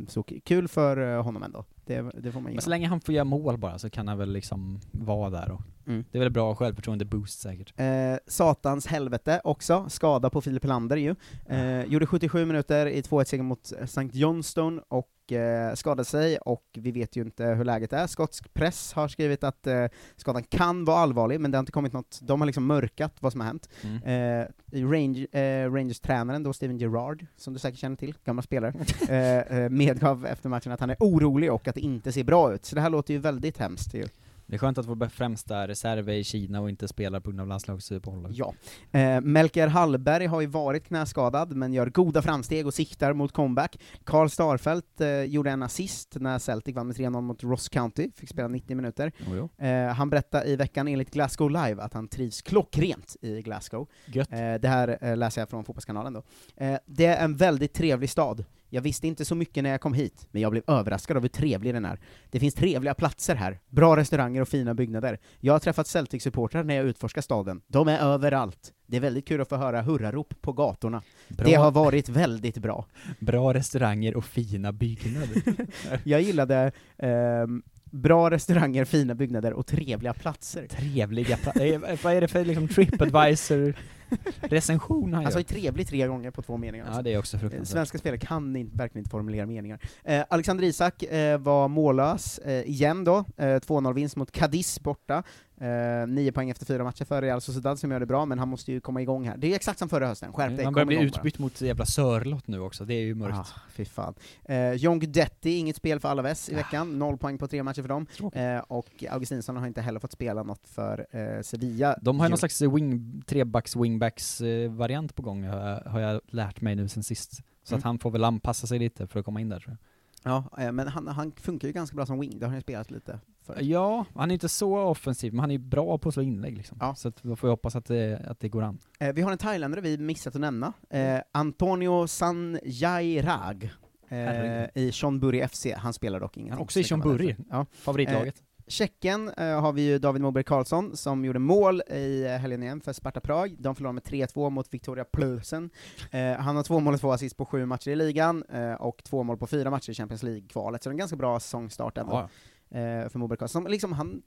så 0.09 0.23
kul 0.23 0.69
för 0.69 1.17
honom 1.17 1.43
ändå. 1.43 1.65
Det, 1.91 2.11
det 2.14 2.32
får 2.32 2.41
man 2.41 2.53
Men 2.53 2.62
så 2.62 2.70
länge 2.70 2.88
han 2.88 3.01
får 3.01 3.14
göra 3.14 3.24
mål 3.24 3.59
bara 3.59 3.78
så 3.78 3.91
kan 3.91 4.09
han 4.09 4.18
väl 4.18 4.32
liksom 4.32 4.80
vara 4.93 5.30
där 5.30 5.51
och 5.51 5.61
Mm. 5.91 6.05
Det 6.11 6.18
är 6.18 6.20
väl 6.20 6.30
bra 6.30 6.55
självförtroende-boost 6.55 7.41
säkert. 7.41 7.72
Eh, 7.76 7.86
satans 8.26 8.86
helvete 8.86 9.41
också, 9.45 9.86
skada 9.88 10.30
på 10.30 10.41
Filip 10.41 10.62
Helander 10.62 10.97
ju. 10.97 11.14
Eh, 11.49 11.84
gjorde 11.84 12.07
77 12.07 12.45
minuter 12.45 12.86
i 12.86 13.01
2-1-seger 13.01 13.43
mot 13.43 13.72
St. 13.72 14.09
Johnstone 14.12 14.82
och 14.88 15.32
eh, 15.32 15.74
skadade 15.74 16.05
sig, 16.05 16.38
och 16.38 16.64
vi 16.72 16.91
vet 16.91 17.16
ju 17.16 17.20
inte 17.20 17.45
hur 17.45 17.64
läget 17.64 17.93
är. 17.93 18.07
Skotsk 18.07 18.55
press 18.55 18.93
har 18.93 19.09
skrivit 19.09 19.45
att 19.45 19.66
eh, 19.66 19.86
skadan 20.16 20.43
kan 20.43 20.84
vara 20.84 20.99
allvarlig, 20.99 21.41
men 21.41 21.51
det 21.51 21.59
har 21.59 21.61
inte 21.61 21.72
kommit 21.72 21.93
något, 21.93 22.20
de 22.22 22.41
har 22.41 22.47
liksom 22.47 22.66
mörkat 22.66 23.16
vad 23.20 23.32
som 23.32 23.41
har 23.41 23.49
hänt. 23.49 23.68
Mm. 23.82 24.03
Eh, 24.03 24.47
Range, 24.72 25.26
eh, 25.32 25.72
Rangers-tränaren 25.72 26.43
då, 26.43 26.53
Steven 26.53 26.78
Gerrard, 26.78 27.26
som 27.36 27.53
du 27.53 27.59
säkert 27.59 27.80
känner 27.80 27.97
till, 27.97 28.14
gammal 28.24 28.45
spelare, 28.45 28.74
eh, 29.49 29.68
medgav 29.68 30.26
efter 30.26 30.49
matchen 30.49 30.72
att 30.72 30.80
han 30.80 30.91
är 30.91 30.97
orolig 31.01 31.53
och 31.53 31.68
att 31.68 31.74
det 31.74 31.80
inte 31.80 32.12
ser 32.12 32.24
bra 32.24 32.55
ut. 32.55 32.64
Så 32.64 32.74
det 32.74 32.80
här 32.80 32.91
låter 32.91 33.14
ju 33.14 33.20
väldigt 33.20 33.59
hemskt 33.59 33.95
ju. 33.95 34.09
Det 34.51 34.57
är 34.57 34.59
skönt 34.59 34.79
att 34.79 34.87
vår 34.87 35.09
främsta 35.09 35.69
reserv 35.69 36.09
är 36.09 36.13
i 36.13 36.25
Kina 36.25 36.61
och 36.61 36.71
inte 36.71 36.89
spelar 36.89 37.21
på 37.21 37.31
grund 37.31 37.41
av 37.41 37.47
landslagsuppehållet. 37.47 38.33
Ja. 38.35 38.55
Eh, 38.91 39.21
Melker 39.21 39.67
Hallberg 39.67 40.27
har 40.27 40.41
ju 40.41 40.47
varit 40.47 40.87
knäskadad, 40.87 41.57
men 41.57 41.73
gör 41.73 41.87
goda 41.87 42.23
framsteg 42.23 42.67
och 42.67 42.75
siktar 42.75 43.13
mot 43.13 43.33
comeback. 43.33 43.79
Karl 44.05 44.29
Starfelt 44.29 45.01
eh, 45.01 45.23
gjorde 45.23 45.51
en 45.51 45.63
assist 45.63 46.17
när 46.21 46.39
Celtic 46.39 46.77
vann 46.77 46.87
med 46.87 46.97
3-0 46.97 47.21
mot 47.21 47.43
Ross 47.43 47.69
County, 47.69 48.11
fick 48.15 48.29
spela 48.29 48.49
90 48.49 48.77
minuter. 48.77 49.13
Jo. 49.31 49.49
Eh, 49.67 49.87
han 49.87 50.11
berättade 50.11 50.47
i 50.47 50.57
veckan 50.57 50.89
enligt 50.89 51.11
Glasgow 51.11 51.51
Live 51.51 51.83
att 51.83 51.95
han 51.95 52.09
trivs 52.09 52.43
klockrent 52.43 53.17
i 53.21 53.43
Glasgow. 53.43 53.89
Gött. 54.07 54.33
Eh, 54.33 54.55
det 54.55 54.69
här 54.69 54.99
eh, 55.01 55.17
läser 55.17 55.41
jag 55.41 55.49
från 55.49 55.65
Fotbollskanalen 55.65 56.13
då. 56.13 56.23
Eh, 56.57 56.79
det 56.87 57.07
är 57.07 57.25
en 57.25 57.37
väldigt 57.37 57.73
trevlig 57.73 58.11
stad. 58.11 58.45
Jag 58.71 58.83
visste 58.83 59.07
inte 59.07 59.25
så 59.25 59.35
mycket 59.35 59.62
när 59.62 59.71
jag 59.71 59.81
kom 59.81 59.95
hit, 59.95 60.29
men 60.31 60.43
jag 60.43 60.51
blev 60.51 60.62
överraskad 60.66 61.16
av 61.16 61.23
hur 61.23 61.29
trevlig 61.29 61.75
den 61.75 61.85
är. 61.85 62.01
Det 62.31 62.41
finns 62.41 62.55
trevliga 62.55 62.95
platser 62.95 63.35
här, 63.35 63.61
bra 63.68 63.97
restauranger 63.97 64.41
och 64.41 64.49
fina 64.49 64.75
byggnader. 64.75 65.18
Jag 65.41 65.53
har 65.53 65.59
träffat 65.59 65.87
Celtic-supportrar 65.87 66.64
när 66.64 66.75
jag 66.75 66.87
utforskar 66.87 67.23
staden. 67.23 67.61
De 67.66 67.89
är 67.89 67.99
överallt. 67.99 68.73
Det 68.87 68.97
är 68.97 69.01
väldigt 69.01 69.29
kul 69.29 69.41
att 69.41 69.49
få 69.49 69.57
höra 69.57 69.83
hurrarop 69.83 70.35
på 70.41 70.53
gatorna. 70.53 71.03
Bra. 71.29 71.47
Det 71.47 71.55
har 71.55 71.71
varit 71.71 72.09
väldigt 72.09 72.59
bra. 72.59 72.87
Bra 73.18 73.55
restauranger 73.55 74.16
och 74.16 74.25
fina 74.25 74.73
byggnader. 74.73 75.43
Jag 76.05 76.21
gillade 76.21 76.73
ehm, 76.99 77.62
bra 77.91 78.30
restauranger, 78.30 78.84
fina 78.84 79.14
byggnader 79.14 79.53
och 79.53 79.66
trevliga 79.66 80.14
platser. 80.14 80.66
Trevliga 80.66 81.36
platser. 81.36 81.99
Vad 82.05 82.14
är 82.14 82.20
det 82.20 82.28
för 82.28 82.45
liksom 82.45 82.68
Tripadvisor-recension 82.68 85.14
han 85.22 85.22
gör? 85.22 85.38
ju 85.38 85.45
trevlig 85.45 85.88
tre 85.88 86.07
gånger 86.07 86.30
på 86.30 86.43
två 86.43 86.57
meningar. 86.57 86.84
Ja, 86.84 86.88
alltså. 86.88 87.03
det 87.03 87.12
är 87.12 87.18
också 87.18 87.36
Eh, 87.36 87.41
fruktansvärt. 87.41 87.72
Svenska 87.72 87.99
spelare 87.99 88.18
kan 88.18 88.57
inte, 88.57 88.76
verkligen 88.76 89.01
inte 89.01 89.11
formulera 89.11 89.47
meningar. 89.47 89.78
Eh, 90.05 90.24
Alexander 90.30 90.64
Isak 90.64 91.03
eh, 91.03 91.38
var 91.38 91.68
mållös 91.68 92.38
eh, 92.38 92.68
igen 92.68 93.05
då, 93.05 93.24
eh, 93.36 93.45
2-0-vinst 93.45 94.16
mot 94.16 94.32
Cadiz 94.32 94.80
borta. 94.80 95.22
Eh, 95.61 96.07
nio 96.09 96.33
poäng 96.33 96.51
efter 96.51 96.67
fyra 96.67 96.85
matcher 96.85 97.05
för 97.05 97.23
Real 97.23 97.41
Sociedad 97.41 97.79
som 97.79 97.91
gör 97.91 98.01
det 98.01 98.07
bra, 98.07 98.25
men 98.27 98.39
han 98.39 98.49
måste 98.49 98.73
ju 98.73 98.81
komma 98.81 99.03
igång 99.03 99.29
här. 99.29 99.37
Det 99.37 99.53
är 99.53 99.55
exakt 99.57 99.79
som 99.79 99.89
förra 99.89 100.07
hösten, 100.07 100.33
skärp 100.33 100.57
dig, 100.57 100.65
Han 100.65 100.75
börjar 100.75 100.87
bli 100.87 100.97
bara. 100.97 101.05
utbytt 101.07 101.39
mot 101.39 101.61
jävla 101.61 101.87
Sörlott 101.87 102.47
nu 102.49 102.61
också, 102.61 102.85
det 102.85 102.95
är 102.95 103.01
ju 103.01 103.15
mörkt. 103.15 103.37
Ah, 103.39 103.47
fy 103.73 103.85
fan. 103.85 104.15
Eh, 104.45 104.73
John 104.73 104.99
Guidetti, 104.99 105.51
inget 105.57 105.77
spel 105.77 106.01
för 106.01 106.09
Alaves 106.09 106.49
i 106.49 106.55
veckan, 106.55 106.99
noll 106.99 107.19
poäng 107.19 107.39
på 107.39 107.49
tre 107.49 107.63
matcher 107.63 107.83
för 107.83 107.89
dem. 107.89 108.07
Eh, 108.33 108.59
och 108.59 109.05
Augustinsson 109.11 109.57
har 109.57 109.67
inte 109.67 109.81
heller 109.81 110.01
fått 110.01 110.13
spela 110.13 110.43
något 110.43 110.69
för 110.69 111.07
eh, 111.11 111.43
Sevilla. 111.43 111.97
De 112.03 112.21
har 112.21 112.27
ju 112.27 112.31
någon 112.31 112.39
slags 112.39 112.63
wing, 112.63 113.23
trebacks 113.27 113.77
wingbacks 113.77 114.41
eh, 114.41 115.07
på 115.15 115.23
gång, 115.23 115.45
har 115.45 115.59
jag, 115.69 115.91
har 115.91 116.01
jag 116.01 116.21
lärt 116.27 116.61
mig 116.61 116.75
nu 116.77 116.89
sen 116.89 117.03
sist. 117.03 117.33
Så 117.63 117.75
Mm. 117.75 117.79
att 117.79 117.85
han 117.85 117.99
får 117.99 118.11
väl 118.11 118.25
anpassa 118.25 118.67
sig 118.67 118.79
lite 118.79 119.07
för 119.07 119.19
att 119.19 119.25
komma 119.25 119.41
in 119.41 119.49
där 119.49 119.61
tror 119.61 119.77
jag. 120.25 120.33
Ja, 120.33 120.65
eh, 120.65 120.73
men 120.73 120.89
han, 120.89 121.09
han 121.09 121.33
funkar 121.33 121.69
ju 121.69 121.73
ganska 121.73 121.97
bra 121.97 122.07
som 122.07 122.21
wing, 122.21 122.39
det 122.39 122.45
har 122.45 122.49
han 122.51 122.57
ju 122.59 122.63
spelat 122.63 122.91
lite 122.91 123.19
för. 123.55 123.63
Ja, 123.63 124.05
han 124.15 124.31
är 124.31 124.33
inte 124.35 124.49
så 124.49 124.79
offensiv, 124.79 125.33
men 125.33 125.41
han 125.41 125.51
är 125.51 125.59
bra 125.59 125.99
på 125.99 126.09
att 126.09 126.15
slå 126.15 126.23
inlägg 126.23 126.57
liksom. 126.57 126.79
Ja. 126.81 126.95
Så 126.95 127.09
att 127.09 127.23
då 127.23 127.37
får 127.37 127.49
jag 127.49 127.53
hoppas 127.53 127.77
att 127.77 127.85
det, 127.85 128.23
att 128.29 128.41
det 128.41 128.49
går 128.49 128.63
an. 128.63 128.79
Eh, 129.01 129.13
vi 129.13 129.23
har 129.23 129.33
en 129.33 129.39
thailändare 129.39 129.81
vi 129.81 129.99
missat 129.99 130.35
att 130.35 130.41
nämna, 130.41 130.73
eh, 130.91 131.19
Antonio 131.33 132.07
Sanjairag. 132.07 133.71
eh, 134.09 134.65
i 134.75 134.93
Burry 135.21 135.49
FC, 135.49 135.67
han 135.77 135.93
spelar 135.93 136.21
dock 136.21 136.37
ingenting. 136.37 136.53
Han 136.53 136.63
också 136.63 136.81
i 136.81 136.83
därför. 136.83 137.37
Ja. 137.51 137.67
favoritlaget. 137.73 138.35
Eh, 138.39 138.43
Tjeckien 138.71 139.29
eh, 139.29 139.61
har 139.61 139.73
vi 139.73 139.83
ju 139.83 139.99
David 139.99 140.23
Moberg 140.23 140.45
Karlsson, 140.45 140.97
som 140.97 141.25
gjorde 141.25 141.39
mål 141.39 141.83
i 141.91 142.25
eh, 142.25 142.31
helgen 142.31 142.63
igen 142.63 142.81
för 142.81 142.93
Sparta 142.93 143.21
Prag. 143.21 143.57
De 143.59 143.75
förlorade 143.75 143.95
med 143.95 144.03
3-2 144.03 144.51
mot 144.51 144.75
Victoria 144.75 145.05
Plzen. 145.05 145.71
Eh, 146.11 146.33
han 146.33 146.57
har 146.57 146.63
två 146.63 146.81
mål 146.81 146.95
och 146.95 147.01
två 147.01 147.13
assist 147.13 147.37
på 147.37 147.45
sju 147.47 147.67
matcher 147.67 147.89
i 147.91 147.97
ligan, 147.97 148.45
eh, 148.53 148.73
och 148.73 149.05
två 149.05 149.23
mål 149.23 149.37
på 149.37 149.47
fyra 149.47 149.71
matcher 149.71 149.91
i 149.91 149.95
Champions 149.95 150.23
League-kvalet, 150.23 150.83
så 150.83 150.89
det 150.89 150.91
är 150.91 150.95
en 150.95 150.99
ganska 150.99 151.17
bra 151.17 151.41
säsongstart 151.41 151.99
ändå, 151.99 152.29
eh, 152.71 153.09
för 153.09 153.18
Moberg 153.18 153.39
Karlsson. 153.39 153.62
Som 153.62 153.71
liksom 153.71 153.93
han 153.93 154.23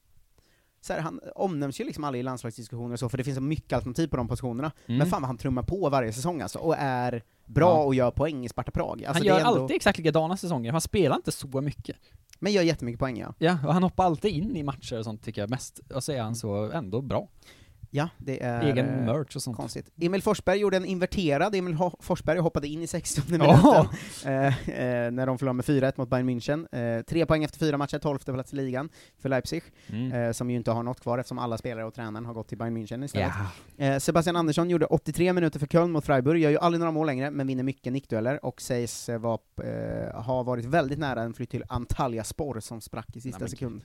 så 0.82 0.94
här, 0.94 1.00
han 1.00 1.20
omnämns 1.36 1.80
ju 1.82 1.84
liksom 1.84 2.04
aldrig 2.04 2.20
i 2.20 2.24
landslagsdiskussioner 2.24 2.94
och 2.94 3.00
så, 3.00 3.10
för 3.10 3.18
det 3.18 3.24
finns 3.24 3.38
så 3.38 3.41
mycket 3.44 3.74
alternativ 3.74 4.08
på 4.08 4.18
de 4.18 4.28
positionerna. 4.28 4.72
Mm. 4.86 4.98
Men 4.98 5.08
fan 5.08 5.22
vad 5.22 5.28
han 5.28 5.38
trummar 5.38 5.64
på 5.64 5.89
varje 5.89 6.14
säsong 6.14 6.41
alltså, 6.41 6.60
och 6.60 6.76
är 6.78 7.24
bra 7.46 7.70
Ja. 7.70 7.84
och 7.84 7.96
gör 7.96 8.12
poäng 8.12 8.46
i 8.46 8.50
Sparta 8.50 8.72
Prag. 8.72 9.06
Alltså, 9.06 9.24
han 9.24 9.28
gör 9.28 9.38
ändå, 9.38 9.62
alltid 9.62 9.76
exakt 9.76 9.98
likadana 9.98 10.38
säsonger, 10.38 10.72
han 10.72 10.82
spelar 10.82 11.16
inte 11.16 11.32
så 11.32 11.62
mycket. 11.62 11.98
Men 12.39 12.52
gör 12.52 12.62
jättemycket 12.62 13.00
poäng 13.00 13.20
ja. 13.20 13.34
Ja, 13.38 13.58
och 13.68 13.74
han 13.74 13.84
hoppar 13.84 14.06
alltid 14.06 14.34
in 14.34 14.56
i 14.56 14.64
matcher 14.64 14.98
och 15.00 15.04
sånt 15.04 15.24
tycker 15.24 15.41
jag 15.41 15.50
mest, 15.50 15.80
och 15.94 16.04
så 16.04 16.12
är 16.12 16.22
han 16.22 16.36
så 16.36 16.72
ändå 16.72 17.02
bra. 17.02 17.28
Ja, 17.96 18.10
det 18.18 18.44
är... 18.44 18.62
Egen 18.62 18.86
merch 19.06 19.36
och 19.36 19.41
sånt. 19.41 19.58
Konstigt. 19.58 19.89
Emil 20.02 20.22
Forsberg 20.22 20.58
gjorde 20.60 20.78
en 20.78 20.86
inverterad 20.86 21.56
Emil 21.56 21.74
Ho- 21.76 21.96
Forsberg 22.00 22.39
hoppade 22.39 22.68
in 22.68 22.82
i 22.82 22.88
60 22.88 23.22
minuten, 23.32 23.88
eh, 24.26 24.46
eh, 24.70 25.12
när 25.12 25.26
de 25.26 25.38
förlorade 25.38 25.56
med 25.56 25.66
4-1 25.66 25.94
mot 25.98 26.10
Bayern 26.10 26.30
München. 26.30 26.98
Eh, 26.98 27.04
tre 27.04 27.26
poäng 27.26 27.44
efter 27.44 27.60
fyra 27.60 27.78
matcher, 27.78 28.00
12 28.00 28.18
plats 28.20 28.54
i 28.54 28.56
ligan 28.56 28.89
för 29.22 29.30
Leipzig, 29.30 29.64
Mm. 29.89 30.12
eh, 30.12 30.32
som 30.32 30.50
ju 30.50 30.56
inte 30.58 30.72
har 30.72 30.84
något 30.84 31.00
kvar 31.00 31.18
eftersom 31.20 31.39
alla 31.39 31.58
spelare 31.58 31.86
och 31.86 31.94
tränaren 31.94 32.26
har 32.26 32.34
gått 32.34 32.48
till 32.48 32.58
Bayern 32.58 32.78
München 32.78 33.06
istället. 33.06 33.32
Eh, 33.78 33.98
Sebastian 33.98 34.36
Andersson 34.36 34.70
gjorde 34.70 34.86
83 34.86 35.34
minuter 35.34 35.60
för 35.60 35.68
Köln 35.68 35.91
mot 35.91 36.06
Freiburg, 36.06 36.41
gör 36.41 36.50
ju 36.50 36.58
aldrig 36.58 36.80
några 36.80 36.91
mål 36.91 37.08
längre, 37.08 37.32
men 37.32 37.48
vinner 37.48 37.64
mycket 37.64 37.94
nickdueller, 37.94 38.46
och 38.46 38.62
sägs 38.62 39.10
eh, 39.10 39.20
vara, 39.20 39.39
eh, 39.64 40.22
ha 40.22 40.44
varit 40.44 40.66
väldigt 40.66 41.00
nära 41.00 41.22
en 41.22 41.34
flytt 41.34 41.50
till 41.50 41.64
Antalyaspor 41.70 42.60
som 42.60 42.82
sprack 42.82 43.16
i 43.16 43.22
sista 43.22 43.39
men- 43.39 43.50
sekund. 43.50 43.82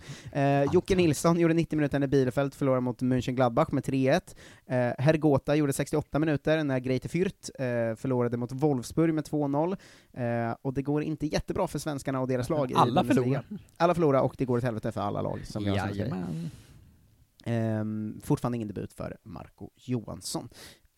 Jocke 0.72 0.96
Nilsson 0.96 1.40
gjorde 1.40 1.54
90 1.54 1.76
minuter 1.76 1.98
när 1.98 2.06
Bielefeld 2.06 2.54
förlorade 2.54 2.80
mot 2.80 3.02
Mönchengladbach 3.02 3.68
med 3.72 3.84
3-1. 3.98 4.36
Eh, 4.66 5.04
Hergota 5.04 5.56
gjorde 5.56 5.72
68 5.72 6.18
minuter 6.18 6.64
när 6.64 6.78
Greite 6.78 7.08
Fürth 7.08 7.62
eh, 7.62 7.96
förlorade 7.96 8.36
mot 8.36 8.52
Wolfsburg 8.52 9.14
med 9.14 9.24
2-0. 9.24 9.76
Eh, 10.12 10.56
och 10.62 10.74
det 10.74 10.82
går 10.82 11.02
inte 11.02 11.26
jättebra 11.26 11.68
för 11.68 11.78
svenskarna 11.78 12.20
och 12.20 12.28
deras 12.28 12.48
lag 12.48 12.72
Alla 12.76 13.04
förlorar. 13.04 13.44
Alla 13.76 13.94
förlorar, 13.94 14.20
och 14.20 14.34
det 14.38 14.44
går 14.44 14.58
åt 14.58 14.64
helvete 14.64 14.92
för 14.92 15.00
alla 15.00 15.22
lag, 15.22 15.40
som 15.46 15.64
som 15.64 15.74
säger. 15.78 16.12
Ehm, 17.44 18.20
fortfarande 18.24 18.56
ingen 18.56 18.68
debut 18.68 18.92
för 18.92 19.16
Marco 19.22 19.70
Johansson. 19.76 20.48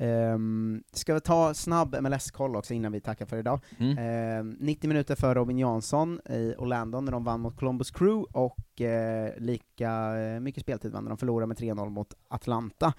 Um, 0.01 0.83
ska 0.93 1.15
vi 1.15 1.21
ta 1.21 1.55
snabb 1.55 1.97
MLS-koll 2.03 2.57
också 2.57 2.75
innan 2.75 2.93
vi 2.93 3.01
tackar 3.01 3.27
för 3.27 3.37
idag. 3.37 3.61
Mm. 3.79 3.99
Ehm, 3.99 4.57
90 4.61 4.89
minuter 4.89 5.15
för 5.15 5.35
Robin 5.35 5.59
Jansson 5.59 6.21
i 6.31 6.55
Orlando 6.59 7.01
när 7.01 7.13
de 7.13 7.25
vann 7.25 7.41
mot 7.41 7.57
Columbus 7.57 7.91
Crew, 7.91 8.27
och 8.33 8.81
eh, 8.81 9.33
lika 9.39 10.19
eh, 10.19 10.41
mycket 10.41 10.63
speltid 10.63 10.93
vann 10.93 11.05
när 11.05 11.09
de 11.09 11.19
förlorade 11.19 11.47
med 11.47 11.57
3-0 11.57 11.91
mot 11.91 12.15
Atlanta. 12.29 12.93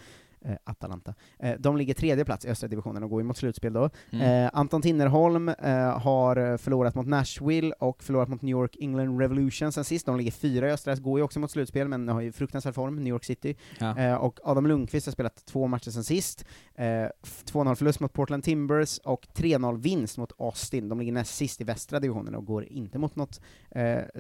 Eh, 0.46 0.56
Atalanta. 0.64 1.14
Eh, 1.39 1.56
de 1.60 1.78
ligger 1.78 1.94
tredje 1.94 2.26
plats 2.26 2.46
i 2.46 2.50
östra 2.50 2.68
divisionen 2.68 3.04
och 3.04 3.10
går 3.10 3.24
mot 3.24 3.38
slutspel 3.38 3.74
då. 3.74 3.89
Mm. 4.12 4.46
Eh, 4.46 4.50
Anton 4.54 4.82
Tinnerholm 4.82 5.50
eh, 5.50 6.00
har 6.00 6.58
förlorat 6.58 6.96
mot 6.96 7.08
Nashville 7.08 7.74
och 7.80 8.04
förlorat 8.04 8.30
mot 8.30 8.42
New 8.42 8.52
York 8.52 8.76
England 8.80 9.20
Revolution 9.20 9.72
sen 9.72 9.84
sist. 9.84 10.06
De 10.06 10.18
ligger 10.18 10.32
fyra 10.32 10.70
i 10.70 10.72
östra, 10.72 10.96
går 10.96 11.20
ju 11.20 11.24
också 11.24 11.39
mot 11.39 11.52
slutspel, 11.52 11.88
men 11.88 12.08
har 12.08 12.22
ju 12.22 12.32
fruktansvärd 12.32 12.74
form, 12.76 12.96
New 12.96 13.08
York 13.08 13.24
City. 13.24 13.56
Ja. 13.80 13.98
Eh, 13.98 14.14
och 14.16 14.39
Adam 14.44 14.68
Lundqvist 14.68 15.08
har 15.08 15.12
spelat 15.12 15.46
två 15.46 15.68
matcher 15.68 15.92
sen 15.92 16.04
sist. 16.04 16.46
Eh, 16.76 17.04
f- 17.24 17.44
2-0 17.46 17.76
förlust 17.76 18.00
mot 18.00 18.14
Portland 18.14 18.44
Timbers 18.44 18.98
och 18.98 19.28
3-0 19.34 19.78
vinst 19.82 20.18
mot 20.18 20.32
Austin. 20.38 20.89
De 20.89 21.00
ligger 21.00 21.12
näst 21.14 21.36
sist 21.36 21.62
i 21.62 21.64
västra 21.64 22.00
divisionen 22.00 22.36
och 22.36 22.46
går 22.46 22.66
inte 22.66 22.98
mot 23.00 23.16
något 23.16 23.42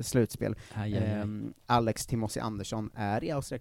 slutspel. 0.01 0.55
Aj, 0.73 0.93
aj, 0.97 1.03
aj. 1.03 1.11
Ehm, 1.11 1.53
Alex 1.65 2.07
Timossi 2.07 2.39
Andersson 2.39 2.89
är 2.95 3.23
i 3.23 3.31
Austria 3.31 3.59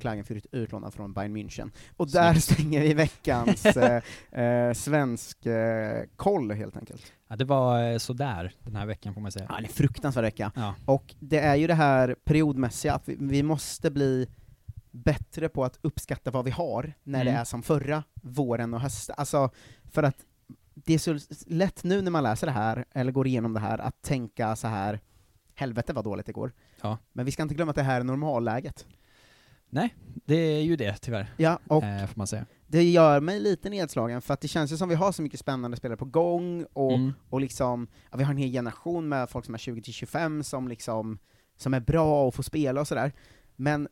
Klagenfurt 0.00 0.46
utlånad 0.52 0.94
från 0.94 1.12
Bayern 1.12 1.36
München. 1.36 1.70
Och 1.98 2.10
där 2.10 2.34
stänger 2.40 2.80
vi 2.80 2.94
veckans 2.94 3.66
eh, 3.66 4.02
eh, 4.42 4.72
svensk 4.72 5.46
eh, 5.46 6.04
koll 6.16 6.50
helt 6.52 6.76
enkelt. 6.76 7.12
Ja, 7.28 7.36
det 7.36 7.44
var 7.44 7.92
eh, 7.92 7.98
sådär 7.98 8.52
den 8.64 8.76
här 8.76 8.86
veckan 8.86 9.14
får 9.14 9.20
man 9.20 9.32
säga. 9.32 9.46
Ja, 9.48 9.54
det 9.54 9.60
är 9.62 9.68
en 9.68 9.72
fruktansvärd 9.74 10.24
vecka. 10.24 10.52
Ja. 10.54 10.74
Och 10.84 11.14
det 11.20 11.38
är 11.38 11.54
ju 11.54 11.66
det 11.66 11.74
här 11.74 12.16
periodmässiga, 12.24 12.94
att 12.94 13.08
vi, 13.08 13.16
vi 13.20 13.42
måste 13.42 13.90
bli 13.90 14.26
bättre 14.90 15.48
på 15.48 15.64
att 15.64 15.78
uppskatta 15.82 16.30
vad 16.30 16.44
vi 16.44 16.50
har 16.50 16.92
när 17.02 17.24
det 17.24 17.30
Mm. 17.30 17.40
är 17.40 17.44
som 17.44 17.62
förra 17.62 18.04
våren 18.22 18.74
och 18.74 18.80
hösten. 18.80 19.14
Alltså, 19.18 19.50
för 19.90 20.02
att 20.02 20.16
det 20.74 20.94
är 20.94 20.98
så 20.98 21.18
lätt 21.46 21.84
nu 21.84 22.02
när 22.02 22.10
man 22.10 22.22
läser 22.22 22.46
det 22.46 22.52
här, 22.52 22.84
eller 22.92 23.12
går 23.12 23.26
igenom 23.26 23.52
det 23.52 23.60
här, 23.60 23.78
att 23.78 24.02
tänka 24.02 24.56
så 24.56 24.68
här 24.68 25.00
helvete 25.54 25.92
vad 25.92 26.04
dåligt 26.04 26.26
det 26.26 26.32
går. 26.32 26.52
Ja. 26.82 26.98
Men 27.12 27.24
vi 27.26 27.32
ska 27.32 27.42
inte 27.42 27.54
glömma 27.54 27.70
att 27.70 27.76
det 27.76 27.82
här 27.82 28.00
är 28.00 28.04
normalläget. 28.04 28.86
Nej, 29.70 29.94
det 30.24 30.34
är 30.36 30.62
ju 30.62 30.76
det 30.76 30.96
tyvärr. 30.96 31.34
Ja, 31.36 31.58
och 31.66 31.84
eh, 31.84 32.06
får 32.06 32.18
man 32.18 32.26
säga. 32.26 32.46
det 32.66 32.82
gör 32.90 33.20
mig 33.20 33.40
lite 33.40 33.70
nedslagen, 33.70 34.22
för 34.22 34.34
att 34.34 34.40
det 34.40 34.48
känns 34.48 34.72
ju 34.72 34.76
som 34.76 34.88
vi 34.88 34.94
har 34.94 35.12
så 35.12 35.22
mycket 35.22 35.40
spännande 35.40 35.76
spelare 35.76 35.96
på 35.96 36.04
gång, 36.04 36.64
och, 36.72 36.92
Mm. 36.92 37.12
och 37.30 37.40
liksom, 37.40 37.88
ja, 38.10 38.16
vi 38.16 38.24
har 38.24 38.30
en 38.30 38.36
hel 38.38 38.50
generation 38.52 39.08
med 39.08 39.30
folk 39.30 39.44
som 39.44 39.54
är 39.54 39.58
20-25 39.58 40.42
som 40.42 40.68
liksom, 40.68 41.18
som 41.56 41.74
är 41.74 41.80
bra 41.80 42.26
och 42.26 42.34
får 42.34 42.42
spela 42.42 42.80
och 42.80 42.88
sådär, 42.88 43.12
men 43.56 43.88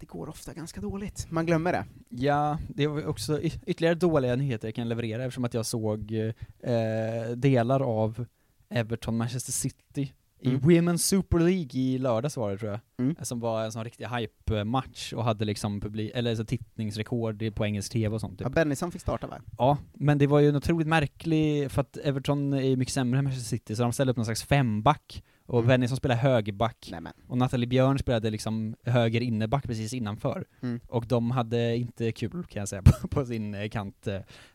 det 0.00 0.06
går 0.06 0.28
ofta 0.28 0.52
ganska 0.52 0.80
dåligt, 0.80 1.26
man 1.30 1.46
glömmer 1.46 1.72
det. 1.72 1.84
Ja, 2.08 2.58
det 2.68 2.86
var 2.86 3.06
också 3.06 3.40
ytterligare 3.42 3.94
dåliga 3.94 4.36
nyheter 4.36 4.68
jag 4.68 4.74
kan 4.74 4.88
leverera 4.88 5.24
eftersom 5.24 5.44
att 5.44 5.54
jag 5.54 5.66
såg 5.66 6.12
eh, 6.60 7.30
delar 7.36 7.80
av 7.80 8.26
Everton 8.68 9.16
Manchester 9.16 9.52
City 9.52 10.12
i 10.40 10.48
Mm. 10.48 10.60
Women's 10.60 10.96
Super 10.96 11.38
League 11.38 11.80
i 11.80 11.98
lördags 11.98 12.36
var 12.36 12.50
det 12.50 12.58
tror 12.58 12.70
jag. 12.70 12.80
Mm. 12.98 13.16
Som 13.22 13.40
var 13.40 13.64
en 13.64 13.72
sån 13.72 13.84
riktig 13.84 14.04
hype-match 14.06 15.12
och 15.12 15.24
hade 15.24 15.44
liksom 15.44 15.80
publik, 15.80 16.10
eller 16.14 16.34
så 16.34 16.44
tittningsrekord 16.44 17.54
på 17.54 17.66
engelsk 17.66 17.92
TV 17.92 18.14
och 18.14 18.20
sånt 18.20 18.38
typ. 18.38 18.46
Ja, 18.46 18.50
Bennison 18.50 18.92
fick 18.92 19.00
starta 19.02 19.26
va? 19.26 19.36
Ja, 19.58 19.78
men 19.92 20.18
det 20.18 20.26
var 20.26 20.38
ju 20.40 20.48
en 20.48 20.56
otroligt 20.56 20.88
märklig, 20.88 21.70
för 21.70 21.80
att 21.80 21.96
Everton 21.96 22.52
är 22.52 22.76
mycket 22.76 22.94
sämre 22.94 23.18
än 23.18 23.24
Manchester 23.24 23.48
City, 23.56 23.76
så 23.76 23.82
de 23.82 23.92
ställde 23.92 24.10
upp 24.10 24.16
någon 24.16 24.26
slags 24.26 24.42
femback, 24.42 25.22
och 25.46 25.58
Mm. 25.58 25.68
Bennison 25.68 25.96
spelade 25.96 26.20
högerback, 26.20 26.88
Nämen. 26.92 27.12
och 27.28 27.38
Nathalie 27.38 27.66
Björn 27.66 27.98
spelade 27.98 28.30
liksom 28.30 28.74
höger 28.84 29.20
innerback 29.20 29.64
precis 29.66 29.92
innanför. 29.92 30.44
Mm. 30.62 30.80
Och 30.88 31.06
de 31.06 31.30
hade 31.30 31.76
inte 31.76 32.12
kul 32.12 32.44
kan 32.48 32.60
jag 32.60 32.68
säga 32.68 32.82
på, 33.02 33.08
på 33.08 33.26
sin 33.26 33.70
kant. 33.70 33.96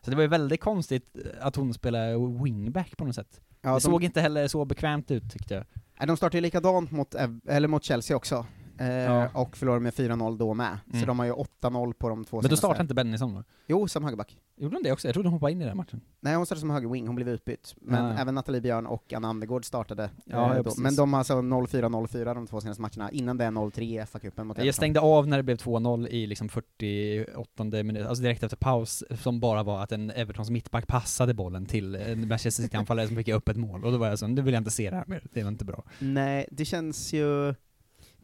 Så 0.00 0.10
det 0.10 0.16
var 0.16 0.22
ju 0.22 0.28
väldigt 0.28 0.60
konstigt 0.60 1.16
att 1.40 1.56
hon 1.56 1.74
spelade 1.74 2.16
wingback 2.44 2.96
på 2.96 3.04
något 3.04 3.14
sätt. 3.14 3.40
Ja, 3.64 3.70
det 3.70 3.74
de- 3.76 3.80
såg 3.80 4.04
inte 4.04 4.20
heller 4.20 4.48
så 4.48 4.64
bekvämt 4.64 5.10
ut 5.10 5.32
tyckte 5.32 5.54
jag. 5.54 5.64
Nej, 5.98 6.06
de 6.06 6.16
startade 6.16 6.36
ju 6.36 6.40
likadant 6.42 6.90
mot, 6.90 7.14
eller 7.48 7.68
mot 7.68 7.84
Chelsea 7.84 8.16
också, 8.16 8.46
eh, 8.78 8.86
Ja. 8.88 9.28
och 9.34 9.56
förlorade 9.56 9.80
med 9.82 9.94
4-0 9.94 10.38
då 10.38 10.54
med, 10.54 10.78
så 10.90 10.96
Mm. 10.96 11.06
de 11.06 11.18
har 11.18 11.26
ju 11.26 11.32
8-0 11.32 11.92
på 11.94 12.08
de 12.08 12.24
två 12.24 12.40
Men 12.40 12.50
då 12.50 12.56
startade 12.56 12.82
inte 12.82 12.94
Bennison 12.94 13.34
då? 13.34 13.44
Jo, 13.66 13.88
som 13.88 14.04
högerback. 14.04 14.36
Gjorde 14.56 14.76
hon 14.76 14.82
det 14.82 14.92
också? 14.92 15.08
Jag 15.08 15.14
trodde 15.14 15.28
hon 15.28 15.32
hoppade 15.32 15.52
in 15.52 15.62
i 15.62 15.64
den 15.64 15.76
matchen. 15.76 16.00
Nej, 16.20 16.34
hon 16.34 16.46
startade 16.46 16.60
som 16.60 16.70
högerwing, 16.70 17.06
hon 17.06 17.16
blev 17.16 17.28
utbytt. 17.28 17.74
Men 17.80 18.04
Ja. 18.04 18.18
även 18.18 18.34
Nathalie 18.34 18.60
Björn 18.60 18.86
och 18.86 19.12
Anna 19.12 19.28
Andergård 19.28 19.64
startade. 19.64 20.10
Ja, 20.24 20.56
eh. 20.56 20.64
Men 20.78 20.96
de 20.96 21.12
har 21.12 21.18
alltså 21.20 21.34
0-4-0-4 21.42 22.34
de 22.34 22.46
två 22.46 22.60
senaste 22.60 22.82
matcherna, 22.82 23.10
innan 23.10 23.36
det 23.36 23.44
är 23.44 23.50
0-3 23.50 23.82
i 23.82 24.00
FA-cupen 24.00 24.44
mot 24.44 24.56
Jag 24.56 24.64
Everton. 24.64 24.72
stängde 24.72 25.00
av 25.00 25.28
när 25.28 25.36
det 25.36 25.42
blev 25.42 25.56
2-0 25.56 26.08
i 26.08 26.26
liksom 26.26 26.48
48 26.48 27.64
minut, 27.82 28.06
alltså 28.06 28.22
direkt 28.22 28.42
efter 28.42 28.56
paus, 28.56 29.04
som 29.22 29.40
bara 29.40 29.62
var 29.62 29.82
att 29.82 29.92
en 29.92 30.10
Evertons 30.10 30.50
mittback 30.50 30.86
passade 30.86 31.34
bollen 31.34 31.66
till 31.66 31.94
en 31.94 32.28
Manchester 32.28 32.62
City-anfallare 32.62 33.06
som 33.06 33.16
fick 33.16 33.28
upp 33.28 33.48
ett 33.48 33.56
mål, 33.56 33.84
och 33.84 33.92
då 33.92 33.98
var 33.98 34.06
jag 34.08 34.18
så 34.18 34.26
nu 34.26 34.42
vill 34.42 34.54
jag 34.54 34.60
inte 34.60 34.70
se 34.70 34.90
det 34.90 34.96
här 34.96 35.04
mer, 35.06 35.22
det 35.32 35.42
var 35.42 35.48
inte 35.50 35.64
bra. 35.64 35.84
Nej, 35.98 36.46
det 36.50 36.64
känns 36.64 37.12
ju... 37.12 37.54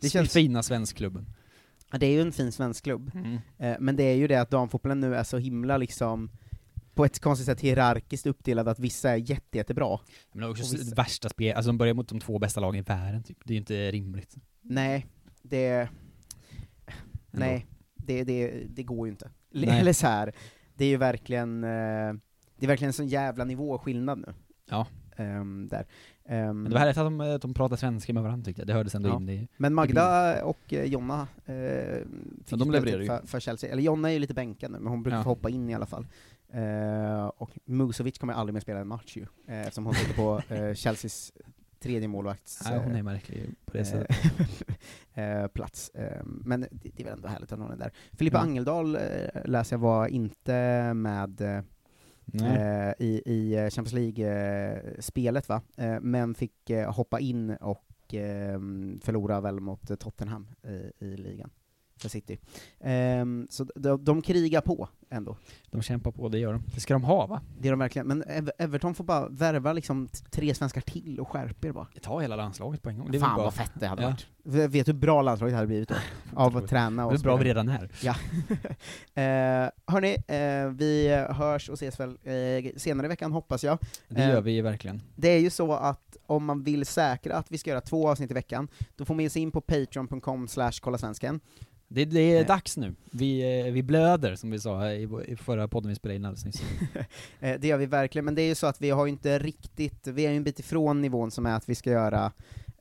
Det 0.01 0.11
känns... 0.11 0.33
fina 0.33 0.63
svenskklubben. 0.63 1.27
Ja, 1.93 1.99
det 1.99 2.07
är 2.07 2.11
ju 2.13 2.21
en 2.21 2.33
fin 2.33 2.53
svensk 2.53 2.85
klubb. 2.85 3.11
Mm. 3.15 3.39
Eh, 3.59 3.77
men 3.81 3.97
det 3.97 4.03
är 4.03 4.15
ju 4.15 4.27
det 4.27 4.37
att 4.41 4.51
damfotbollen 4.51 5.01
nu 5.01 5.15
är 5.15 5.25
så 5.25 5.39
himla 5.39 5.77
liksom, 5.77 6.31
på 6.95 7.05
ett 7.05 7.21
konstigt 7.21 7.47
sätt 7.47 7.61
hierarkiskt 7.61 8.27
uppdelad, 8.27 8.69
att 8.69 8.79
vissa 8.79 9.11
är 9.11 9.17
jätte, 9.17 9.59
jättebra. 9.59 9.99
Men 10.33 10.41
det 10.41 10.47
är 10.47 10.51
också 10.51 10.75
Och 10.75 10.81
vissa- 10.81 10.95
värsta 10.95 11.29
spel, 11.29 11.57
alltså 11.57 11.69
de 11.69 11.79
börjar 11.79 11.95
mot 11.95 12.09
de 12.09 12.21
två 12.21 12.39
bästa 12.39 12.61
lagen 12.61 12.79
i 12.81 12.83
världen 12.83 13.23
typ, 13.23 13.39
det 13.45 13.53
är 13.53 13.55
ju 13.55 13.59
inte 13.61 13.91
rimligt. 13.91 14.35
Nej, 14.63 15.07
det... 15.43 15.89
Nej, 17.31 17.67
det, 17.95 18.25
det, 18.25 18.65
det 18.69 18.83
går 18.83 19.07
ju 19.07 19.11
inte. 19.13 19.31
Nej. 19.53 19.81
Eller 19.81 19.93
så 19.93 20.07
här, 20.07 20.33
det 20.75 20.85
är 20.85 20.89
ju 20.89 20.97
verkligen, 20.97 21.65
eh, 21.65 22.13
det 22.57 22.67
är 22.67 22.67
verkligen 22.67 22.89
en 22.89 22.93
sån 22.93 23.09
jävla 23.09 23.45
nivåskillnad 23.45 24.19
nu. 24.19 24.35
Ja. 24.71 24.87
Ehm, 25.17 25.69
där. 25.69 25.87
Ehm, 26.31 26.63
Men 26.63 26.65
det 26.65 26.71
var 26.75 26.79
härligt 26.81 26.97
att 26.99 27.05
de, 27.07 27.21
att 27.21 27.43
de 27.43 27.55
pratade 27.55 27.77
svenska 27.81 28.13
med 28.15 28.23
varandra 28.23 28.45
tyckte 28.45 28.61
jag, 28.63 28.67
det 28.67 28.73
hördes 28.73 28.95
ändå 28.95 29.09
Ja. 29.09 29.17
in 29.17 29.29
i... 29.29 29.49
Men 29.57 29.75
Magda 29.75 30.45
och 30.45 30.73
eh, 30.73 30.85
Jonna 30.85 31.29
eh, 31.47 31.55
fick 32.47 32.59
de 32.59 32.71
levererar 32.71 33.01
ju. 33.01 33.07
för, 33.07 33.27
för 33.27 33.41
Chelsea, 33.41 33.71
eller 33.73 33.83
Jonna 33.83 34.09
är 34.09 34.13
ju 34.13 34.19
lite 34.19 34.35
bänkad 34.35 34.71
nu, 34.71 34.79
men 34.79 34.87
hon 34.91 35.03
brukar 35.03 35.17
Ja. 35.19 35.23
hoppa 35.23 35.51
in 35.51 35.71
i 35.71 35.75
alla 35.75 35.87
fall. 35.87 36.07
Eh, 36.53 37.25
och 37.27 37.51
Musovic 37.65 38.19
kommer 38.19 38.33
aldrig 38.33 38.55
mer 38.55 38.61
spela 38.61 38.81
en 38.81 38.89
match 38.89 39.17
ju, 39.17 39.27
eh, 39.49 39.61
eftersom 39.61 39.85
hon 39.85 39.95
sitter 39.95 40.15
på 40.15 40.43
eh, 40.55 40.75
Chelseas 40.75 41.33
tredje 41.81 42.09
målvakts... 42.09 42.63
Nej, 42.65 42.79
hon 42.79 42.93
är 42.93 42.97
eh, 42.99 43.03
märklig 43.03 43.55
på 43.65 43.73
det 43.73 43.79
eh, 43.79 43.85
sättet. 43.85 44.17
eh, 45.15 45.47
plats. 45.47 45.89
Eh, 45.95 46.23
men 46.25 46.61
det, 46.61 46.69
det 46.71 47.01
är 47.01 47.05
väl 47.05 47.13
ändå 47.15 47.29
härligt 47.29 47.53
att 47.53 47.59
hon 47.59 47.71
är 47.71 47.77
där. 47.77 47.93
Filippa 48.13 48.39
Ja. 48.39 48.43
Angeldal 48.43 48.97
eh, 48.97 49.01
läser 49.45 49.77
jag 49.77 49.81
var 49.81 50.07
inte 50.07 50.95
med 50.95 51.63
eh, 52.35 52.93
i, 52.99 53.23
i 53.27 53.55
eh, 53.55 53.71
Champions 53.71 53.93
League-spelet, 53.93 55.49
va? 55.49 55.63
Eh, 55.77 56.01
men 56.01 56.35
fick 56.35 56.71
eh, 56.71 56.93
hoppa 56.93 57.21
in 57.21 57.51
och 57.51 58.15
ehm, 58.15 59.01
förlora 59.03 59.41
väl 59.41 59.61
mot 59.61 59.91
eh, 59.91 59.97
Tottenham 59.97 60.49
i, 60.63 61.05
i 61.05 61.17
ligan 61.17 61.51
för 62.01 62.09
City. 62.09 62.39
Ehm, 62.81 63.47
så 63.51 63.65
de, 63.75 64.05
de 64.05 64.23
krigar 64.23 64.61
på 64.61 64.89
ändå. 65.11 65.37
De 65.71 65.83
kämpar 65.83 66.11
på, 66.11 66.29
det 66.29 66.39
gör 66.39 66.53
de. 66.53 66.63
Det 66.75 66.81
ska 66.81 66.95
de 66.95 67.05
ha 67.05 67.27
va? 67.27 67.41
Det 67.59 67.69
är 67.69 67.73
de 67.73 67.79
verkligen, 67.79 68.07
men 68.09 68.25
Ev- 68.25 68.51
Everton 68.59 68.95
får 68.95 69.05
bara 69.05 69.29
värva 69.29 69.73
liksom 69.73 70.09
tre 70.31 70.55
svenskar 70.55 70.81
till 70.81 71.21
och 71.21 71.29
skärper 71.29 71.69
er 71.69 71.73
bara. 71.73 71.87
Ta 72.03 72.21
hela 72.21 72.37
landslaget 72.37 72.83
på 72.83 72.89
en 72.91 72.99
gång. 72.99 73.11
Det 73.11 73.19
Fan 73.21 73.37
vad 73.37 73.55
fett 73.55 73.73
det 73.75 73.87
hade 73.87 74.03
Ja. 74.03 74.09
varit. 74.09 74.27
Vet 74.43 74.87
du 74.87 74.93
hur 74.93 74.99
bra 74.99 75.23
landslaget 75.23 75.55
hade 75.55 75.67
blivit 75.67 75.89
då? 75.89 75.95
Av 76.35 76.57
att 76.57 76.69
träna 76.69 77.07
och 77.07 77.13
Det 77.13 77.19
är 77.19 77.23
bra 77.23 77.37
vi 77.37 77.45
redan 77.45 77.69
är. 77.69 77.91
Ja. 78.03 78.15
eh, 79.15 79.71
hörni, 79.87 80.17
eh, 80.29 80.71
vi 80.77 81.09
hörs 81.31 81.69
och 81.69 81.75
ses 81.75 82.01
väl 82.01 82.11
eh, 82.23 82.71
senare 82.77 83.07
i 83.07 83.09
veckan 83.09 83.33
hoppas 83.33 83.65
jag. 83.65 83.79
Det 84.09 84.23
Eh, 84.23 84.29
gör 84.29 84.41
vi 84.41 84.61
verkligen. 84.61 85.03
Det 85.17 85.29
är 85.29 85.39
ju 85.39 85.51
så 85.51 85.73
att 85.73 86.17
om 86.27 86.45
man 86.45 86.63
vill 86.63 86.87
säkra 86.87 87.37
att 87.37 87.53
vi 87.53 87.59
ska 87.59 87.71
göra 87.71 87.81
två 87.81 88.09
avsnitt 88.09 88.31
i 88.31 88.35
veckan, 88.35 88.69
då 88.97 89.05
får 89.05 89.15
man 89.15 89.23
ge 89.23 89.31
sig 89.31 89.43
in 89.43 89.51
på 89.51 89.61
patreon.com 89.61 90.49
slash 90.49 90.73
kolla 90.81 90.99
svensken. 90.99 91.41
Det, 91.93 92.05
det 92.05 92.21
är 92.21 92.45
dags 92.45 92.77
nu. 92.77 92.95
Vi, 93.11 93.61
eh, 93.67 93.73
vi 93.73 93.83
blöder, 93.83 94.35
som 94.35 94.51
vi 94.51 94.59
sa 94.61 94.91
i, 94.91 95.09
i 95.27 95.37
förra 95.37 95.69
podden 95.69 95.89
vi 95.89 95.95
spelade 95.95 96.17
in 96.17 96.25
alldeles 96.25 96.45
nyss. 96.45 96.63
Eh, 97.41 97.61
det 97.61 97.69
gör 97.69 97.79
vi 97.79 97.87
verkligen, 97.87 98.25
men 98.25 98.35
det 98.35 98.43
är 98.43 98.47
ju 98.49 98.55
så 98.55 98.67
att 98.67 98.81
vi 98.83 98.91
har 98.91 99.07
ju 99.07 99.13
inte 99.13 99.39
riktigt, 99.39 100.07
vi 100.07 100.27
är 100.27 100.31
ju 100.31 100.37
en 100.37 100.45
bit 100.45 100.59
ifrån 100.61 101.01
nivån 101.03 101.31
som 101.31 101.47
är 101.47 101.55
att 101.57 101.69
vi 101.69 101.75
ska 101.75 101.91
göra 101.91 102.33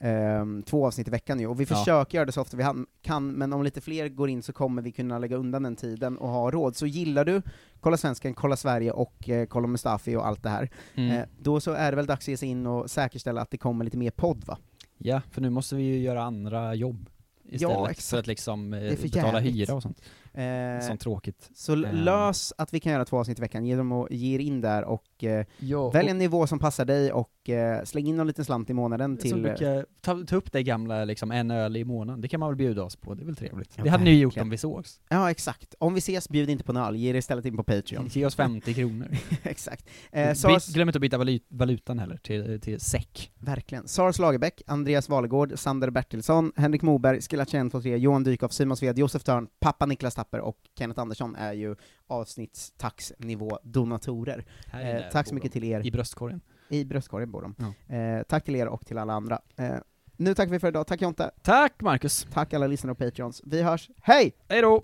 ehm, 0.02 0.64
två 0.64 0.88
avsnitt 0.88 1.08
i 1.08 1.12
veckan 1.12 1.38
nu, 1.38 1.48
och 1.48 1.60
vi 1.60 1.66
Ja. 1.70 1.76
försöker 1.76 2.18
göra 2.18 2.26
det 2.26 2.32
så 2.32 2.42
ofta 2.42 2.58
vi 2.58 2.64
kan, 3.02 3.28
men 3.32 3.54
om 3.54 3.64
lite 3.64 3.82
fler 3.82 4.10
går 4.10 4.30
in 4.30 4.44
så 4.44 4.54
kommer 4.54 4.82
vi 4.82 4.92
kunna 4.92 5.20
lägga 5.20 5.36
undan 5.38 5.64
den 5.64 5.76
tiden 5.76 6.18
och 6.18 6.30
ha 6.30 6.52
råd. 6.52 6.76
Så 6.76 6.86
gillar 6.86 7.26
du 7.26 7.42
Kolla 7.80 7.98
Svensken, 7.98 8.34
Kolla 8.34 8.56
Sverige 8.56 8.92
och 8.92 9.30
eh, 9.30 9.46
Kolla 9.46 9.68
Mustafi 9.68 10.16
och 10.16 10.28
allt 10.28 10.44
det 10.44 10.50
här, 10.50 10.70
Mm. 10.96 11.12
eh, 11.18 11.26
då 11.42 11.60
så 11.60 11.72
är 11.72 11.92
det 11.92 11.96
väl 11.96 12.06
dags 12.06 12.24
att 12.24 12.28
ge 12.28 12.38
sig 12.38 12.50
in 12.50 12.66
och 12.68 12.90
säkerställa 12.90 13.42
att 13.42 13.52
det 13.52 13.58
kommer 13.58 13.86
lite 13.86 13.98
mer 13.98 14.12
podd 14.12 14.46
va? 14.46 14.58
Ja, 14.98 15.22
för 15.32 15.42
nu 15.42 15.50
måste 15.50 15.76
vi 15.76 15.84
ju 15.84 15.98
göra 16.00 16.24
andra 16.24 16.76
jobb 16.76 17.10
istället, 17.52 17.78
för 17.78 17.90
exakt. 17.90 18.20
att 18.20 18.28
liksom 18.28 18.74
eh, 18.74 18.96
för 18.96 19.04
betala 19.04 19.40
hyra 19.40 19.74
och 19.74 19.82
sånt. 19.82 20.02
Eh, 20.34 20.88
Sånt 20.88 21.02
tråkigt. 21.02 21.50
Så 21.56 21.74
l- 21.74 21.86
Eh, 21.86 21.94
lös 21.94 22.54
att 22.58 22.74
vi 22.74 22.80
kan 22.80 22.92
göra 22.92 23.06
två 23.06 23.18
avsnitt 23.18 23.40
i 23.40 23.42
veckan, 23.42 23.66
ge 23.66 23.76
dem 23.76 23.92
och 23.92 24.08
ge 24.12 24.36
er 24.36 24.40
in 24.40 24.62
där 24.62 24.84
och 24.84 25.24
eh, 25.24 25.46
Ja, 25.60 25.90
välj 25.90 26.06
och- 26.06 26.12
en 26.12 26.18
nivå 26.18 26.48
som 26.48 26.60
passar 26.60 26.86
dig 26.86 27.12
och 27.14 27.50
eh, 27.50 27.84
släng 27.84 28.08
in 28.08 28.16
någon 28.18 28.28
liten 28.28 28.46
slant 28.46 28.70
i 28.70 28.74
månaden 28.74 29.18
till... 29.18 29.34
eh, 29.34 29.42
brukar, 29.42 29.86
ta, 30.02 30.24
ta 30.28 30.36
upp 30.36 30.52
det 30.52 30.64
gamla, 30.64 31.06
liksom, 31.06 31.32
en 31.32 31.52
öl 31.52 31.78
i 31.78 31.84
månaden, 31.86 32.22
det 32.22 32.28
kan 32.28 32.40
man 32.40 32.50
väl 32.50 32.56
bjuda 32.58 32.84
oss 32.84 32.96
på, 32.96 33.14
det 33.14 33.24
är 33.24 33.26
väl 33.26 33.36
trevligt? 33.36 33.72
Ja, 33.78 33.84
det 33.84 33.90
hade 33.90 34.04
ni 34.04 34.10
ju 34.10 34.20
gjort 34.20 34.38
om 34.38 34.50
vi 34.50 34.58
sågs. 34.58 35.00
Ja, 35.10 35.32
exakt. 35.32 35.76
Om 35.80 35.94
vi 35.94 35.98
ses, 36.00 36.30
bjud 36.30 36.50
inte 36.50 36.64
på 36.64 36.72
en 36.72 36.78
öl, 36.78 36.96
ge 36.96 37.12
det 37.12 37.18
istället 37.20 37.46
in 37.46 37.58
på 37.58 37.64
Patreon. 37.64 38.08
Ge 38.12 38.26
oss 38.26 38.36
50 38.36 38.74
kronor. 38.74 39.08
exakt. 39.44 39.90
Eh, 40.12 40.34
Sars, 40.34 40.68
Glöm 40.74 40.90
inte 40.90 40.98
att 40.98 41.02
byta 41.02 41.18
valut, 41.18 41.46
valutan 41.50 42.00
heller, 42.00 42.18
till, 42.18 42.62
till 42.62 42.80
SEK. 42.80 43.32
verkligen. 43.40 43.88
Sars 43.88 44.20
Lagerbäck, 44.20 44.62
Andreas 44.68 45.10
Valegård, 45.10 45.60
Sander 45.60 45.90
Bertilsson, 45.90 46.52
Henrik 46.56 46.82
Moberg, 46.82 47.22
Skillatjen 47.22 47.70
23, 47.72 47.98
Johan 47.98 48.24
Dykhoff, 48.24 48.52
Simon 48.54 48.78
Sved, 48.78 48.98
Josef 49.00 49.24
Törn, 49.24 49.48
pappa 49.60 49.86
Niklas 49.86 50.16
Tapper 50.20 50.40
och 50.40 50.58
Kenneth 50.76 51.00
Andersson 51.00 51.36
är 51.36 51.54
ju 51.54 51.76
avsnittstaxnivå 52.08 53.60
donatorer. 53.64 54.46
Eh, 54.74 55.02
tack 55.12 55.28
så 55.28 55.36
mycket 55.36 55.52
de. 55.52 55.60
till 55.60 55.70
er. 55.70 55.86
I 55.86 55.92
bröstkorgen. 55.92 56.42
I 56.70 56.86
bröstkorgen 56.86 57.32
bor 57.32 57.42
de. 57.42 57.56
Ja. 57.58 57.96
Eh, 57.96 58.24
tack 58.24 58.46
till 58.46 58.56
er 58.56 58.68
och 58.68 58.86
till 58.86 58.98
alla 58.98 59.14
andra. 59.14 59.42
Eh, 59.56 59.76
nu 60.18 60.36
tackar 60.36 60.52
vi 60.52 60.60
för 60.60 60.68
idag, 60.68 60.88
tack 60.88 61.02
Jonte. 61.02 61.32
Tack 61.42 61.82
Marcus. 61.82 62.28
Tack 62.32 62.54
alla 62.54 62.68
lyssnare 62.68 62.92
och 62.92 62.98
Patreons. 62.98 63.42
Vi 63.46 63.62
hörs, 63.62 63.90
hej! 64.02 64.32
Hej 64.50 64.62
då! 64.62 64.84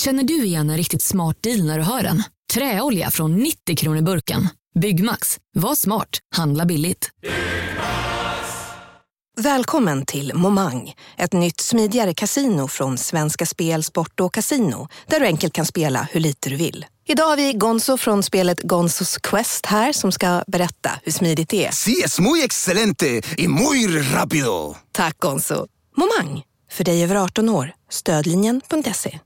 Känner 0.00 0.22
du 0.24 0.44
igen 0.44 0.70
en 0.70 0.76
riktigt 0.76 1.02
smart 1.02 1.36
deal 1.40 1.64
när 1.64 1.78
du 1.78 1.84
hör 1.84 2.02
den? 2.02 2.22
Träolja 2.54 3.10
från 3.10 3.36
90 3.36 3.76
kronor 3.76 4.02
burken. 4.02 4.48
Byggmax. 4.80 5.38
Var 5.54 5.74
smart. 5.74 6.08
Handla 6.36 6.64
billigt. 6.64 7.10
Välkommen 9.40 10.06
till 10.06 10.32
Momang, 10.34 10.94
ett 11.16 11.32
nytt 11.32 11.60
smidigare 11.60 12.14
kasino 12.14 12.68
från 12.68 12.98
Svenska 12.98 13.46
Spel, 13.46 13.84
Sport 13.84 14.20
och 14.20 14.34
Casino, 14.34 14.88
där 15.06 15.20
du 15.20 15.26
enkelt 15.26 15.52
kan 15.52 15.66
spela 15.66 16.08
hur 16.12 16.20
lite 16.20 16.50
du 16.50 16.56
vill. 16.56 16.86
Idag 17.08 17.26
har 17.26 17.36
vi 17.36 17.52
Gonzo 17.52 17.96
från 17.96 18.22
spelet 18.22 18.62
Gonzos 18.62 19.18
Quest 19.18 19.66
här 19.66 19.92
som 19.92 20.12
ska 20.12 20.44
berätta 20.46 20.90
hur 21.02 21.12
smidigt 21.12 21.48
det 21.48 21.66
är. 21.66 21.70
Sí, 21.70 22.02
es 22.04 22.20
muy 22.20 22.42
excelente 22.42 23.22
y 23.36 23.48
muy 23.48 23.86
rápido. 24.02 24.76
Tack 24.92 25.18
Gonzo. 25.18 25.66
Momang, 25.96 26.42
för 26.70 26.84
dig 26.84 27.04
över 27.04 27.16
18 27.16 27.48
år. 27.48 27.72
Stödlinjen.se. 27.90 29.20